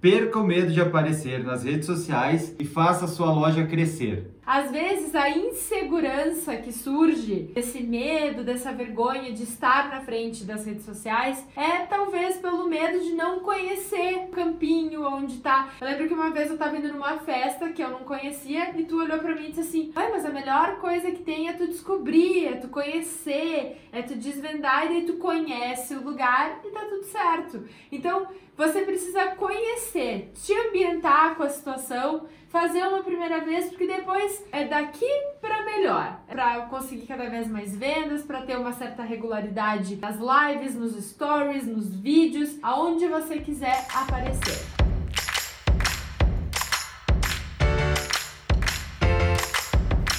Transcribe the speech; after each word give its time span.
Perca 0.00 0.38
o 0.38 0.46
medo 0.46 0.72
de 0.72 0.80
aparecer 0.80 1.42
nas 1.42 1.64
redes 1.64 1.86
sociais 1.86 2.54
e 2.60 2.64
faça 2.64 3.08
sua 3.08 3.32
loja 3.32 3.66
crescer. 3.66 4.37
Às 4.48 4.70
vezes 4.70 5.14
a 5.14 5.28
insegurança 5.28 6.56
que 6.56 6.72
surge 6.72 7.50
desse 7.52 7.82
medo, 7.82 8.42
dessa 8.42 8.72
vergonha 8.72 9.30
de 9.30 9.42
estar 9.42 9.90
na 9.90 10.00
frente 10.00 10.42
das 10.42 10.64
redes 10.64 10.86
sociais 10.86 11.46
é 11.54 11.80
talvez 11.80 12.38
pelo 12.38 12.66
medo 12.66 12.98
de 12.98 13.12
não 13.12 13.40
conhecer 13.40 14.14
o 14.24 14.28
campinho 14.28 15.06
onde 15.06 15.40
tá. 15.40 15.74
Eu 15.78 15.86
lembro 15.86 16.08
que 16.08 16.14
uma 16.14 16.30
vez 16.30 16.50
eu 16.50 16.56
tava 16.56 16.78
indo 16.78 16.90
numa 16.90 17.18
festa 17.18 17.68
que 17.68 17.82
eu 17.82 17.90
não 17.90 18.04
conhecia 18.04 18.70
e 18.74 18.84
tu 18.84 19.02
olhou 19.02 19.18
para 19.18 19.34
mim 19.34 19.48
e 19.48 19.48
disse 19.48 19.60
assim: 19.60 19.92
"Ai, 19.94 20.10
mas 20.10 20.24
a 20.24 20.30
melhor 20.30 20.78
coisa 20.80 21.10
que 21.10 21.22
tem 21.22 21.50
é 21.50 21.52
tu 21.52 21.66
descobrir, 21.66 22.46
é 22.46 22.56
tu 22.56 22.68
conhecer, 22.68 23.76
é 23.92 24.00
tu 24.00 24.14
desvendar 24.14 24.86
e 24.86 24.88
daí 24.88 25.02
tu 25.02 25.18
conhece 25.18 25.92
o 25.92 26.02
lugar 26.02 26.62
e 26.64 26.70
tá 26.70 26.86
tudo 26.86 27.04
certo". 27.04 27.68
Então, 27.92 28.26
você 28.56 28.80
precisa 28.80 29.26
conhecer, 29.36 30.32
te 30.34 30.52
ambientar 30.52 31.36
com 31.36 31.42
a 31.42 31.48
situação, 31.50 32.26
fazer 32.48 32.82
uma 32.82 33.02
primeira 33.02 33.44
vez, 33.44 33.66
porque 33.66 33.86
depois 33.86 34.42
é 34.50 34.64
daqui 34.64 35.06
para 35.40 35.64
melhor, 35.64 36.20
para 36.26 36.62
conseguir 36.62 37.06
cada 37.06 37.28
vez 37.28 37.46
mais 37.46 37.76
vendas, 37.76 38.22
para 38.22 38.40
ter 38.42 38.56
uma 38.56 38.72
certa 38.72 39.02
regularidade 39.02 39.96
nas 39.96 40.16
lives, 40.16 40.74
nos 40.74 40.96
stories, 41.10 41.66
nos 41.66 41.94
vídeos, 41.94 42.58
aonde 42.62 43.06
você 43.06 43.38
quiser 43.38 43.86
aparecer. 43.94 44.66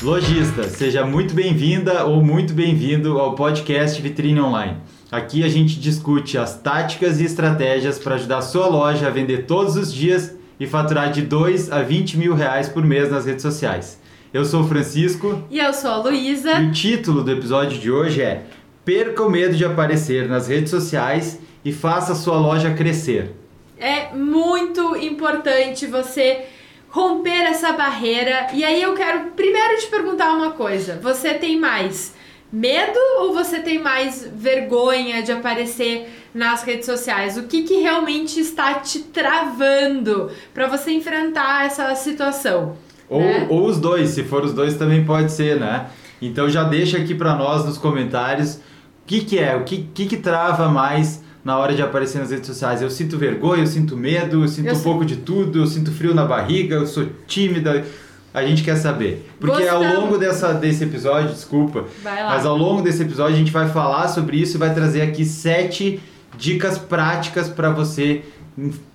Lojista, 0.02 0.64
seja 0.64 1.06
muito 1.06 1.34
bem-vinda 1.34 2.06
ou 2.06 2.24
muito 2.24 2.54
bem-vindo 2.54 3.20
ao 3.20 3.36
podcast 3.36 4.02
Vitrine 4.02 4.40
Online. 4.40 4.78
Aqui 5.12 5.44
a 5.44 5.50
gente 5.50 5.80
discute 5.80 6.38
as 6.38 6.62
táticas 6.62 7.20
e 7.20 7.26
estratégias 7.26 8.00
para 8.00 8.16
ajudar 8.16 8.38
a 8.38 8.42
sua 8.42 8.68
loja 8.68 9.08
a 9.08 9.10
vender 9.10 9.46
todos 9.46 9.76
os 9.76 9.92
dias 9.92 10.39
e 10.60 10.68
faturar 10.68 11.12
de 11.12 11.22
2 11.22 11.72
a 11.72 11.82
20 11.82 12.18
mil 12.18 12.36
reais 12.36 12.68
por 12.68 12.84
mês 12.84 13.10
nas 13.10 13.26
redes 13.26 13.42
sociais. 13.42 14.00
Eu 14.34 14.46
sou 14.46 14.62
o 14.62 14.68
Francisco. 14.68 15.44
E 15.50 15.58
eu 15.58 15.74
sou 15.74 15.90
a 15.90 15.98
Luísa. 15.98 16.60
E 16.60 16.68
o 16.68 16.72
título 16.72 17.24
do 17.24 17.32
episódio 17.32 17.80
de 17.80 17.90
hoje 17.90 18.22
é 18.22 18.44
Perca 18.84 19.24
o 19.24 19.30
medo 19.30 19.56
de 19.56 19.66
aparecer 19.66 20.28
nas 20.28 20.48
redes 20.48 20.70
sociais 20.70 21.40
e 21.64 21.72
faça 21.72 22.12
a 22.12 22.16
sua 22.16 22.38
loja 22.38 22.74
crescer. 22.74 23.32
É 23.78 24.14
muito 24.14 24.96
importante 24.98 25.88
você 25.88 26.46
romper 26.90 27.44
essa 27.44 27.72
barreira. 27.72 28.48
E 28.54 28.64
aí 28.64 28.82
eu 28.82 28.94
quero 28.94 29.32
primeiro 29.32 29.80
te 29.80 29.88
perguntar 29.88 30.34
uma 30.34 30.52
coisa: 30.52 31.00
você 31.02 31.34
tem 31.34 31.60
mais 31.60 32.14
medo 32.52 33.00
ou 33.20 33.34
você 33.34 33.60
tem 33.60 33.80
mais 33.80 34.28
vergonha 34.36 35.22
de 35.22 35.32
aparecer 35.32 36.10
nas 36.34 36.64
redes 36.64 36.86
sociais? 36.86 37.38
O 37.38 37.44
que, 37.44 37.64
que 37.64 37.76
realmente 37.76 38.40
está 38.40 38.76
te 38.76 39.00
travando 39.00 40.30
para 40.54 40.68
você 40.68 40.92
enfrentar 40.92 41.66
essa 41.66 41.94
situação? 41.96 42.76
Ou, 43.10 43.22
né? 43.22 43.48
ou 43.50 43.66
os 43.66 43.80
dois, 43.80 44.10
se 44.10 44.24
for 44.24 44.44
os 44.44 44.54
dois 44.54 44.76
também 44.78 45.04
pode 45.04 45.32
ser, 45.32 45.60
né? 45.60 45.88
Então 46.22 46.50
já 46.50 46.64
deixa 46.64 46.98
aqui 46.98 47.16
para 47.16 47.36
nós 47.36 47.66
nos 47.66 47.78
comentários 47.78 48.56
o 48.56 48.60
que, 49.08 49.22
que 49.22 49.40
é, 49.40 49.56
o 49.56 49.64
que, 49.64 49.90
que, 49.94 50.06
que 50.06 50.18
trava 50.18 50.70
mais 50.70 51.24
na 51.44 51.58
hora 51.58 51.74
de 51.74 51.82
aparecer 51.82 52.20
nas 52.20 52.30
redes 52.30 52.48
sociais. 52.48 52.82
Eu 52.82 52.90
sinto 52.90 53.18
vergonha, 53.18 53.64
eu 53.64 53.68
sinto 53.68 53.98
medo, 53.98 54.44
eu 54.44 54.48
sinto 54.48 54.68
eu 54.68 54.76
um 54.76 54.82
pouco 54.82 55.06
de 55.06 55.16
tudo, 55.18 55.60
eu 55.60 55.66
sinto 55.66 55.92
frio 55.92 56.14
na 56.14 56.26
barriga, 56.26 56.76
eu 56.76 56.86
sou 56.86 57.08
tímida. 57.26 57.86
A 58.32 58.46
gente 58.46 58.62
quer 58.62 58.76
saber. 58.76 59.28
Porque 59.40 59.64
Gostamos. 59.64 59.88
ao 59.88 60.02
longo 60.02 60.18
dessa, 60.20 60.54
desse 60.54 60.84
episódio, 60.84 61.30
desculpa, 61.30 61.86
mas 62.04 62.46
ao 62.46 62.56
longo 62.56 62.84
desse 62.84 63.02
episódio 63.02 63.34
a 63.34 63.38
gente 63.40 63.52
vai 63.52 63.68
falar 63.70 64.08
sobre 64.08 64.38
isso 64.38 64.58
e 64.58 64.60
vai 64.60 64.72
trazer 64.72 65.02
aqui 65.02 65.26
sete 65.26 66.00
dicas 66.40 66.78
práticas 66.78 67.50
para 67.50 67.70
você 67.70 68.24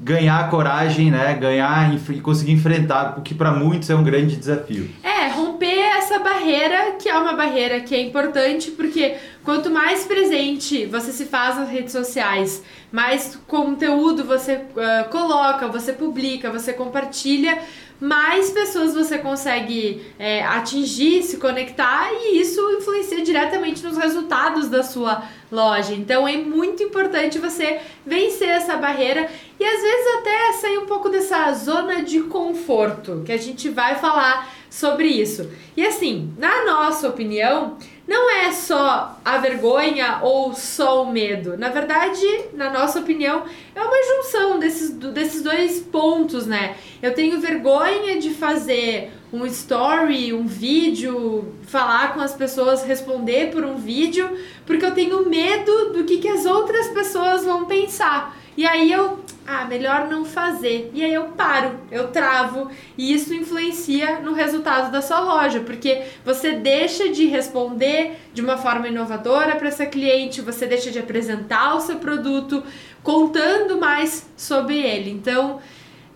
ganhar 0.01 0.51
coragem, 0.51 1.11
né? 1.11 1.35
Ganhar 1.35 1.95
e 1.95 2.21
conseguir 2.21 2.53
enfrentar 2.53 3.19
o 3.19 3.23
que 3.23 3.35
para 3.35 3.53
muitos 3.53 3.89
é 3.89 3.95
um 3.95 4.03
grande 4.03 4.37
desafio. 4.37 4.91
É, 5.03 5.29
romper 5.29 5.79
essa 5.97 6.19
barreira, 6.19 6.93
que 6.99 7.09
é 7.09 7.17
uma 7.17 7.35
barreira 7.35 7.81
que 7.81 7.95
é 7.95 8.01
importante, 8.01 8.71
porque 8.71 9.15
quanto 9.43 9.71
mais 9.71 10.05
presente 10.05 10.87
você 10.87 11.13
se 11.13 11.25
faz 11.27 11.57
nas 11.57 11.71
redes 11.71 11.93
sociais, 11.93 12.63
mais 12.93 13.39
conteúdo 13.47 14.25
você 14.25 14.57
uh, 14.57 15.09
coloca, 15.11 15.69
você 15.69 15.93
publica, 15.93 16.51
você 16.51 16.73
compartilha, 16.73 17.59
mais 18.05 18.51
pessoas 18.51 18.93
você 18.93 19.17
consegue 19.17 20.05
é, 20.19 20.43
atingir, 20.43 21.23
se 21.23 21.39
conectar 21.39 22.13
e 22.13 22.39
isso 22.39 22.61
influencia 22.73 23.23
diretamente 23.23 23.83
nos 23.83 23.97
resultados 23.97 24.69
da 24.69 24.83
sua 24.83 25.23
loja. 25.51 25.95
Então 25.95 26.29
é 26.29 26.37
muito 26.37 26.83
importante 26.83 27.39
você 27.39 27.81
vencer 28.05 28.51
essa 28.51 28.77
barreira 28.77 29.27
e 29.59 29.65
às 29.65 29.81
vezes 29.81 30.17
até 30.19 30.53
sair 30.53 30.77
um 30.77 30.85
pouco 30.85 31.09
dessa 31.09 31.51
zona 31.55 32.03
de 32.03 32.21
conforto, 32.21 33.23
que 33.25 33.33
a 33.33 33.39
gente 33.39 33.71
vai 33.71 33.95
falar 33.95 34.53
sobre 34.69 35.07
isso. 35.07 35.49
E 35.75 35.87
assim, 35.87 36.31
na 36.37 36.67
nossa 36.67 37.09
opinião, 37.09 37.79
não 38.07 38.31
é 38.31 38.53
só 38.53 39.19
a 39.25 39.39
vergonha 39.39 40.19
ou 40.23 40.55
só 40.55 41.03
o 41.03 41.11
medo. 41.11 41.57
Na 41.57 41.71
verdade, 41.71 42.27
na 42.53 42.71
nossa 42.71 43.01
opinião, 43.01 43.45
é 43.75 43.81
uma 43.81 44.23
junção 44.23 44.59
desses, 44.59 44.91
desses 44.91 45.43
dois 45.43 45.81
pontos, 45.81 46.47
né? 46.47 46.77
Eu 47.03 47.15
tenho 47.15 47.41
vergonha 47.41 48.19
de 48.19 48.31
fazer 48.31 49.11
um 49.33 49.47
story, 49.47 50.33
um 50.33 50.47
vídeo, 50.47 51.55
falar 51.63 52.15
com 52.15 52.21
as 52.21 52.35
pessoas, 52.35 52.85
responder 52.85 53.51
por 53.51 53.65
um 53.65 53.77
vídeo, 53.77 54.31
porque 54.67 54.85
eu 54.85 54.93
tenho 54.93 55.29
medo 55.29 55.93
do 55.93 56.05
que, 56.05 56.19
que 56.19 56.29
as 56.29 56.45
outras 56.45 56.89
pessoas 56.89 57.45
vão 57.45 57.65
pensar. 57.65 58.37
E 58.57 58.65
aí 58.65 58.93
eu, 58.93 59.19
ah, 59.47 59.65
melhor 59.65 60.09
não 60.09 60.25
fazer. 60.25 60.91
E 60.95 61.05
aí 61.05 61.13
eu 61.13 61.25
paro, 61.29 61.73
eu 61.91 62.09
travo, 62.09 62.71
e 62.97 63.13
isso 63.13 63.35
influencia 63.35 64.21
no 64.21 64.33
resultado 64.33 64.91
da 64.91 65.03
sua 65.03 65.21
loja, 65.21 65.61
porque 65.61 66.03
você 66.25 66.53
deixa 66.53 67.11
de 67.11 67.27
responder 67.27 68.17
de 68.33 68.41
uma 68.41 68.57
forma 68.57 68.89
inovadora 68.89 69.57
para 69.57 69.69
essa 69.69 69.87
cliente, 69.87 70.41
você 70.41 70.67
deixa 70.67 70.91
de 70.91 70.99
apresentar 70.99 71.75
o 71.75 71.81
seu 71.81 71.97
produto 71.97 72.63
contando 73.03 73.79
mais 73.79 74.27
sobre 74.37 74.79
ele. 74.79 75.11
Então, 75.11 75.61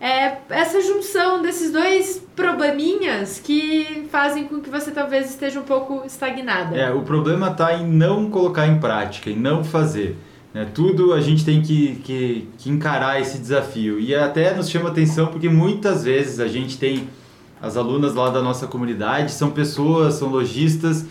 é 0.01 0.37
essa 0.49 0.81
junção 0.81 1.41
desses 1.41 1.71
dois 1.71 2.25
probleminhas 2.35 3.39
que 3.39 4.07
fazem 4.09 4.45
com 4.45 4.61
que 4.61 4.69
você 4.69 4.91
talvez 4.91 5.29
esteja 5.29 5.59
um 5.59 5.63
pouco 5.63 6.03
estagnada. 6.05 6.75
É, 6.75 6.89
o 6.91 7.01
problema 7.01 7.51
está 7.51 7.73
em 7.73 7.85
não 7.85 8.29
colocar 8.29 8.65
em 8.65 8.79
prática, 8.79 9.29
em 9.29 9.35
não 9.35 9.63
fazer. 9.63 10.15
Né? 10.53 10.65
Tudo 10.73 11.13
a 11.13 11.21
gente 11.21 11.45
tem 11.45 11.61
que, 11.61 11.95
que, 12.03 12.47
que 12.57 12.69
encarar 12.69 13.21
esse 13.21 13.37
desafio. 13.37 13.99
E 13.99 14.15
até 14.15 14.53
nos 14.53 14.69
chama 14.69 14.89
atenção 14.89 15.27
porque 15.27 15.49
muitas 15.49 16.03
vezes 16.03 16.39
a 16.39 16.47
gente 16.47 16.77
tem 16.77 17.07
as 17.61 17.75
alunas 17.75 18.15
lá 18.15 18.29
da 18.29 18.41
nossa 18.41 18.67
comunidade, 18.67 19.31
são 19.31 19.51
pessoas, 19.51 20.15
são 20.15 20.29
lojistas 20.29 21.05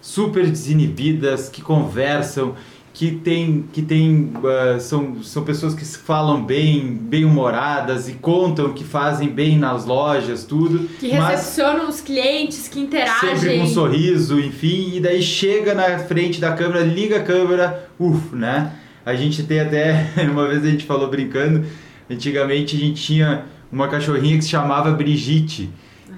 super 0.00 0.48
desinibidas, 0.48 1.48
que 1.48 1.62
conversam, 1.62 2.54
que 2.96 3.10
tem, 3.10 3.66
que 3.74 3.82
tem 3.82 4.32
uh, 4.36 4.80
são, 4.80 5.22
são 5.22 5.44
pessoas 5.44 5.74
que 5.74 5.84
falam 5.84 6.42
bem, 6.42 6.94
bem 6.94 7.26
humoradas 7.26 8.08
e 8.08 8.14
contam 8.14 8.72
que 8.72 8.84
fazem 8.84 9.28
bem 9.28 9.58
nas 9.58 9.84
lojas, 9.84 10.44
tudo. 10.44 10.88
Que 10.98 11.08
recepcionam 11.08 11.90
os 11.90 12.00
clientes, 12.00 12.68
que 12.68 12.80
interagem. 12.80 13.36
Sempre 13.36 13.58
com 13.58 13.64
um 13.64 13.66
sorriso, 13.66 14.40
enfim, 14.40 14.92
e 14.94 15.00
daí 15.00 15.20
chega 15.20 15.74
na 15.74 15.98
frente 15.98 16.40
da 16.40 16.52
câmera, 16.52 16.82
liga 16.82 17.18
a 17.18 17.22
câmera, 17.22 17.86
uff, 18.00 18.34
né? 18.34 18.72
A 19.04 19.14
gente 19.14 19.42
tem 19.42 19.60
até, 19.60 20.12
uma 20.32 20.48
vez 20.48 20.64
a 20.64 20.70
gente 20.70 20.86
falou 20.86 21.10
brincando, 21.10 21.66
antigamente 22.10 22.76
a 22.76 22.78
gente 22.78 23.02
tinha 23.02 23.44
uma 23.70 23.88
cachorrinha 23.88 24.38
que 24.38 24.44
se 24.44 24.48
chamava 24.48 24.90
Brigitte. 24.92 25.68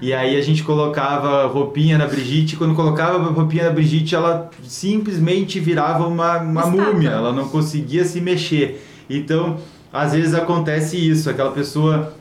E 0.01 0.13
aí 0.13 0.37
a 0.37 0.41
gente 0.41 0.63
colocava 0.63 1.45
roupinha 1.47 1.97
na 1.97 2.07
Brigitte, 2.07 2.55
e 2.55 2.57
quando 2.57 2.73
colocava 2.73 3.17
roupinha 3.17 3.65
na 3.65 3.71
Brigitte, 3.71 4.15
ela 4.15 4.49
simplesmente 4.63 5.59
virava 5.59 6.07
uma, 6.07 6.37
uma 6.37 6.65
múmia, 6.67 7.09
ela 7.09 7.33
não 7.33 7.49
conseguia 7.49 8.05
se 8.05 8.21
mexer. 8.21 8.85
Então, 9.09 9.57
às 9.91 10.13
vezes 10.13 10.33
acontece 10.33 10.95
isso, 10.97 11.29
aquela 11.29 11.51
pessoa 11.51 12.13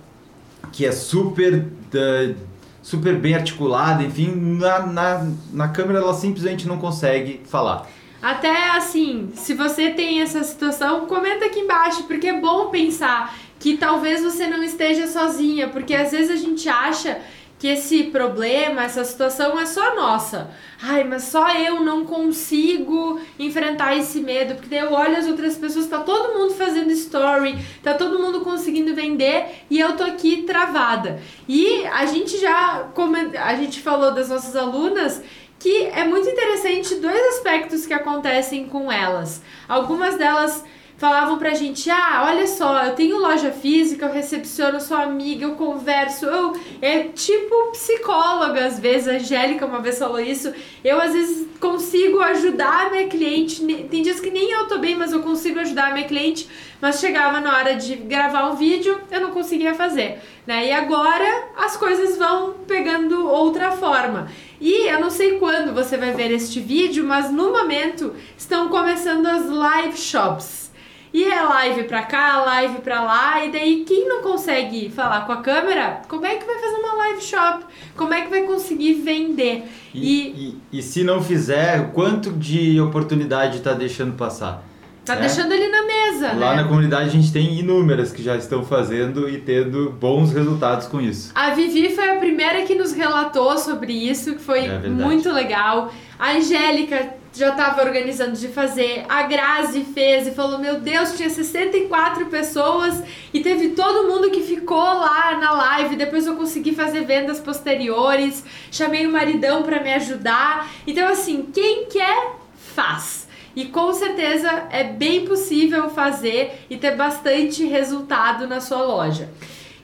que 0.72 0.84
é 0.84 0.90
super, 0.90 1.54
uh, 1.94 2.34
super 2.82 3.16
bem 3.16 3.34
articulada, 3.34 4.02
enfim, 4.02 4.34
na, 4.34 4.86
na, 4.86 5.30
na 5.52 5.68
câmera 5.68 6.00
ela 6.00 6.14
simplesmente 6.14 6.66
não 6.66 6.78
consegue 6.78 7.42
falar. 7.44 7.86
Até 8.20 8.70
assim, 8.70 9.30
se 9.34 9.54
você 9.54 9.90
tem 9.90 10.20
essa 10.20 10.42
situação, 10.42 11.06
comenta 11.06 11.44
aqui 11.44 11.60
embaixo, 11.60 12.02
porque 12.04 12.26
é 12.26 12.40
bom 12.40 12.70
pensar 12.70 13.32
que 13.60 13.76
talvez 13.76 14.22
você 14.22 14.46
não 14.46 14.62
esteja 14.62 15.06
sozinha, 15.06 15.68
porque 15.68 15.94
às 15.94 16.10
vezes 16.10 16.30
a 16.30 16.36
gente 16.36 16.68
acha 16.68 17.18
que 17.58 17.66
esse 17.66 18.04
problema, 18.04 18.84
essa 18.84 19.02
situação 19.04 19.58
é 19.58 19.66
só 19.66 19.96
nossa. 19.96 20.50
Ai, 20.80 21.02
mas 21.02 21.24
só 21.24 21.52
eu 21.54 21.80
não 21.80 22.04
consigo 22.04 23.20
enfrentar 23.38 23.96
esse 23.96 24.20
medo, 24.20 24.54
porque 24.54 24.68
daí 24.68 24.78
eu 24.78 24.92
olho 24.92 25.16
as 25.16 25.26
outras 25.26 25.56
pessoas, 25.56 25.88
tá 25.88 25.98
todo 25.98 26.38
mundo 26.38 26.54
fazendo 26.54 26.92
story, 26.92 27.58
tá 27.82 27.94
todo 27.94 28.20
mundo 28.20 28.42
conseguindo 28.42 28.94
vender 28.94 29.64
e 29.68 29.80
eu 29.80 29.96
tô 29.96 30.04
aqui 30.04 30.42
travada. 30.42 31.20
E 31.48 31.84
a 31.86 32.06
gente 32.06 32.38
já, 32.38 32.88
como 32.94 33.16
a 33.16 33.54
gente 33.56 33.80
falou 33.80 34.14
das 34.14 34.28
nossas 34.28 34.54
alunas, 34.54 35.20
que 35.58 35.86
é 35.86 36.04
muito 36.04 36.28
interessante 36.28 36.94
dois 36.96 37.20
aspectos 37.34 37.84
que 37.84 37.92
acontecem 37.92 38.66
com 38.68 38.92
elas. 38.92 39.42
Algumas 39.68 40.16
delas 40.16 40.64
falavam 40.98 41.38
pra 41.38 41.54
gente: 41.54 41.88
ah, 41.88 42.24
olha 42.26 42.46
só, 42.46 42.84
eu 42.84 42.94
tenho 42.94 43.18
loja 43.18 43.50
física, 43.50 44.04
eu 44.04 44.12
recepciono 44.12 44.80
sua 44.80 45.04
amiga, 45.04 45.44
eu 45.44 45.54
converso, 45.54 46.26
eu. 46.26 46.52
É 46.82 47.04
tipo 47.04 47.70
psicóloga, 47.72 48.66
às 48.66 48.78
vezes, 48.78 49.08
a 49.08 49.12
Angélica 49.12 49.64
uma 49.64 49.80
vez 49.80 49.98
falou 49.98 50.20
isso. 50.20 50.52
Eu, 50.84 51.00
às 51.00 51.12
vezes, 51.12 51.46
consigo 51.58 52.20
ajudar 52.20 52.86
a 52.86 52.90
minha 52.90 53.08
cliente. 53.08 53.64
Tem 53.90 54.02
dias 54.02 54.20
que 54.20 54.30
nem 54.30 54.50
eu 54.50 54.66
tô 54.66 54.78
bem, 54.78 54.96
mas 54.96 55.12
eu 55.12 55.22
consigo 55.22 55.58
ajudar 55.60 55.88
a 55.88 55.92
minha 55.94 56.06
cliente. 56.06 56.48
Mas 56.80 57.00
chegava 57.00 57.40
na 57.40 57.56
hora 57.56 57.74
de 57.74 57.96
gravar 57.96 58.50
um 58.50 58.56
vídeo, 58.56 59.00
eu 59.10 59.20
não 59.20 59.30
conseguia 59.30 59.74
fazer. 59.74 60.20
Né? 60.46 60.68
E 60.68 60.72
agora 60.72 61.48
as 61.56 61.76
coisas 61.76 62.16
vão 62.16 62.54
pegando 62.66 63.26
outra 63.28 63.72
forma. 63.72 64.30
E 64.60 64.88
eu 64.88 65.00
não 65.00 65.10
sei 65.10 65.38
quando 65.38 65.74
você 65.74 65.96
vai 65.96 66.12
ver 66.12 66.30
este 66.30 66.60
vídeo, 66.60 67.04
mas 67.04 67.30
no 67.30 67.52
momento 67.52 68.14
estão 68.36 68.68
começando 68.68 69.26
as 69.26 69.48
live 69.48 69.96
shops. 69.96 70.67
E 71.12 71.24
é 71.24 71.40
live 71.40 71.84
pra 71.84 72.02
cá, 72.02 72.42
live 72.44 72.78
pra 72.80 73.02
lá, 73.02 73.44
e 73.44 73.50
daí 73.50 73.84
quem 73.86 74.06
não 74.06 74.20
consegue 74.22 74.90
falar 74.90 75.24
com 75.26 75.32
a 75.32 75.38
câmera, 75.38 76.02
como 76.08 76.26
é 76.26 76.36
que 76.36 76.44
vai 76.44 76.58
fazer 76.58 76.76
uma 76.76 76.94
live 76.94 77.22
shop? 77.22 77.64
Como 77.96 78.12
é 78.12 78.22
que 78.22 78.30
vai 78.30 78.42
conseguir 78.42 78.94
vender? 78.94 79.64
E, 79.94 79.98
e, 80.00 80.58
e, 80.72 80.78
e 80.78 80.82
se 80.82 81.02
não 81.02 81.22
fizer, 81.22 81.92
quanto 81.92 82.30
de 82.32 82.80
oportunidade 82.80 83.60
tá 83.60 83.72
deixando 83.72 84.14
passar? 84.14 84.62
Tá 85.08 85.14
é? 85.14 85.20
deixando 85.20 85.52
ele 85.52 85.68
na 85.68 85.86
mesa, 85.86 86.26
Lá 86.34 86.50
né? 86.50 86.62
na 86.62 86.68
comunidade 86.68 87.06
a 87.06 87.12
gente 87.12 87.32
tem 87.32 87.58
inúmeras 87.58 88.12
que 88.12 88.22
já 88.22 88.36
estão 88.36 88.62
fazendo 88.62 89.26
e 89.28 89.38
tendo 89.38 89.90
bons 89.90 90.32
resultados 90.32 90.86
com 90.86 91.00
isso. 91.00 91.32
A 91.34 91.50
Vivi 91.54 91.94
foi 91.94 92.10
a 92.10 92.16
primeira 92.16 92.62
que 92.62 92.74
nos 92.74 92.92
relatou 92.92 93.56
sobre 93.56 93.92
isso, 93.92 94.34
que 94.34 94.42
foi 94.42 94.66
é 94.66 94.88
muito 94.88 95.32
legal. 95.32 95.90
A 96.18 96.32
Angélica 96.32 97.14
já 97.32 97.50
estava 97.50 97.82
organizando 97.82 98.32
de 98.32 98.48
fazer. 98.48 99.04
A 99.08 99.22
Grazi 99.22 99.84
fez 99.84 100.26
e 100.26 100.32
falou: 100.32 100.58
Meu 100.58 100.80
Deus, 100.80 101.16
tinha 101.16 101.30
64 101.30 102.26
pessoas 102.26 103.02
e 103.32 103.40
teve 103.40 103.70
todo 103.70 104.08
mundo 104.08 104.30
que 104.30 104.42
ficou 104.42 104.76
lá 104.78 105.36
na 105.38 105.52
live. 105.52 105.96
Depois 105.96 106.26
eu 106.26 106.36
consegui 106.36 106.74
fazer 106.74 107.04
vendas 107.04 107.40
posteriores. 107.40 108.44
Chamei 108.70 109.06
o 109.06 109.12
maridão 109.12 109.62
para 109.62 109.82
me 109.82 109.92
ajudar. 109.94 110.68
Então, 110.86 111.08
assim, 111.08 111.48
quem 111.52 111.86
quer, 111.86 112.32
faz. 112.74 113.28
E 113.54 113.64
com 113.66 113.92
certeza 113.92 114.68
é 114.70 114.84
bem 114.84 115.24
possível 115.24 115.90
fazer 115.90 116.64
e 116.70 116.76
ter 116.76 116.94
bastante 116.94 117.64
resultado 117.64 118.46
na 118.46 118.60
sua 118.60 118.82
loja. 118.82 119.28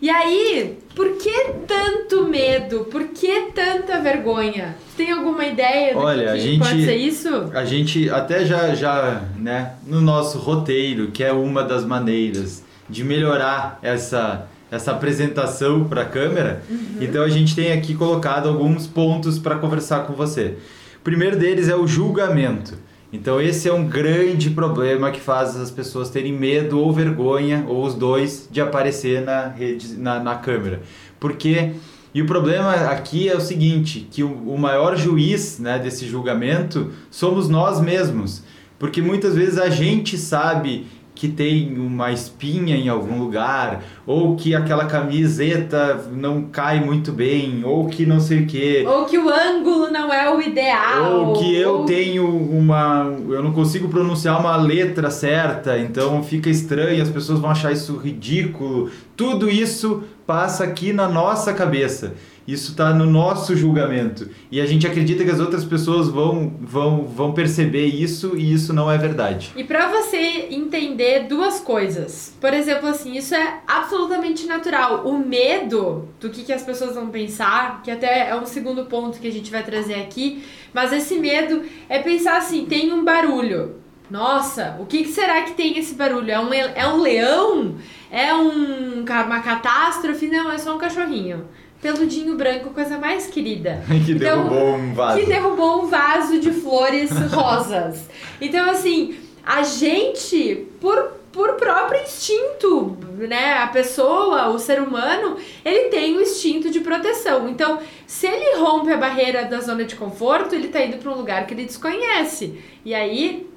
E 0.05 0.11
aí, 0.11 0.77
por 0.95 1.17
que 1.17 1.55
tanto 1.67 2.29
medo? 2.29 2.81
Por 2.93 3.05
que 3.05 3.53
tanta 3.55 4.03
vergonha? 4.03 4.77
Tem 4.99 5.11
alguma 5.11 5.47
ideia 5.47 5.97
Olha, 5.97 6.17
do 6.19 6.25
que 6.25 6.29
a 6.29 6.37
gente, 6.37 6.59
pode 6.59 6.85
ser 6.85 6.97
isso? 6.97 7.51
A 7.55 7.65
gente 7.65 8.11
até 8.11 8.45
já, 8.45 8.75
já, 8.75 9.23
né, 9.39 9.77
no 9.87 10.03
nosso 10.03 10.37
roteiro, 10.37 11.11
que 11.11 11.25
é 11.25 11.33
uma 11.33 11.63
das 11.63 11.87
maneiras 11.87 12.63
de 12.87 13.03
melhorar 13.03 13.79
essa, 13.81 14.47
essa 14.71 14.93
apresentação 14.93 15.85
para 15.85 16.03
a 16.03 16.05
câmera, 16.05 16.63
uhum. 16.69 16.99
então 17.01 17.23
a 17.23 17.31
gente 17.31 17.57
tem 17.57 17.73
aqui 17.73 17.95
colocado 17.95 18.47
alguns 18.47 18.87
pontos 18.87 19.39
para 19.39 19.57
conversar 19.57 20.01
com 20.01 20.13
você. 20.13 20.59
O 20.99 21.01
primeiro 21.03 21.39
deles 21.39 21.71
é 21.71 21.75
o 21.75 21.87
julgamento. 21.87 22.75
Então 23.15 23.41
esse 23.41 23.69
é 23.69 23.73
um 23.73 23.87
grande 23.87 24.51
problema 24.51 25.13
que 25.13 25.21
faz 25.21 25.57
as 25.57 25.71
pessoas 25.71 26.11
terem 26.11 26.33
medo 26.33 26.81
ou 26.81 26.93
vergonha, 26.93 27.65
ou 27.69 27.85
os 27.85 27.95
dois, 27.95 28.49
de 28.51 28.61
aparecer 28.61 29.23
na, 29.23 29.47
rede, 29.47 29.97
na, 29.97 30.19
na 30.19 30.35
câmera. 30.35 30.83
Porque, 31.21 31.75
e 32.13 32.21
o 32.21 32.27
problema 32.27 32.73
aqui 32.73 33.29
é 33.29 33.37
o 33.37 33.41
seguinte, 33.41 34.09
que 34.11 34.25
o, 34.25 34.33
o 34.49 34.59
maior 34.59 34.97
juiz 34.97 35.61
né, 35.61 35.79
desse 35.79 36.09
julgamento 36.09 36.91
somos 37.09 37.49
nós 37.49 37.81
mesmos. 37.81 38.43
Porque 38.81 39.01
muitas 39.01 39.37
vezes 39.37 39.59
a 39.59 39.71
gente 39.71 40.19
sabe 40.19 40.85
que 41.15 41.29
tem 41.29 41.79
uma 41.79 42.11
espinha 42.11 42.77
em 42.77 42.89
algum 42.89 43.19
lugar, 43.19 43.85
ou 44.05 44.35
que 44.35 44.55
aquela 44.55 44.87
camiseta 44.87 46.09
não 46.13 46.43
cai 46.43 46.81
muito 46.81 47.13
bem, 47.13 47.63
ou 47.65 47.87
que 47.87 48.05
não 48.05 48.19
sei 48.19 48.41
o 48.41 48.47
quê. 48.47 48.85
Ou 48.87 49.05
que 49.05 49.17
o 49.17 49.29
ângulo 49.29 49.91
não 49.91 50.13
é 50.13 50.35
o 50.35 50.41
ideal. 50.41 51.29
Ou 51.29 51.33
que 51.35 51.55
eu 51.55 51.79
ou... 51.79 51.85
tenho 51.85 52.27
uma. 52.27 53.15
Eu 53.29 53.43
não 53.43 53.53
consigo 53.53 53.89
pronunciar 53.89 54.41
uma 54.41 54.57
letra 54.57 55.11
certa, 55.11 55.79
então 55.79 56.23
fica 56.23 56.51
estranho, 56.51 57.03
as 57.03 57.11
pessoas 57.11 57.39
vão 57.39 57.51
achar 57.51 57.73
isso 57.73 57.97
ridículo. 57.97 58.91
Tudo 59.17 59.49
isso 59.49 60.03
passa 60.27 60.65
aqui 60.65 60.93
na 60.93 61.09
nossa 61.09 61.53
cabeça. 61.53 62.15
Isso 62.47 62.73
está 62.73 62.93
no 62.93 63.07
nosso 63.07 63.57
julgamento. 63.57 64.29
E 64.51 64.61
a 64.61 64.67
gente 64.67 64.87
acredita 64.87 65.25
que 65.25 65.31
as 65.31 65.41
outras 65.41 65.65
pessoas 65.65 66.09
vão, 66.09 66.55
vão, 66.61 67.07
vão 67.07 67.33
perceber 67.33 67.87
isso 67.87 68.37
e 68.37 68.53
isso 68.53 68.75
não 68.75 68.91
é 68.91 68.99
verdade. 68.99 69.53
E 69.57 69.65
para 69.65 69.89
você 69.89 70.49
entender 70.51 71.27
duas 71.27 71.61
coisas. 71.61 72.35
Por 72.39 72.53
exemplo, 72.53 72.89
assim, 72.89 73.17
isso 73.17 73.35
é 73.35 73.61
absolutamente 73.67 74.47
natural. 74.47 75.07
O 75.07 75.17
medo 75.17 76.07
do 76.21 76.29
que, 76.29 76.43
que 76.43 76.53
as 76.53 76.63
pessoas 76.63 76.95
vão 76.95 77.09
pensar, 77.09 77.83
que 77.83 77.91
até 77.91 78.29
é 78.29 78.37
um 78.37 78.45
segundo 78.45 78.85
ponto 78.85 79.19
que 79.19 79.29
a 79.29 79.33
gente 79.33 79.51
vai 79.51 79.63
trazer 79.63 79.95
aqui, 79.95 80.45
mas 80.75 80.93
esse 80.93 81.19
medo 81.19 81.63
é 81.89 81.99
pensar 81.99 82.37
assim: 82.37 82.67
tem 82.67 82.93
um 82.93 83.03
barulho. 83.03 83.77
Nossa, 84.11 84.77
o 84.79 84.85
que, 84.85 85.03
que 85.03 85.09
será 85.09 85.43
que 85.43 85.55
tem 85.55 85.79
esse 85.79 85.95
barulho? 85.95 86.31
É 86.31 86.39
um, 86.39 86.53
é 86.53 86.87
um 86.87 87.01
leão? 87.01 87.77
É 88.17 88.33
um, 88.33 89.03
uma 89.03 89.41
catástrofe? 89.41 90.29
Não, 90.29 90.53
é 90.53 90.59
só 90.59 90.77
um 90.77 90.79
cachorrinho 90.79 91.49
peludinho 91.83 92.35
branco, 92.35 92.71
coisa 92.71 92.99
mais 92.99 93.27
querida. 93.27 93.85
que 94.07 94.13
então, 94.13 94.49
derrubou 94.49 94.75
um 94.75 94.95
vaso. 94.95 95.21
Que 95.21 95.27
derrubou 95.27 95.83
um 95.83 95.87
vaso 95.87 96.41
de 96.41 96.51
flores 96.51 97.11
rosas. 97.31 98.09
Então, 98.41 98.71
assim, 98.71 99.19
a 99.45 99.63
gente, 99.63 100.67
por 100.81 101.13
por 101.35 101.55
próprio 101.55 102.01
instinto, 102.01 102.97
né? 103.29 103.59
A 103.59 103.67
pessoa, 103.67 104.51
o 104.51 104.59
ser 104.59 104.81
humano, 104.81 105.37
ele 105.65 105.89
tem 105.89 106.17
o 106.17 106.23
instinto 106.23 106.71
de 106.71 106.79
proteção. 106.79 107.49
Então, 107.49 107.81
se 108.07 108.29
ele 108.29 108.57
rompe 108.57 108.93
a 108.93 108.97
barreira 108.97 109.45
da 109.45 109.59
zona 109.59 109.85
de 109.85 109.97
conforto, 109.97 110.55
ele 110.55 110.69
tá 110.69 110.81
indo 110.85 110.99
para 110.99 111.11
um 111.11 111.17
lugar 111.17 111.45
que 111.45 111.53
ele 111.53 111.65
desconhece. 111.65 112.63
E 112.85 112.95
aí 112.95 113.51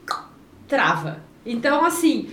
trava. 0.68 1.22
Então, 1.46 1.86
assim, 1.86 2.28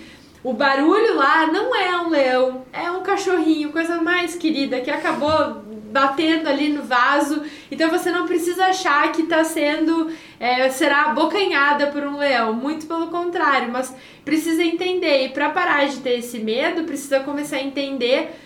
o 0.45 0.53
barulho 0.53 1.17
lá 1.17 1.47
não 1.47 1.75
é 1.75 1.99
um 2.03 2.11
leão, 2.11 2.67
é 2.71 2.91
um 2.91 3.03
cachorrinho, 3.03 3.73
coisa 3.73 4.03
mais 4.03 4.37
querida 4.37 4.83
que 4.83 4.91
acabou 4.91 5.65
batendo 5.91 6.49
ali 6.49 6.69
no 6.69 6.83
vaso. 6.83 7.43
Então 7.71 7.89
você 7.89 8.11
não 8.11 8.27
precisa 8.27 8.67
achar 8.67 9.11
que 9.11 9.23
está 9.23 9.43
sendo, 9.43 10.13
é, 10.39 10.69
será 10.69 11.07
abocanhada 11.07 11.87
por 11.87 12.03
um 12.03 12.19
leão. 12.19 12.53
Muito 12.53 12.87
pelo 12.87 13.07
contrário, 13.07 13.73
mas 13.73 13.95
precisa 14.23 14.63
entender. 14.63 15.25
E 15.25 15.29
para 15.31 15.49
parar 15.49 15.87
de 15.87 15.97
ter 16.01 16.19
esse 16.19 16.39
medo, 16.39 16.85
precisa 16.85 17.21
começar 17.21 17.57
a 17.57 17.63
entender. 17.63 18.39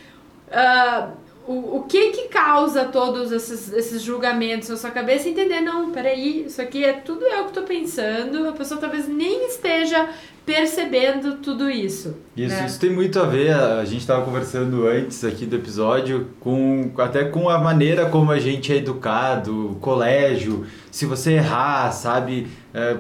Uh, 0.49 1.29
o, 1.49 1.79
o 1.79 1.83
que 1.85 2.11
que 2.11 2.29
causa 2.29 2.85
todos 2.85 3.33
esses, 3.33 3.73
esses 3.73 4.03
julgamentos 4.03 4.69
na 4.69 4.77
sua 4.77 4.91
cabeça 4.91 5.29
e 5.29 5.33
entender, 5.33 5.63
não, 5.63 5.91
peraí, 5.91 6.45
isso 6.45 6.61
aqui 6.61 6.85
é 6.85 6.93
tudo 6.93 7.25
eu 7.25 7.45
que 7.45 7.49
estou 7.49 7.63
pensando, 7.63 8.47
a 8.47 8.53
pessoa 8.53 8.79
talvez 8.79 9.09
nem 9.09 9.47
esteja 9.47 10.11
percebendo 10.49 11.35
tudo 11.43 11.69
isso. 11.69 12.17
Isso, 12.35 12.55
né? 12.55 12.65
isso 12.65 12.81
tem 12.81 12.89
muito 12.89 13.21
a 13.21 13.27
ver, 13.27 13.53
a 13.53 13.85
gente 13.85 13.99
estava 13.99 14.25
conversando 14.25 14.89
antes 14.89 15.23
aqui 15.23 15.45
do 15.45 15.57
episódio, 15.57 16.29
com 16.41 16.91
até 16.97 17.25
com 17.25 17.51
a 17.51 17.59
maneira 17.59 18.07
como 18.07 18.33
a 18.33 18.39
gente 18.39 18.73
é 18.73 18.77
educado, 18.77 19.77
colégio, 19.79 20.65
se 20.91 21.05
você 21.05 21.33
errar, 21.33 21.93
sabe, 21.93 22.47
é, 22.73 22.97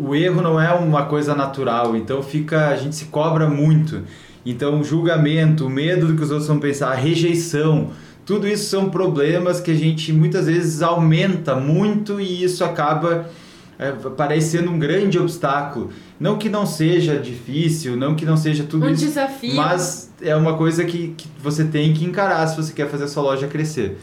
o 0.00 0.14
erro 0.14 0.40
não 0.40 0.60
é 0.60 0.72
uma 0.72 1.06
coisa 1.06 1.34
natural, 1.34 1.96
então 1.96 2.22
fica, 2.22 2.68
a 2.68 2.76
gente 2.76 2.94
se 2.94 3.06
cobra 3.06 3.48
muito. 3.48 4.02
Então, 4.46 4.80
o 4.80 4.84
julgamento, 4.84 5.68
medo 5.68 6.06
do 6.06 6.14
que 6.14 6.22
os 6.22 6.30
outros 6.30 6.46
vão 6.46 6.60
pensar, 6.60 6.94
rejeição, 6.94 7.90
tudo 8.24 8.46
isso 8.46 8.70
são 8.70 8.90
problemas 8.90 9.60
que 9.60 9.72
a 9.72 9.76
gente 9.76 10.12
muitas 10.12 10.46
vezes 10.46 10.82
aumenta 10.82 11.56
muito 11.56 12.20
e 12.20 12.44
isso 12.44 12.62
acaba 12.62 13.28
é, 13.80 13.92
parecendo 14.10 14.70
um 14.70 14.78
grande 14.78 15.18
obstáculo. 15.18 15.90
Não 16.18 16.36
que 16.36 16.50
não 16.50 16.66
seja 16.66 17.18
difícil, 17.18 17.96
não 17.96 18.14
que 18.14 18.26
não 18.26 18.36
seja 18.36 18.64
tudo 18.64 18.84
um 18.84 18.90
isso, 18.90 19.06
desafio. 19.06 19.54
mas 19.54 20.12
é 20.20 20.36
uma 20.36 20.54
coisa 20.54 20.84
que, 20.84 21.14
que 21.16 21.26
você 21.42 21.64
tem 21.64 21.94
que 21.94 22.04
encarar 22.04 22.46
se 22.46 22.56
você 22.58 22.74
quer 22.74 22.90
fazer 22.90 23.04
a 23.04 23.08
sua 23.08 23.22
loja 23.22 23.48
crescer. 23.48 23.98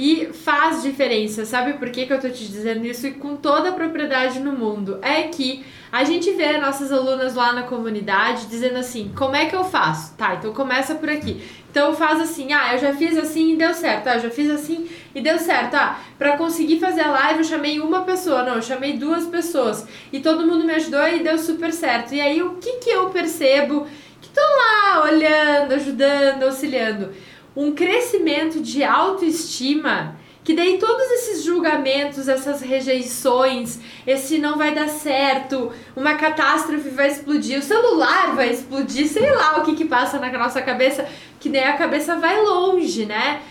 E 0.00 0.26
faz 0.32 0.80
diferença, 0.80 1.44
sabe 1.44 1.72
por 1.72 1.90
que, 1.90 2.06
que 2.06 2.12
eu 2.12 2.20
tô 2.20 2.28
te 2.28 2.46
dizendo 2.46 2.86
isso 2.86 3.04
e 3.08 3.14
com 3.14 3.34
toda 3.34 3.70
a 3.70 3.72
propriedade 3.72 4.38
no 4.38 4.52
mundo? 4.52 5.00
É 5.02 5.24
que 5.24 5.66
a 5.90 6.04
gente 6.04 6.30
vê 6.34 6.56
nossas 6.56 6.92
alunas 6.92 7.34
lá 7.34 7.52
na 7.52 7.64
comunidade 7.64 8.46
dizendo 8.46 8.76
assim: 8.78 9.10
como 9.18 9.34
é 9.34 9.46
que 9.46 9.56
eu 9.56 9.64
faço? 9.64 10.14
Tá, 10.16 10.36
então 10.36 10.54
começa 10.54 10.94
por 10.94 11.10
aqui. 11.10 11.42
Então 11.68 11.92
faz 11.96 12.20
assim: 12.20 12.52
ah, 12.52 12.74
eu 12.74 12.78
já 12.78 12.94
fiz 12.94 13.18
assim 13.18 13.54
e 13.54 13.56
deu 13.56 13.74
certo. 13.74 14.06
Ah, 14.06 14.14
eu 14.14 14.20
já 14.20 14.30
fiz 14.30 14.48
assim 14.48 14.88
e 15.12 15.20
deu 15.20 15.36
certo. 15.36 15.74
Ah, 15.74 15.98
pra 16.16 16.36
conseguir 16.36 16.78
fazer 16.78 17.00
a 17.00 17.10
live 17.10 17.40
eu 17.40 17.44
chamei 17.44 17.80
uma 17.80 18.02
pessoa, 18.02 18.44
não, 18.44 18.54
eu 18.54 18.62
chamei 18.62 18.92
duas 18.92 19.26
pessoas. 19.26 19.84
E 20.12 20.20
todo 20.20 20.46
mundo 20.46 20.62
me 20.62 20.74
ajudou 20.74 21.08
e 21.08 21.24
deu 21.24 21.36
super 21.36 21.72
certo. 21.72 22.14
E 22.14 22.20
aí 22.20 22.40
o 22.40 22.54
que, 22.58 22.74
que 22.74 22.90
eu 22.90 23.10
percebo? 23.10 23.84
Que 24.20 24.28
tô 24.28 24.40
lá 24.40 25.02
olhando, 25.02 25.72
ajudando, 25.72 26.44
auxiliando 26.44 27.10
um 27.56 27.72
crescimento 27.72 28.60
de 28.60 28.84
autoestima 28.84 30.16
que 30.48 30.54
daí 30.54 30.78
todos 30.78 31.10
esses 31.10 31.44
julgamentos, 31.44 32.26
essas 32.26 32.62
rejeições, 32.62 33.78
esse 34.06 34.38
não 34.38 34.56
vai 34.56 34.74
dar 34.74 34.88
certo, 34.88 35.70
uma 35.94 36.14
catástrofe 36.14 36.88
vai 36.88 37.08
explodir, 37.08 37.58
o 37.58 37.62
celular 37.62 38.34
vai 38.34 38.48
explodir, 38.48 39.06
sei 39.08 39.30
lá 39.30 39.58
o 39.58 39.62
que 39.62 39.74
que 39.74 39.84
passa 39.84 40.18
na 40.18 40.32
nossa 40.32 40.62
cabeça, 40.62 41.06
que 41.38 41.50
daí 41.50 41.64
a 41.64 41.76
cabeça 41.76 42.16
vai 42.16 42.40
longe, 42.40 43.04
né? 43.04 43.42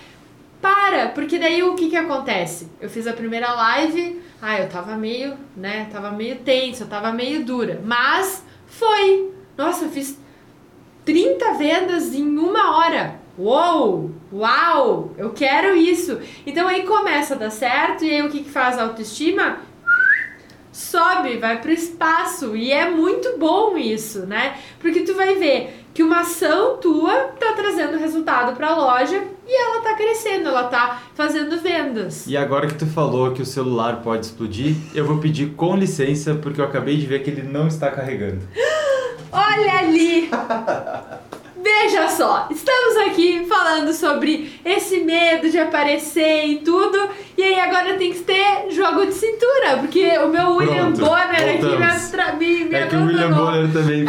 Para, 0.60 1.10
porque 1.10 1.38
daí 1.38 1.62
o 1.62 1.76
que 1.76 1.88
que 1.88 1.96
acontece? 1.96 2.68
Eu 2.82 2.90
fiz 2.90 3.06
a 3.06 3.14
primeira 3.14 3.54
live, 3.54 4.20
ah, 4.42 4.60
eu 4.60 4.68
tava 4.68 4.96
meio, 4.96 5.38
né, 5.56 5.88
tava 5.92 6.10
meio 6.10 6.38
tenso, 6.38 6.82
eu 6.82 6.88
tava 6.88 7.12
meio 7.12 7.46
dura, 7.46 7.80
mas 7.86 8.44
foi. 8.66 9.32
Nossa, 9.56 9.86
eu 9.86 9.92
fiz 9.92 10.18
30 11.06 11.54
vendas 11.54 12.16
em 12.16 12.40
uma 12.40 12.76
hora. 12.76 13.27
Uou! 13.38 14.12
Uau! 14.34 15.12
Eu 15.16 15.30
quero 15.30 15.76
isso! 15.76 16.20
Então 16.46 16.68
aí 16.68 16.84
começa 16.84 17.36
a 17.36 17.38
dar 17.38 17.52
certo, 17.52 18.04
e 18.04 18.10
aí 18.10 18.22
o 18.24 18.30
que, 18.30 18.44
que 18.44 18.50
faz 18.50 18.80
a 18.80 18.84
autoestima? 18.84 19.60
Sobe, 20.72 21.38
vai 21.38 21.62
pro 21.62 21.72
espaço. 21.72 22.56
E 22.56 22.72
é 22.72 22.90
muito 22.90 23.38
bom 23.38 23.78
isso, 23.78 24.26
né? 24.26 24.58
Porque 24.80 25.02
tu 25.02 25.14
vai 25.14 25.36
ver 25.36 25.86
que 25.94 26.04
uma 26.04 26.22
ação 26.22 26.78
tua 26.78 27.16
tá 27.40 27.54
trazendo 27.54 27.98
resultado 27.98 28.56
para 28.56 28.70
a 28.70 28.76
loja 28.76 29.24
e 29.48 29.62
ela 29.62 29.82
tá 29.82 29.96
crescendo, 29.96 30.50
ela 30.50 30.66
tá 30.66 31.02
fazendo 31.16 31.60
vendas. 31.60 32.28
E 32.28 32.38
agora 32.38 32.68
que 32.68 32.76
tu 32.76 32.86
falou 32.86 33.32
que 33.32 33.42
o 33.42 33.46
celular 33.46 34.02
pode 34.04 34.28
explodir, 34.28 34.76
eu 34.94 35.06
vou 35.06 35.18
pedir 35.18 35.56
com 35.56 35.76
licença 35.76 36.36
porque 36.36 36.62
eu 36.62 36.66
acabei 36.66 36.98
de 36.98 37.08
ver 37.08 37.24
que 37.24 37.30
ele 37.32 37.44
não 37.44 37.68
está 37.68 37.90
carregando. 37.90 38.42
Olha 39.32 39.80
ali! 39.80 40.30
Veja 41.62 42.08
só, 42.10 42.48
estamos 42.52 42.98
aqui 43.08 43.46
falando 43.48 43.92
sobre 43.94 44.60
esse 44.64 45.00
medo 45.00 45.50
de 45.50 45.58
aparecer 45.58 46.46
e 46.46 46.58
tudo, 46.58 46.98
e 47.38 47.44
aí 47.44 47.60
agora 47.60 47.96
tem 47.98 48.14
que 48.14 48.20
ter 48.20 48.70
jogo 48.70 49.06
de 49.06 49.14
cintura, 49.14 49.78
porque 49.80 50.18
o 50.20 50.30
meu 50.30 50.56
William 50.56 50.92
Pronto, 50.94 51.00
Bonner 51.00 51.56
aqui 51.56 51.62
voltamos. 51.62 52.12
me, 52.40 52.48
me, 52.48 52.66
me 52.66 52.76
É 52.76 52.88
que 52.88 52.96
o 52.96 53.06
William. 53.06 53.32
Bonner 53.32 53.72
também 53.72 54.06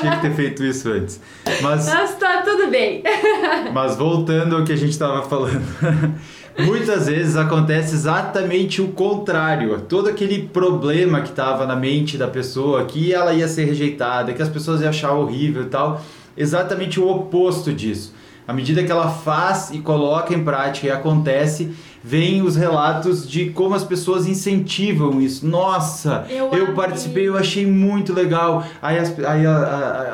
tinha 0.00 0.16
que 0.16 0.22
ter 0.22 0.34
feito 0.34 0.64
isso 0.64 0.90
antes. 0.90 1.20
Mas 1.60 1.86
Mas 1.86 2.14
tá 2.16 2.42
tudo 2.42 2.68
bem. 2.68 3.02
Mas 3.72 3.96
voltando 3.96 4.56
ao 4.56 4.64
que 4.64 4.72
a 4.72 4.76
gente 4.76 4.92
estava 4.92 5.22
falando. 5.22 5.62
Muitas 6.58 7.06
vezes 7.06 7.36
acontece 7.36 7.94
exatamente 7.94 8.82
o 8.82 8.88
contrário. 8.88 9.80
Todo 9.88 10.08
aquele 10.08 10.42
problema 10.42 11.20
que 11.22 11.30
estava 11.30 11.64
na 11.64 11.76
mente 11.76 12.18
da 12.18 12.26
pessoa, 12.26 12.84
que 12.84 13.12
ela 13.12 13.32
ia 13.32 13.48
ser 13.48 13.64
rejeitada, 13.64 14.32
que 14.32 14.42
as 14.42 14.48
pessoas 14.48 14.80
iam 14.80 14.90
achar 14.90 15.12
horrível 15.12 15.62
e 15.62 15.66
tal, 15.66 16.02
exatamente 16.40 16.98
o 16.98 17.08
oposto 17.08 17.72
disso. 17.72 18.14
À 18.48 18.52
medida 18.52 18.82
que 18.82 18.90
ela 18.90 19.08
faz 19.08 19.70
e 19.70 19.78
coloca 19.78 20.34
em 20.34 20.42
prática 20.42 20.86
e 20.88 20.90
acontece, 20.90 21.72
vem 22.02 22.42
os 22.42 22.56
relatos 22.56 23.28
de 23.28 23.50
como 23.50 23.74
as 23.76 23.84
pessoas 23.84 24.26
incentivam 24.26 25.20
isso. 25.20 25.46
Nossa, 25.46 26.24
Eu 26.28 26.50
eu, 26.52 26.74
participei, 26.74 27.28
eu 27.28 27.36
achei 27.36 27.64
muito 27.66 28.12
legal. 28.12 28.64
Aí 28.82 28.98
as, 28.98 29.16
aí 29.20 29.46
a- 29.46 29.52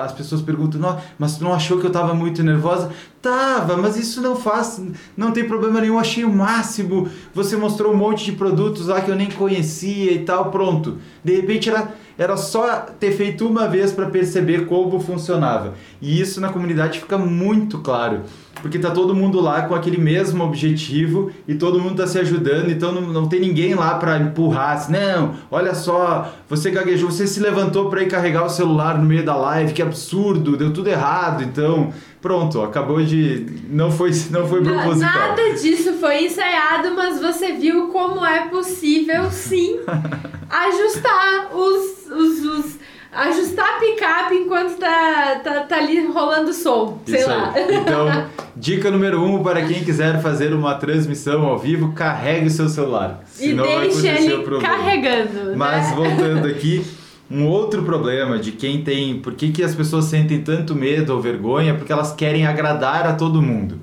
a- 0.00 0.04
as 0.04 0.12
pessoas 0.12 0.42
perguntam, 0.42 0.78
"Nó, 0.80 0.96
mas 1.18 1.38
tu 1.38 1.44
não 1.44 1.54
achou 1.54 1.78
que 1.78 1.86
eu 1.86 1.90
tava 1.92 2.12
muito 2.12 2.42
nervosa? 2.42 2.90
Tava, 3.26 3.76
mas 3.76 3.96
isso 3.96 4.22
não 4.22 4.36
faz, 4.36 4.80
não 5.16 5.32
tem 5.32 5.42
problema 5.48 5.80
nenhum, 5.80 5.98
achei 5.98 6.24
o 6.24 6.32
máximo. 6.32 7.08
Você 7.34 7.56
mostrou 7.56 7.92
um 7.92 7.96
monte 7.96 8.24
de 8.24 8.30
produtos 8.30 8.86
lá 8.86 9.00
que 9.00 9.10
eu 9.10 9.16
nem 9.16 9.28
conhecia 9.28 10.12
e 10.12 10.20
tal, 10.20 10.52
pronto. 10.52 10.98
De 11.24 11.34
repente 11.34 11.68
era, 11.68 11.92
era 12.16 12.36
só 12.36 12.86
ter 13.00 13.10
feito 13.10 13.44
uma 13.44 13.66
vez 13.66 13.90
para 13.90 14.06
perceber 14.06 14.66
como 14.66 15.00
funcionava. 15.00 15.74
E 16.00 16.20
isso 16.20 16.40
na 16.40 16.50
comunidade 16.50 17.00
fica 17.00 17.18
muito 17.18 17.80
claro. 17.80 18.20
Porque 18.62 18.78
tá 18.78 18.90
todo 18.90 19.14
mundo 19.14 19.40
lá 19.40 19.62
com 19.62 19.74
aquele 19.74 19.98
mesmo 19.98 20.42
objetivo 20.44 21.30
e 21.46 21.54
todo 21.54 21.80
mundo 21.80 21.96
tá 21.96 22.06
se 22.06 22.18
ajudando, 22.18 22.70
então 22.70 22.90
não, 22.90 23.02
não 23.02 23.28
tem 23.28 23.38
ninguém 23.38 23.74
lá 23.74 23.96
para 23.96 24.18
empurrar, 24.18 24.76
assim, 24.76 24.92
não, 24.92 25.34
olha 25.50 25.74
só, 25.74 26.32
você 26.48 26.70
gaguejou, 26.70 27.10
você 27.10 27.26
se 27.26 27.38
levantou 27.38 27.90
para 27.90 28.02
ir 28.02 28.06
carregar 28.06 28.44
o 28.44 28.48
celular 28.48 28.98
no 28.98 29.04
meio 29.04 29.24
da 29.24 29.36
live, 29.36 29.74
que 29.74 29.82
absurdo, 29.82 30.56
deu 30.56 30.72
tudo 30.72 30.88
errado, 30.88 31.44
então, 31.44 31.92
pronto, 32.26 32.60
acabou 32.62 33.02
de 33.02 33.46
não 33.70 33.90
foi 33.90 34.10
não 34.30 34.46
foi 34.48 34.62
proposital. 34.62 34.98
Nada 35.28 35.52
disso 35.54 35.92
foi 36.00 36.24
ensaiado, 36.24 36.92
mas 36.96 37.20
você 37.20 37.52
viu 37.52 37.88
como 37.88 38.24
é 38.26 38.48
possível 38.48 39.30
sim 39.30 39.78
ajustar 40.50 41.50
os. 41.54 42.06
os, 42.10 42.44
os- 42.44 42.76
ajustar 43.12 43.76
a 43.76 43.78
picape 43.78 44.34
enquanto 44.34 44.76
tá, 44.76 45.40
tá, 45.42 45.60
tá 45.60 45.76
ali 45.78 46.04
rolando 46.06 46.52
som. 46.52 47.00
Sei 47.06 47.18
Isso 47.20 47.28
lá. 47.30 47.50
aí. 47.54 47.74
Então, 47.76 48.26
dica 48.54 48.90
número 48.90 49.22
um 49.24 49.42
para 49.42 49.62
quem 49.64 49.82
quiser 49.82 50.20
fazer 50.20 50.52
uma 50.52 50.74
transmissão 50.74 51.46
ao 51.46 51.56
vivo, 51.58 51.92
carregue 51.94 52.48
o 52.48 52.50
seu 52.50 52.68
celular. 52.68 53.22
e 53.38 53.48
Senão 53.48 53.64
vai 53.64 53.80
deixe 53.88 54.06
acontecer 54.08 54.22
ele 54.32 54.34
o 54.34 54.42
problema. 54.42 54.68
carregando. 54.76 55.56
Mas 55.56 55.88
né? 55.90 55.96
voltando 55.96 56.46
aqui, 56.52 56.84
um 57.30 57.46
outro 57.46 57.82
problema 57.82 58.38
de 58.38 58.52
quem 58.52 58.82
tem. 58.82 59.18
Por 59.18 59.34
que, 59.34 59.50
que 59.50 59.62
as 59.62 59.74
pessoas 59.74 60.06
sentem 60.06 60.42
tanto 60.42 60.74
medo 60.74 61.12
ou 61.12 61.20
vergonha? 61.20 61.74
Porque 61.74 61.92
elas 61.92 62.12
querem 62.12 62.46
agradar 62.46 63.06
a 63.06 63.14
todo 63.14 63.42
mundo. 63.42 63.78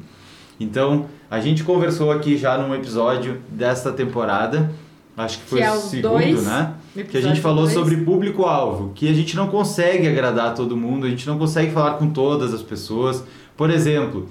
Então, 0.59 1.05
a 1.29 1.39
gente 1.39 1.63
conversou 1.63 2.11
aqui 2.11 2.37
já 2.37 2.57
num 2.57 2.73
episódio 2.73 3.41
desta 3.49 3.91
temporada, 3.91 4.71
acho 5.17 5.39
que 5.39 5.45
foi 5.45 5.59
Que 5.59 5.65
é 5.65 5.71
o 5.71 5.75
segundo, 5.77 6.11
dois, 6.11 6.45
né? 6.45 6.73
Que 7.09 7.17
a 7.17 7.21
gente 7.21 7.41
falou 7.41 7.63
dois. 7.63 7.73
sobre 7.73 7.97
público-alvo, 7.97 8.91
que 8.93 9.09
a 9.09 9.13
gente 9.13 9.35
não 9.35 9.47
consegue 9.47 10.07
agradar 10.07 10.53
todo 10.53 10.77
mundo, 10.77 11.05
a 11.05 11.09
gente 11.09 11.27
não 11.27 11.37
consegue 11.37 11.71
falar 11.71 11.93
com 11.93 12.09
todas 12.09 12.53
as 12.53 12.61
pessoas. 12.61 13.23
Por 13.57 13.69
exemplo, 13.69 14.29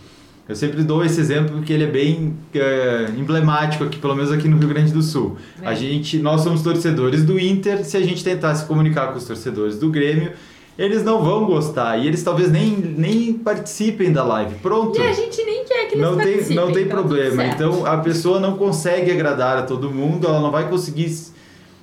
eu 0.49 0.57
sempre 0.57 0.83
dou 0.83 1.05
esse 1.05 1.21
exemplo 1.21 1.57
porque 1.57 1.73
ele 1.73 1.85
é 1.85 1.89
bem 1.89 2.35
é, 2.55 3.07
emblemático 3.17 3.85
aqui, 3.85 3.99
pelo 3.99 4.15
menos 4.15 4.33
aqui 4.33 4.49
no 4.49 4.59
Rio 4.59 4.69
Grande 4.69 4.93
do 4.93 5.03
Sul. 5.03 5.37
É. 5.63 5.69
A 5.69 5.75
gente, 5.75 6.19
nós 6.19 6.41
somos 6.41 6.63
torcedores 6.63 7.25
do 7.25 7.39
Inter, 7.39 7.85
se 7.85 7.97
a 7.97 8.01
gente 8.01 8.25
tentar 8.25 8.55
se 8.57 8.67
comunicar 8.67 9.13
com 9.13 9.19
os 9.19 9.25
torcedores 9.25 9.79
do 9.79 9.89
Grêmio, 9.89 10.33
eles 10.77 11.05
não 11.05 11.23
vão 11.23 11.45
gostar 11.45 11.99
e 11.99 12.09
eles 12.09 12.23
talvez 12.23 12.51
nem, 12.51 12.71
nem 12.71 13.35
participem 13.35 14.13
da 14.13 14.25
live. 14.25 14.57
Pronto. 14.57 14.99
E 14.99 15.03
a 15.03 15.13
gente 15.13 15.45
nem 15.45 15.65
quer 15.65 15.87
que 15.87 15.95
eles 15.95 16.05
Não 16.05 16.17
tem, 16.17 16.27
participem, 16.27 16.57
não 16.57 16.73
tem 16.73 16.85
então 16.85 16.99
problema. 16.99 17.45
Então 17.47 17.87
a 17.87 17.99
pessoa 17.99 18.41
não 18.41 18.57
consegue 18.57 19.11
agradar 19.13 19.59
a 19.59 19.63
todo 19.63 19.91
mundo, 19.91 20.27
ela 20.27 20.41
não 20.41 20.51
vai 20.51 20.69
conseguir. 20.69 21.11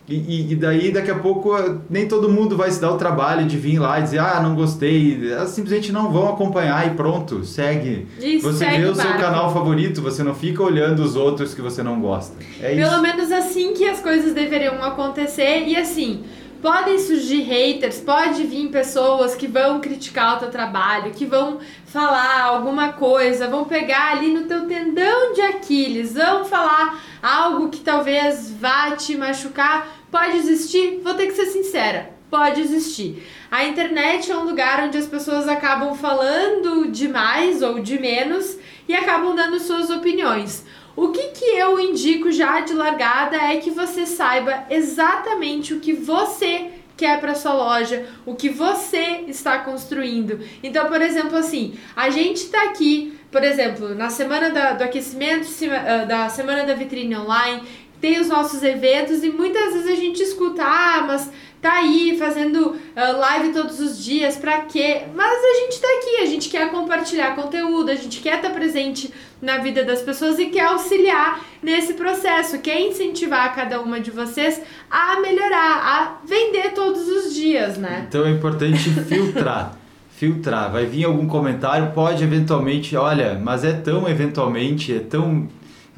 E, 0.09 0.51
e- 0.51 0.55
daí 0.55 0.91
daqui 0.91 1.11
a 1.11 1.15
pouco 1.19 1.55
nem 1.89 2.07
todo 2.07 2.27
mundo 2.29 2.57
vai 2.57 2.71
se 2.71 2.81
dar 2.81 2.91
o 2.91 2.97
trabalho 2.97 3.45
de 3.45 3.57
vir 3.57 3.77
lá 3.79 3.99
e 3.99 4.03
dizer, 4.03 4.19
ah, 4.19 4.39
não 4.41 4.55
gostei. 4.55 5.31
Elas 5.31 5.49
simplesmente 5.51 5.91
não 5.91 6.11
vão 6.11 6.29
acompanhar 6.29 6.87
e 6.87 6.91
pronto, 6.95 7.45
segue. 7.45 8.07
E 8.19 8.39
você 8.39 8.57
segue 8.65 8.77
vê 8.81 8.85
o 8.87 8.91
o 8.91 8.95
seu 8.95 9.03
barco. 9.05 9.19
canal 9.21 9.53
favorito, 9.53 10.01
você 10.01 10.23
não 10.23 10.33
fica 10.33 10.63
olhando 10.63 11.03
os 11.03 11.15
outros 11.15 11.53
que 11.53 11.61
você 11.61 11.83
não 11.83 11.99
gosta. 12.01 12.35
É 12.61 12.75
Pelo 12.75 12.91
isso. 12.93 13.01
menos 13.01 13.31
assim 13.31 13.73
que 13.73 13.87
as 13.87 13.99
coisas 14.01 14.33
deveriam 14.33 14.83
acontecer. 14.83 15.65
E 15.67 15.75
assim, 15.75 16.23
podem 16.61 16.97
surgir 16.99 17.41
haters, 17.43 17.99
pode 17.99 18.43
vir 18.43 18.69
pessoas 18.69 19.35
que 19.35 19.47
vão 19.47 19.79
criticar 19.79 20.35
o 20.35 20.39
teu 20.39 20.49
trabalho, 20.49 21.11
que 21.11 21.25
vão 21.25 21.59
falar 21.85 22.43
alguma 22.43 22.89
coisa, 22.93 23.47
vão 23.47 23.63
pegar 23.65 24.11
ali 24.13 24.33
no 24.33 24.41
teu 24.43 24.65
tendão 24.67 25.33
de 25.33 25.41
Aquiles, 25.41 26.13
vão 26.15 26.43
falar 26.45 26.99
algo 27.23 27.69
que 27.69 27.79
talvez 27.79 28.51
vá 28.59 28.91
te 28.91 29.15
machucar. 29.15 29.98
Pode 30.11 30.37
existir? 30.37 30.99
Vou 31.03 31.13
ter 31.13 31.27
que 31.27 31.33
ser 31.33 31.45
sincera. 31.47 32.09
Pode 32.29 32.61
existir. 32.61 33.23
A 33.49 33.65
internet 33.65 34.31
é 34.31 34.37
um 34.37 34.43
lugar 34.43 34.83
onde 34.83 34.97
as 34.97 35.07
pessoas 35.07 35.47
acabam 35.47 35.95
falando 35.95 36.91
demais 36.91 37.61
ou 37.61 37.79
de 37.79 37.99
menos 37.99 38.57
e 38.87 38.93
acabam 38.93 39.35
dando 39.35 39.59
suas 39.59 39.89
opiniões. 39.89 40.63
O 40.95 41.09
que, 41.09 41.29
que 41.29 41.45
eu 41.45 41.79
indico 41.79 42.31
já 42.31 42.59
de 42.59 42.73
largada 42.73 43.37
é 43.37 43.57
que 43.57 43.71
você 43.71 44.05
saiba 44.05 44.65
exatamente 44.69 45.73
o 45.73 45.79
que 45.79 45.93
você 45.93 46.71
quer 46.97 47.19
para 47.21 47.33
sua 47.33 47.53
loja, 47.53 48.05
o 48.25 48.35
que 48.35 48.49
você 48.49 49.23
está 49.27 49.59
construindo. 49.59 50.39
Então, 50.61 50.87
por 50.87 51.01
exemplo, 51.01 51.37
assim, 51.37 51.75
a 51.95 52.09
gente 52.09 52.49
tá 52.49 52.63
aqui, 52.63 53.17
por 53.31 53.41
exemplo, 53.41 53.95
na 53.95 54.09
semana 54.09 54.49
da- 54.49 54.73
do 54.73 54.83
aquecimento, 54.83 55.47
ah, 55.71 56.03
da 56.03 56.27
semana 56.29 56.65
da 56.65 56.73
vitrine 56.73 57.15
online, 57.15 57.63
tem 58.01 58.19
os 58.19 58.27
nossos 58.27 58.63
eventos 58.63 59.23
e 59.23 59.29
muitas 59.29 59.73
vezes 59.73 59.87
a 59.87 59.95
gente 59.95 60.21
escuta, 60.21 60.63
ah, 60.63 61.03
mas 61.07 61.29
tá 61.61 61.73
aí 61.73 62.15
fazendo 62.17 62.75
ah, 62.95 63.11
live 63.11 63.53
todos 63.53 63.79
os 63.79 64.03
dias, 64.03 64.37
pra 64.37 64.61
quê? 64.61 65.01
Mas 65.13 65.39
a 65.43 65.53
gente 65.61 65.81
tá 65.81 65.87
aqui, 65.97 66.21
a 66.21 66.25
gente 66.25 66.49
quer 66.49 66.71
compartilhar 66.71 67.35
conteúdo, 67.35 67.91
a 67.91 67.95
gente 67.95 68.21
quer 68.21 68.37
estar 68.37 68.51
presente 68.51 69.13
na 69.41 69.57
vida 69.57 69.83
das 69.83 70.01
pessoas 70.01 70.37
e 70.39 70.47
quer 70.47 70.65
auxiliar 70.65 71.41
nesse 71.61 71.93
processo, 71.93 72.59
quer 72.59 72.81
incentivar 72.81 73.53
cada 73.55 73.81
uma 73.81 73.99
de 73.99 74.11
vocês 74.11 74.61
a 74.89 75.19
melhorar, 75.19 75.81
a 75.83 76.25
vender 76.25 76.73
todos 76.73 77.07
os 77.07 77.33
dias, 77.33 77.77
né? 77.77 78.05
Então 78.07 78.25
é 78.25 78.31
importante 78.31 78.89
filtrar. 79.07 79.77
filtrar. 80.09 80.71
Vai 80.71 80.85
vir 80.85 81.05
algum 81.05 81.27
comentário, 81.27 81.91
pode 81.93 82.23
eventualmente, 82.23 82.95
olha, 82.95 83.39
mas 83.41 83.63
é 83.63 83.73
tão 83.73 84.07
eventualmente, 84.07 84.93
é 84.93 84.99
tão. 84.99 85.47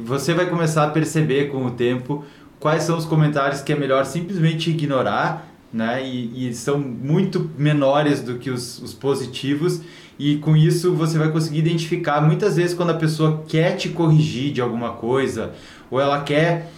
Você 0.03 0.33
vai 0.33 0.47
começar 0.47 0.83
a 0.83 0.89
perceber 0.89 1.49
com 1.49 1.65
o 1.65 1.71
tempo 1.71 2.23
quais 2.59 2.83
são 2.83 2.97
os 2.97 3.05
comentários 3.05 3.61
que 3.61 3.73
é 3.73 3.75
melhor 3.75 4.05
simplesmente 4.05 4.69
ignorar 4.69 5.51
né? 5.73 6.05
E, 6.05 6.49
e 6.49 6.53
são 6.53 6.77
muito 6.77 7.49
menores 7.57 8.21
do 8.21 8.37
que 8.37 8.49
os, 8.49 8.79
os 8.79 8.93
positivos. 8.93 9.81
E 10.19 10.37
com 10.37 10.55
isso 10.55 10.93
você 10.93 11.17
vai 11.17 11.31
conseguir 11.31 11.59
identificar 11.59 12.21
muitas 12.21 12.57
vezes 12.57 12.75
quando 12.75 12.91
a 12.91 12.95
pessoa 12.95 13.43
quer 13.47 13.75
te 13.75 13.89
corrigir 13.89 14.51
de 14.51 14.61
alguma 14.61 14.91
coisa 14.91 15.53
ou 15.89 15.99
ela 15.99 16.21
quer 16.21 16.69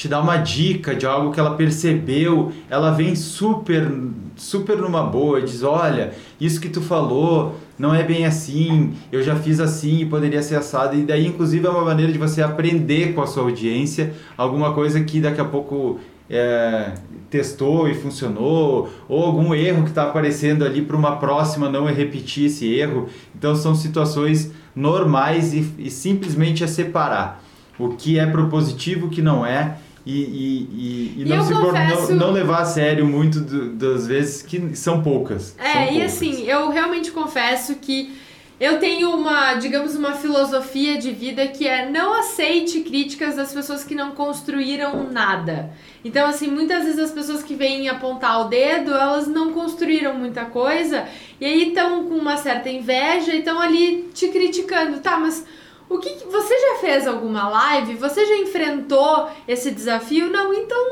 te 0.00 0.08
dar 0.08 0.22
uma 0.22 0.38
dica 0.38 0.94
de 0.94 1.04
algo 1.04 1.30
que 1.30 1.38
ela 1.38 1.56
percebeu, 1.56 2.50
ela 2.70 2.90
vem 2.90 3.14
super 3.14 3.86
super 4.34 4.78
numa 4.78 5.02
boa 5.02 5.40
e 5.40 5.42
diz: 5.42 5.62
"Olha, 5.62 6.14
isso 6.40 6.58
que 6.58 6.70
tu 6.70 6.80
falou 6.80 7.56
não 7.78 7.94
é 7.94 8.02
bem 8.02 8.24
assim, 8.24 8.94
eu 9.12 9.22
já 9.22 9.36
fiz 9.36 9.60
assim 9.60 9.98
e 9.98 10.06
poderia 10.06 10.42
ser 10.42 10.56
assado". 10.56 10.96
E 10.96 11.02
daí 11.02 11.26
inclusive 11.26 11.66
é 11.66 11.68
uma 11.68 11.84
maneira 11.84 12.10
de 12.10 12.16
você 12.16 12.40
aprender 12.40 13.12
com 13.12 13.20
a 13.20 13.26
sua 13.26 13.42
audiência 13.42 14.14
alguma 14.38 14.72
coisa 14.72 15.04
que 15.04 15.20
daqui 15.20 15.38
a 15.38 15.44
pouco 15.44 16.00
é, 16.30 16.94
testou 17.28 17.86
e 17.86 17.94
funcionou, 17.94 18.88
ou 19.06 19.22
algum 19.22 19.54
erro 19.54 19.82
que 19.82 19.90
está 19.90 20.04
aparecendo 20.04 20.64
ali 20.64 20.80
para 20.80 20.96
uma 20.96 21.16
próxima 21.16 21.68
não 21.68 21.84
repetir 21.84 22.46
esse 22.46 22.72
erro. 22.72 23.06
Então 23.36 23.54
são 23.54 23.74
situações 23.74 24.50
normais 24.74 25.52
e, 25.52 25.74
e 25.78 25.90
simplesmente 25.90 26.64
é 26.64 26.66
separar 26.66 27.42
o 27.78 27.90
que 27.90 28.18
é 28.18 28.26
propositivo, 28.26 29.06
o 29.06 29.10
que 29.10 29.22
não 29.22 29.44
é, 29.44 29.78
e, 30.10 31.14
e, 31.16 31.20
e, 31.20 31.22
e 31.22 31.24
não, 31.24 31.44
se 31.44 31.54
confesso... 31.54 32.14
não, 32.14 32.26
não, 32.26 32.32
levar 32.32 32.62
a 32.62 32.64
sério 32.64 33.06
muito 33.06 33.40
do, 33.40 33.70
das 33.74 34.06
vezes 34.06 34.42
que 34.42 34.74
são 34.76 35.02
poucas. 35.02 35.54
É, 35.58 35.72
são 35.72 35.82
e 35.82 35.86
poucas. 35.88 36.14
assim, 36.14 36.46
eu 36.46 36.70
realmente 36.70 37.10
confesso 37.10 37.76
que 37.76 38.12
eu 38.60 38.78
tenho 38.78 39.10
uma, 39.10 39.54
digamos, 39.54 39.96
uma 39.96 40.12
filosofia 40.12 40.98
de 40.98 41.12
vida 41.12 41.46
que 41.46 41.66
é 41.66 41.88
não 41.88 42.12
aceite 42.12 42.80
críticas 42.80 43.36
das 43.36 43.54
pessoas 43.54 43.82
que 43.82 43.94
não 43.94 44.10
construíram 44.10 45.10
nada. 45.10 45.70
Então, 46.04 46.28
assim, 46.28 46.48
muitas 46.48 46.84
vezes 46.84 46.98
as 46.98 47.10
pessoas 47.10 47.42
que 47.42 47.54
vêm 47.54 47.88
apontar 47.88 48.42
o 48.42 48.48
dedo, 48.48 48.92
elas 48.92 49.26
não 49.26 49.52
construíram 49.52 50.14
muita 50.14 50.44
coisa 50.44 51.06
e 51.40 51.46
aí 51.46 51.68
estão 51.68 52.04
com 52.04 52.16
uma 52.16 52.36
certa 52.36 52.68
inveja 52.68 53.32
e 53.32 53.38
estão 53.38 53.58
ali 53.58 54.10
te 54.12 54.28
criticando. 54.28 55.00
Tá, 55.00 55.18
mas 55.18 55.46
o 55.90 55.98
que, 55.98 56.10
que 56.10 56.28
você 56.28 56.54
já 56.56 56.78
fez 56.80 57.04
alguma 57.04 57.48
live? 57.48 57.96
Você 57.96 58.24
já 58.24 58.36
enfrentou 58.36 59.28
esse 59.46 59.72
desafio? 59.72 60.30
Não, 60.30 60.54
então, 60.54 60.86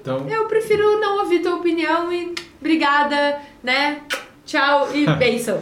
então... 0.00 0.26
eu 0.26 0.46
prefiro 0.46 0.98
não 0.98 1.18
ouvir 1.18 1.40
tua 1.40 1.56
opinião 1.56 2.10
e 2.10 2.34
obrigada, 2.58 3.42
né? 3.62 4.00
Tchau 4.46 4.88
e 4.94 5.04
beijo. 5.16 5.52